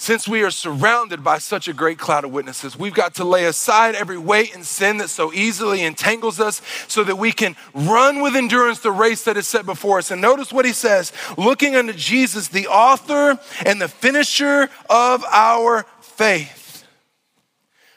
since 0.00 0.26
we 0.26 0.42
are 0.42 0.50
surrounded 0.50 1.22
by 1.22 1.36
such 1.36 1.68
a 1.68 1.74
great 1.74 1.98
cloud 1.98 2.24
of 2.24 2.32
witnesses, 2.32 2.78
we've 2.78 2.94
got 2.94 3.16
to 3.16 3.24
lay 3.24 3.44
aside 3.44 3.94
every 3.94 4.16
weight 4.16 4.54
and 4.54 4.64
sin 4.64 4.96
that 4.98 5.10
so 5.10 5.30
easily 5.32 5.82
entangles 5.82 6.40
us 6.40 6.62
so 6.86 7.04
that 7.04 7.16
we 7.16 7.30
can 7.30 7.56
run 7.74 8.22
with 8.22 8.34
endurance 8.36 8.78
the 8.78 8.90
race 8.90 9.24
that 9.24 9.36
is 9.36 9.46
set 9.46 9.66
before 9.66 9.98
us. 9.98 10.10
And 10.10 10.22
notice 10.22 10.50
what 10.50 10.64
he 10.64 10.72
says 10.72 11.12
looking 11.36 11.76
unto 11.76 11.92
Jesus, 11.92 12.48
the 12.48 12.68
author 12.68 13.38
and 13.66 13.82
the 13.82 13.88
finisher 13.88 14.70
of 14.88 15.24
our 15.24 15.84
faith, 16.00 16.86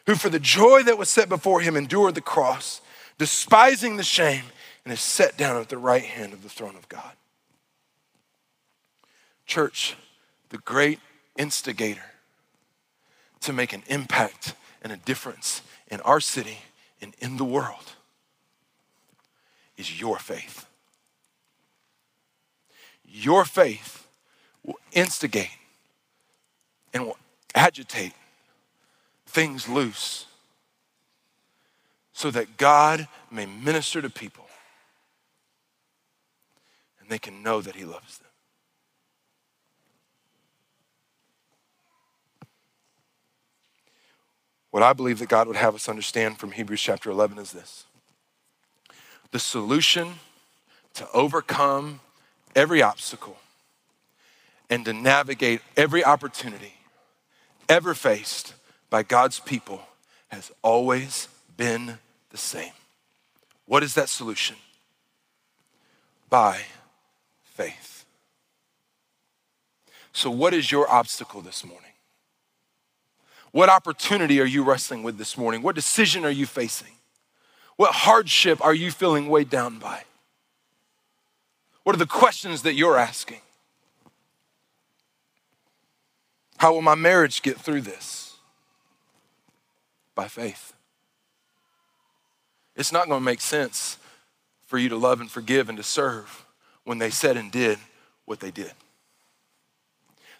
who 0.05 0.15
for 0.15 0.29
the 0.29 0.39
joy 0.39 0.83
that 0.83 0.97
was 0.97 1.07
set 1.07 1.29
before 1.29 1.61
him 1.61 1.77
endured 1.77 2.15
the 2.15 2.21
cross, 2.21 2.81
despising 3.17 3.95
the 3.95 4.03
shame, 4.03 4.45
and 4.83 4.91
is 4.91 4.99
set 4.99 5.37
down 5.37 5.61
at 5.61 5.69
the 5.69 5.77
right 5.77 6.03
hand 6.03 6.33
of 6.33 6.43
the 6.43 6.49
throne 6.49 6.75
of 6.75 6.89
God. 6.89 7.13
Church, 9.51 9.97
the 10.47 10.59
great 10.59 11.01
instigator 11.37 12.05
to 13.41 13.51
make 13.51 13.73
an 13.73 13.83
impact 13.87 14.55
and 14.81 14.93
a 14.93 14.95
difference 14.95 15.61
in 15.89 15.99
our 16.01 16.21
city 16.21 16.59
and 17.01 17.13
in 17.19 17.35
the 17.35 17.43
world 17.43 17.97
is 19.75 19.99
your 19.99 20.17
faith. 20.19 20.65
Your 23.03 23.43
faith 23.43 24.07
will 24.63 24.79
instigate 24.93 25.51
and 26.93 27.07
will 27.07 27.17
agitate 27.53 28.13
things 29.25 29.67
loose 29.67 30.27
so 32.13 32.31
that 32.31 32.55
God 32.55 33.05
may 33.29 33.45
minister 33.45 34.01
to 34.01 34.09
people 34.09 34.47
and 37.01 37.09
they 37.09 37.19
can 37.19 37.43
know 37.43 37.59
that 37.59 37.75
He 37.75 37.83
loves 37.83 38.17
them. 38.19 38.30
What 44.71 44.83
I 44.83 44.93
believe 44.93 45.19
that 45.19 45.29
God 45.29 45.47
would 45.47 45.57
have 45.57 45.75
us 45.75 45.87
understand 45.89 46.39
from 46.39 46.51
Hebrews 46.51 46.81
chapter 46.81 47.11
11 47.11 47.37
is 47.37 47.51
this 47.51 47.85
the 49.31 49.39
solution 49.39 50.15
to 50.93 51.07
overcome 51.13 52.01
every 52.55 52.81
obstacle 52.81 53.37
and 54.69 54.83
to 54.85 54.93
navigate 54.93 55.61
every 55.77 56.03
opportunity 56.03 56.73
ever 57.69 57.93
faced 57.93 58.53
by 58.89 59.03
God's 59.03 59.39
people 59.39 59.81
has 60.29 60.51
always 60.61 61.27
been 61.57 61.97
the 62.29 62.37
same. 62.37 62.73
What 63.65 63.83
is 63.83 63.93
that 63.95 64.09
solution? 64.09 64.55
By 66.29 66.61
faith. 67.43 68.05
So, 70.13 70.29
what 70.29 70.53
is 70.53 70.71
your 70.71 70.89
obstacle 70.89 71.41
this 71.41 71.65
morning? 71.65 71.90
What 73.51 73.69
opportunity 73.69 74.39
are 74.39 74.45
you 74.45 74.63
wrestling 74.63 75.03
with 75.03 75.17
this 75.17 75.37
morning? 75.37 75.61
What 75.61 75.75
decision 75.75 76.23
are 76.23 76.31
you 76.31 76.45
facing? 76.45 76.93
What 77.75 77.93
hardship 77.93 78.63
are 78.63 78.73
you 78.73 78.91
feeling 78.91 79.27
weighed 79.27 79.49
down 79.49 79.77
by? 79.77 80.03
What 81.83 81.95
are 81.95 81.99
the 81.99 82.05
questions 82.05 82.61
that 82.61 82.75
you're 82.75 82.97
asking? 82.97 83.41
How 86.57 86.73
will 86.73 86.81
my 86.81 86.95
marriage 86.95 87.41
get 87.41 87.57
through 87.57 87.81
this? 87.81 88.35
By 90.13 90.27
faith. 90.27 90.73
It's 92.75 92.91
not 92.91 93.07
going 93.07 93.19
to 93.19 93.25
make 93.25 93.41
sense 93.41 93.97
for 94.67 94.77
you 94.77 94.87
to 94.89 94.95
love 94.95 95.19
and 95.19 95.29
forgive 95.29 95.69
and 95.69 95.77
to 95.77 95.83
serve 95.83 96.45
when 96.83 96.99
they 96.99 97.09
said 97.09 97.35
and 97.35 97.51
did 97.51 97.79
what 98.25 98.39
they 98.39 98.51
did. 98.51 98.71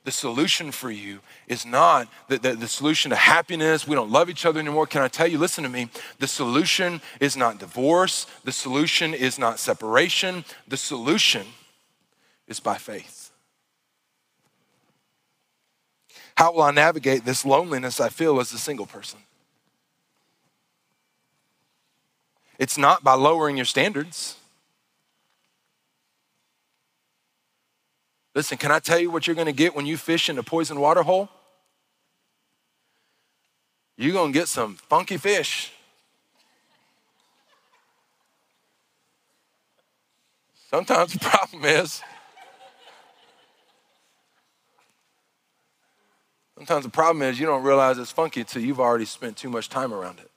The 0.04 0.12
solution 0.12 0.72
for 0.72 0.90
you 0.90 1.20
is 1.48 1.64
not 1.64 2.08
the, 2.28 2.40
the, 2.40 2.54
the, 2.56 2.68
solution 2.68 3.12
to 3.12 3.16
happiness. 3.16 3.88
We 3.88 3.94
don't 3.94 4.10
love 4.10 4.32
each 4.32 4.48
other 4.48 4.60
anymore. 4.60 4.88
Can 4.88 5.04
I 5.04 5.08
tell 5.08 5.28
you, 5.28 5.38
listen 5.38 5.64
to 5.64 5.70
me? 5.70 5.90
The 6.18 6.28
solution 6.28 7.02
is 7.20 7.38
not 7.38 7.60
divorce. 7.60 8.26
The 8.44 8.52
solution 8.52 9.14
is 9.14 9.38
not 9.38 9.60
separation. 9.60 10.44
The 10.68 10.78
solution 10.78 11.46
is 12.48 12.60
by 12.60 12.78
faith. 12.78 13.32
How 16.36 16.52
will 16.52 16.64
I 16.64 16.72
navigate 16.72 17.24
this 17.24 17.46
loneliness 17.46 18.00
I 18.00 18.10
feel 18.10 18.40
as 18.40 18.52
a 18.54 18.58
single 18.58 18.88
person? 18.88 19.20
It's 22.58 22.78
not 22.78 23.04
by 23.04 23.14
lowering 23.14 23.56
your 23.56 23.66
standards. 23.66 24.38
Listen, 28.34 28.58
can 28.58 28.72
I 28.72 28.80
tell 28.80 29.00
you 29.00 29.12
what 29.12 29.28
you're 29.28 29.36
going 29.36 29.48
to 29.48 29.54
get 29.54 29.76
when 29.76 29.86
you 29.86 29.98
fish 29.98 30.30
in 30.30 30.38
a 30.38 30.44
poison 30.44 30.80
water 30.80 31.04
hole? 31.04 31.30
You're 33.98 34.14
going 34.14 34.32
to 34.32 34.40
get 34.40 34.48
some 34.48 34.76
funky 34.76 35.18
fish. 35.18 35.72
Sometimes 40.70 41.12
the 41.12 41.20
problem 41.20 41.66
is, 41.66 42.02
sometimes 46.58 46.86
the 46.86 46.90
problem 46.90 47.22
is 47.24 47.38
you 47.38 47.46
don't 47.46 47.64
realize 47.64 47.98
it's 47.98 48.12
funky 48.12 48.40
until 48.40 48.62
you've 48.62 48.80
already 48.80 49.04
spent 49.04 49.36
too 49.36 49.50
much 49.50 49.68
time 49.68 49.94
around 49.94 50.20
it. 50.20 50.32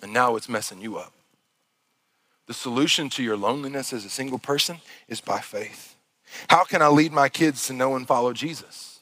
And 0.00 0.12
now 0.12 0.36
it's 0.36 0.48
messing 0.48 0.80
you 0.80 0.96
up. 0.96 1.12
The 2.46 2.54
solution 2.54 3.10
to 3.10 3.22
your 3.22 3.36
loneliness 3.36 3.92
as 3.92 4.04
a 4.04 4.10
single 4.10 4.38
person 4.38 4.78
is 5.08 5.20
by 5.20 5.40
faith. 5.40 5.96
How 6.48 6.64
can 6.64 6.82
I 6.82 6.88
lead 6.88 7.12
my 7.12 7.28
kids 7.28 7.66
to 7.66 7.72
know 7.72 7.96
and 7.96 8.06
follow 8.06 8.32
Jesus? 8.32 9.00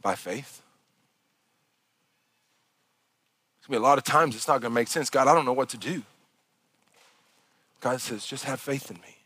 By 0.00 0.14
faith. 0.14 0.62
It's 3.58 3.66
gonna 3.66 3.80
be 3.80 3.84
a 3.84 3.88
lot 3.88 3.98
of 3.98 4.04
times 4.04 4.36
it's 4.36 4.46
not 4.46 4.60
gonna 4.60 4.74
make 4.74 4.88
sense. 4.88 5.10
God, 5.10 5.28
I 5.28 5.34
don't 5.34 5.44
know 5.44 5.52
what 5.52 5.70
to 5.70 5.76
do. 5.76 6.02
God 7.80 8.00
says, 8.00 8.24
just 8.24 8.44
have 8.44 8.60
faith 8.60 8.90
in 8.90 8.96
me. 8.96 9.16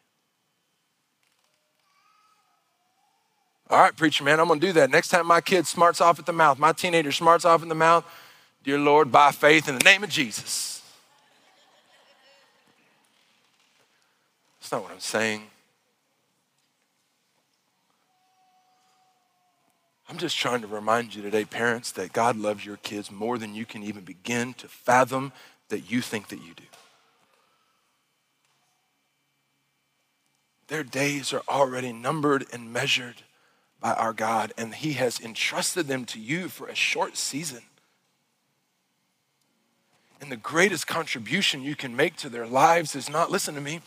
All 3.69 3.79
right, 3.79 3.95
preacher 3.95 4.25
man, 4.25 4.41
I'm 4.41 4.49
gonna 4.49 4.59
do 4.59 4.73
that. 4.73 4.91
Next 4.91 5.09
time 5.09 5.27
my 5.27 5.41
kid 5.41 5.67
smarts 5.67 6.01
off 6.01 6.19
at 6.19 6.27
the 6.27 6.33
mouth, 6.33 6.59
my 6.59 6.73
teenager 6.73 7.13
smarts 7.13 7.45
off 7.45 7.63
in 7.63 7.69
the 7.69 7.75
mouth, 7.75 8.05
dear 8.65 8.79
Lord, 8.79 9.13
by 9.13 9.31
faith 9.31 9.69
in 9.69 9.79
the 9.79 9.85
name 9.85 10.03
of 10.03 10.11
Jesus. 10.11 10.83
That's 14.61 14.73
not 14.73 14.83
what 14.83 14.93
I'm 14.93 15.01
saying. 15.01 15.43
I'm 20.11 20.19
just 20.19 20.37
trying 20.37 20.61
to 20.63 20.67
remind 20.67 21.15
you 21.15 21.23
today, 21.23 21.45
parents, 21.45 21.93
that 21.93 22.13
God 22.13 22.35
loves 22.35 22.67
your 22.67 22.79
kids 22.79 23.13
more 23.13 23.39
than 23.39 23.55
you 23.55 23.65
can 23.65 23.85
even 23.85 24.03
begin 24.03 24.55
to 24.55 24.67
fathom 24.67 25.33
that 25.69 25.89
you 25.89 26.01
think 26.01 26.29
that 26.29 26.41
you 26.43 26.53
do. 26.53 26.65
Their 30.67 30.83
days 30.83 31.33
are 31.33 31.43
already 31.49 31.93
numbered 31.93 32.45
and 32.53 32.73
measured 32.73 33.23
by 33.81 33.95
our 33.95 34.13
God, 34.13 34.53
and 34.59 34.75
He 34.75 34.95
has 34.95 35.21
entrusted 35.21 35.87
them 35.87 36.05
to 36.07 36.19
you 36.19 36.49
for 36.49 36.67
a 36.67 36.75
short 36.75 37.17
season. 37.17 37.63
And 40.21 40.31
the 40.31 40.37
greatest 40.37 40.89
contribution 40.89 41.63
you 41.63 41.77
can 41.77 41.95
make 41.95 42.17
to 42.17 42.29
their 42.29 42.49
lives 42.49 42.97
is 42.97 43.09
not, 43.09 43.31
listen 43.31 43.55
to 43.55 43.61
me, 43.61 43.81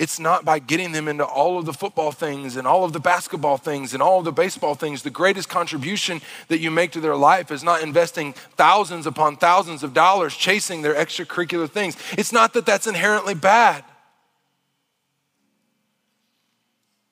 it's 0.00 0.18
not 0.18 0.46
by 0.46 0.58
getting 0.58 0.92
them 0.92 1.08
into 1.08 1.26
all 1.26 1.58
of 1.58 1.66
the 1.66 1.74
football 1.74 2.10
things 2.10 2.56
and 2.56 2.66
all 2.66 2.84
of 2.84 2.94
the 2.94 2.98
basketball 2.98 3.58
things 3.58 3.92
and 3.92 4.02
all 4.02 4.20
of 4.20 4.24
the 4.24 4.32
baseball 4.32 4.74
things. 4.74 5.02
The 5.02 5.10
greatest 5.10 5.50
contribution 5.50 6.22
that 6.48 6.58
you 6.58 6.70
make 6.70 6.92
to 6.92 7.00
their 7.00 7.16
life 7.16 7.50
is 7.50 7.62
not 7.62 7.82
investing 7.82 8.32
thousands 8.56 9.06
upon 9.06 9.36
thousands 9.36 9.82
of 9.82 9.92
dollars 9.92 10.34
chasing 10.34 10.80
their 10.80 10.94
extracurricular 10.94 11.68
things. 11.68 11.98
It's 12.16 12.32
not 12.32 12.54
that 12.54 12.64
that's 12.64 12.86
inherently 12.86 13.34
bad. 13.34 13.84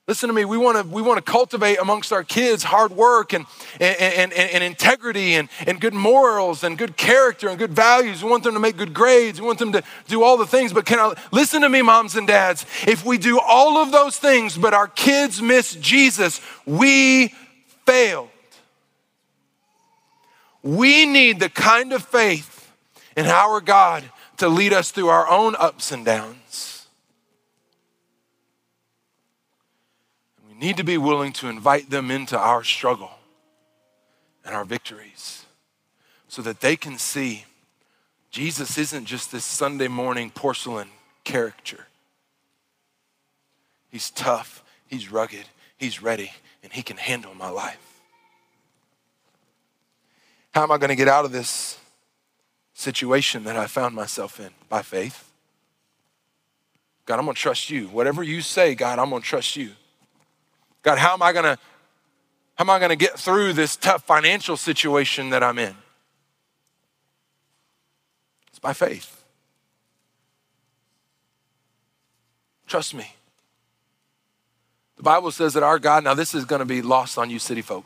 Listen 0.09 0.29
to 0.29 0.35
me, 0.35 0.47
we 0.47 0.57
want 0.57 0.79
to 0.79 0.91
we 0.91 1.03
want 1.03 1.23
to 1.25 1.31
cultivate 1.31 1.77
amongst 1.77 2.15
our 2.15 2.25
kids 2.25 2.63
hard 2.63 2.93
work 2.93 3.35
and, 3.35 3.45
and, 3.79 4.01
and, 4.01 4.33
and, 4.33 4.65
integrity 4.65 5.35
and, 5.35 5.51
and 5.67 5.83
good 5.83 5.93
morals 5.93 6.65
and 6.65 6.79
good 6.79 6.97
character 6.97 7.51
and 7.51 7.59
good 7.59 7.75
values. 7.75 8.25
We 8.25 8.31
want 8.31 8.43
them 8.43 8.55
to 8.55 8.61
make 8.61 8.79
good 8.79 8.95
grades. 8.95 9.39
We 9.39 9.47
want 9.47 9.59
them 9.59 9.73
to 9.73 9.83
do 10.07 10.23
all 10.23 10.39
the 10.39 10.47
things. 10.47 10.73
But 10.73 10.87
can 10.87 10.99
I 10.99 11.13
listen 11.31 11.61
to 11.61 11.69
me, 11.69 11.83
moms 11.83 12.17
and 12.17 12.27
dads? 12.27 12.65
If 12.87 13.05
we 13.05 13.19
do 13.19 13.39
all 13.39 13.77
of 13.77 13.93
those 13.93 14.17
things, 14.17 14.57
but 14.57 14.73
our 14.73 14.89
kids 14.89 15.43
miss 15.43 15.75
Jesus, 15.75 16.41
we 16.65 17.35
failed. 17.85 18.31
We 20.63 21.05
need 21.05 21.39
the 21.39 21.51
kind 21.51 21.93
of 21.93 22.03
faith 22.03 22.73
in 23.15 23.27
our 23.27 23.61
God 23.61 24.05
to 24.39 24.49
lead 24.49 24.73
us 24.73 24.91
through 24.91 25.09
our 25.09 25.29
own 25.29 25.55
ups 25.57 25.93
and 25.93 26.03
downs. 26.03 26.68
Need 30.59 30.77
to 30.77 30.85
be 30.85 30.99
willing 30.99 31.33
to 31.35 31.49
invite 31.49 31.91
them 31.91 32.11
into 32.11 32.39
our 32.39 32.65
struggle 32.65 33.11
and 34.45 34.55
our 34.55 34.65
victories 34.65 35.47
so 36.27 36.43
that 36.43 36.61
they 36.61 36.77
can 36.77 36.99
see 36.99 37.45
Jesus 38.31 38.77
isn't 38.77 39.07
just 39.07 39.33
this 39.33 39.45
Sunday 39.45 39.89
morning 39.89 40.31
porcelain 40.31 40.89
character. 41.25 41.87
He's 43.91 44.11
tough, 44.11 44.63
he's 44.87 45.11
rugged, 45.11 45.45
he's 45.79 46.03
ready, 46.03 46.33
and 46.63 46.73
he 46.73 46.83
can 46.83 46.99
handle 46.99 47.35
my 47.35 47.49
life. 47.49 48.01
How 50.53 50.63
am 50.63 50.73
I 50.73 50.79
going 50.79 50.91
to 50.91 50.97
get 50.97 51.09
out 51.09 51.25
of 51.25 51.33
this 51.33 51.79
situation 52.75 53.45
that 53.45 53.57
I 53.57 53.67
found 53.67 53.95
myself 53.95 54.41
in? 54.41 54.51
By 54.69 54.83
faith. 54.83 55.31
God, 57.07 57.19
I'm 57.19 57.25
going 57.25 57.35
to 57.35 57.41
trust 57.41 57.71
you. 57.71 57.87
Whatever 57.87 58.23
you 58.23 58.43
say, 58.43 58.75
God, 58.75 58.99
I'm 58.99 59.09
going 59.09 59.23
to 59.23 59.29
trust 59.29 59.57
you. 59.57 59.71
God, 60.83 60.99
how 60.99 61.15
am 61.15 61.23
I 61.23 61.33
gonna, 61.33 61.59
how 62.55 62.65
am 62.65 62.71
I 62.71 62.79
gonna 62.79 62.97
get 62.97 63.19
through 63.19 63.53
this 63.53 63.77
tough 63.77 64.05
financial 64.05 64.57
situation 64.57 65.31
that 65.31 65.43
I'm 65.43 65.59
in? 65.59 65.75
It's 68.49 68.59
by 68.59 68.73
faith. 68.73 69.25
Trust 72.67 72.95
me. 72.95 73.15
The 74.97 75.03
Bible 75.03 75.31
says 75.31 75.55
that 75.55 75.63
our 75.63 75.79
God, 75.79 76.05
now 76.05 76.15
this 76.15 76.35
is 76.35 76.45
gonna 76.45 76.65
be 76.65 76.83
lost 76.83 77.19
on 77.19 77.31
you 77.31 77.39
city 77.39 77.63
folk. 77.63 77.85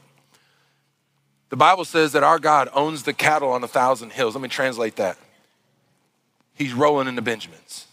The 1.50 1.56
Bible 1.56 1.84
says 1.84 2.12
that 2.12 2.22
our 2.22 2.38
God 2.38 2.70
owns 2.72 3.02
the 3.02 3.12
cattle 3.12 3.52
on 3.52 3.62
a 3.62 3.68
thousand 3.68 4.12
hills. 4.12 4.34
Let 4.34 4.40
me 4.40 4.48
translate 4.48 4.96
that. 4.96 5.18
He's 6.54 6.72
rolling 6.72 7.08
in 7.08 7.14
the 7.14 7.22
Benjamins. 7.22 7.86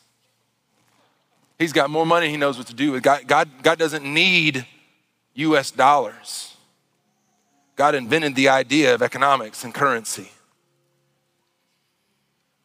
He's 1.57 1.73
got 1.73 1.89
more 1.89 2.05
money, 2.05 2.29
he 2.29 2.37
knows 2.37 2.57
what 2.57 2.67
to 2.67 2.73
do 2.73 2.93
with. 2.93 3.03
God, 3.03 3.27
God, 3.27 3.49
God 3.61 3.77
doesn't 3.77 4.05
need 4.05 4.65
US 5.35 5.71
dollars. 5.71 6.55
God 7.75 7.95
invented 7.95 8.35
the 8.35 8.49
idea 8.49 8.93
of 8.93 9.01
economics 9.01 9.63
and 9.63 9.73
currency. 9.73 10.31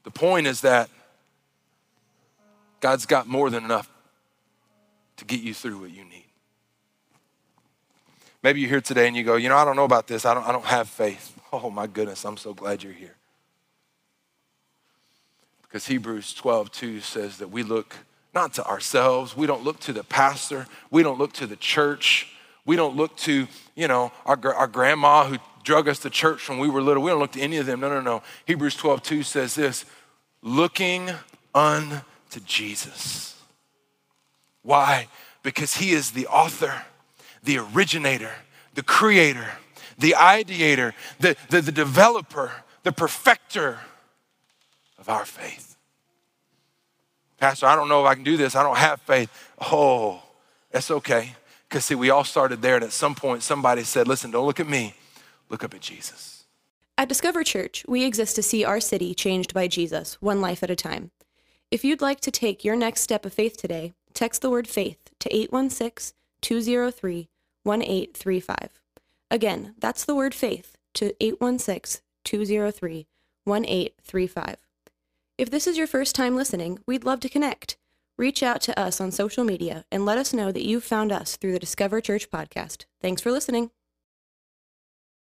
The 0.03 0.11
point 0.11 0.47
is 0.47 0.61
that 0.63 0.91
God's 2.81 3.07
got 3.07 3.27
more 3.27 3.49
than 3.49 3.65
enough 3.65 3.89
to 5.17 5.25
get 5.25 5.41
you 5.41 5.55
through 5.55 5.79
what 5.79 5.91
you 5.91 6.05
need. 6.05 6.27
Maybe 8.43 8.61
you're 8.61 8.69
here 8.69 8.81
today 8.83 9.07
and 9.09 9.17
you 9.17 9.25
go, 9.25 9.37
you 9.37 9.49
know, 9.49 9.57
I 9.57 9.65
don't 9.65 9.77
know 9.77 9.85
about 9.85 10.07
this. 10.07 10.27
I 10.27 10.35
don't, 10.35 10.47
I 10.47 10.53
don't 10.53 10.67
have 10.67 10.89
faith. 10.89 11.33
Oh 11.53 11.71
my 11.71 11.87
goodness, 11.87 12.25
I'm 12.25 12.37
so 12.37 12.53
glad 12.53 12.83
you're 12.83 12.93
here. 12.93 13.15
Because 15.63 15.87
Hebrews 15.87 16.35
12, 16.35 16.73
2 16.73 17.01
says 17.01 17.39
that 17.39 17.49
we 17.49 17.63
look 17.63 17.95
not 18.35 18.55
to 18.55 18.67
ourselves, 18.67 19.37
we 19.37 19.47
don't 19.47 19.63
look 19.63 19.79
to 19.81 19.93
the 19.93 20.03
pastor, 20.03 20.67
we 20.91 21.05
don't 21.05 21.17
look 21.17 21.33
to 21.35 21.47
the 21.47 21.55
church, 21.55 22.34
we 22.67 22.77
don't 22.77 22.97
look 22.97 23.17
to, 23.19 23.47
you 23.75 23.89
know, 23.89 24.13
our, 24.25 24.55
our 24.55 24.67
grandma 24.67 25.27
who 25.27 25.39
drug 25.63 25.89
us 25.89 25.99
to 26.01 26.11
church 26.11 26.49
when 26.49 26.59
we 26.59 26.69
were 26.69 26.83
little. 26.83 27.03
We 27.03 27.11
don't 27.11 27.21
look 27.21 27.33
to 27.33 27.41
any 27.41 27.57
of 27.57 27.67
them. 27.67 27.81
No, 27.81 27.89
no, 27.89 28.01
no. 28.01 28.23
Hebrews 28.47 28.77
12, 28.77 29.03
2 29.03 29.23
says 29.23 29.55
this 29.55 29.85
looking 30.43 31.11
unto 31.55 32.41
Jesus. 32.45 33.41
Why? 34.63 35.09
Because 35.43 35.77
he 35.77 35.93
is 35.93 36.13
the 36.13 36.27
author, 36.27 36.85
the 37.43 37.59
originator, 37.59 38.33
the 38.75 38.83
creator, 38.83 39.47
the 39.99 40.15
ideator, 40.19 40.93
the, 41.21 41.37
the, 41.51 41.61
the 41.61 41.73
developer, 41.73 42.53
the 42.83 42.93
perfecter 42.93 43.79
of 44.99 45.09
our 45.09 45.25
faith. 45.25 45.77
Pastor, 47.39 47.67
I 47.67 47.77
don't 47.77 47.89
know 47.89 48.03
if 48.05 48.07
I 48.07 48.15
can 48.15 48.25
do 48.25 48.37
this. 48.37 48.57
I 48.57 48.63
don't 48.63 48.79
have 48.79 49.01
faith. 49.03 49.31
Oh, 49.61 50.23
that's 50.71 50.91
okay. 50.91 51.35
Because, 51.75 51.87
see, 51.87 51.97
we 51.97 52.09
all 52.09 52.23
started 52.23 52.63
there, 52.63 52.77
and 52.77 52.85
at 52.85 52.93
some 52.93 53.17
point, 53.17 53.43
somebody 53.43 53.83
said, 53.83 54.07
Listen, 54.07 54.31
don't 54.31 54.47
look 54.47 54.61
at 54.61 54.69
me, 54.69 54.95
look 55.49 55.65
up 55.65 55.75
at 55.75 55.81
Jesus. 55.81 56.45
At 56.97 57.09
Discover 57.09 57.43
Church, 57.43 57.85
we 57.89 58.05
exist 58.05 58.37
to 58.37 58.45
see 58.45 58.65
our 58.65 58.79
city 58.79 59.13
changed 59.13 59.53
by 59.53 59.67
Jesus, 59.67 60.15
one 60.23 60.41
life 60.41 60.63
at 60.63 60.71
a 60.71 60.77
time. 60.77 61.11
If 61.73 61.85
you'd 61.85 62.01
like 62.01 62.21
to 62.21 62.31
take 62.31 62.63
your 62.65 62.77
next 62.77 63.01
step 63.01 63.27
of 63.27 63.35
faith 63.35 63.57
today, 63.57 63.93
text 64.13 64.41
the 64.41 64.51
word 64.51 64.69
faith 64.69 64.99
to 65.19 65.35
816 65.35 66.15
203 66.43 67.29
1835. 67.65 68.81
Again, 69.29 69.75
that's 69.77 70.05
the 70.05 70.15
word 70.15 70.33
faith 70.33 70.77
to 70.93 71.13
816 71.19 72.03
203 72.23 73.09
1835. 73.43 74.57
If 75.37 75.51
this 75.51 75.67
is 75.67 75.77
your 75.77 75.89
first 75.89 76.15
time 76.15 76.37
listening, 76.37 76.79
we'd 76.87 77.03
love 77.03 77.19
to 77.19 77.29
connect. 77.29 77.79
Reach 78.17 78.45
out 78.45 78.61
to 78.63 78.79
us 78.79 79.01
on 79.01 79.11
social 79.11 79.43
media 79.43 79.85
and 79.91 80.05
let 80.05 80.19
us 80.19 80.33
know 80.33 80.53
that 80.53 80.65
you 80.65 80.81
found 80.81 81.11
us 81.11 81.37
through 81.37 81.53
the 81.53 81.59
Discover 81.59 82.01
Church 82.01 82.31
podcast. 82.31 82.85
Thanks 83.03 83.21
for 83.21 83.33
listening. 83.33 83.71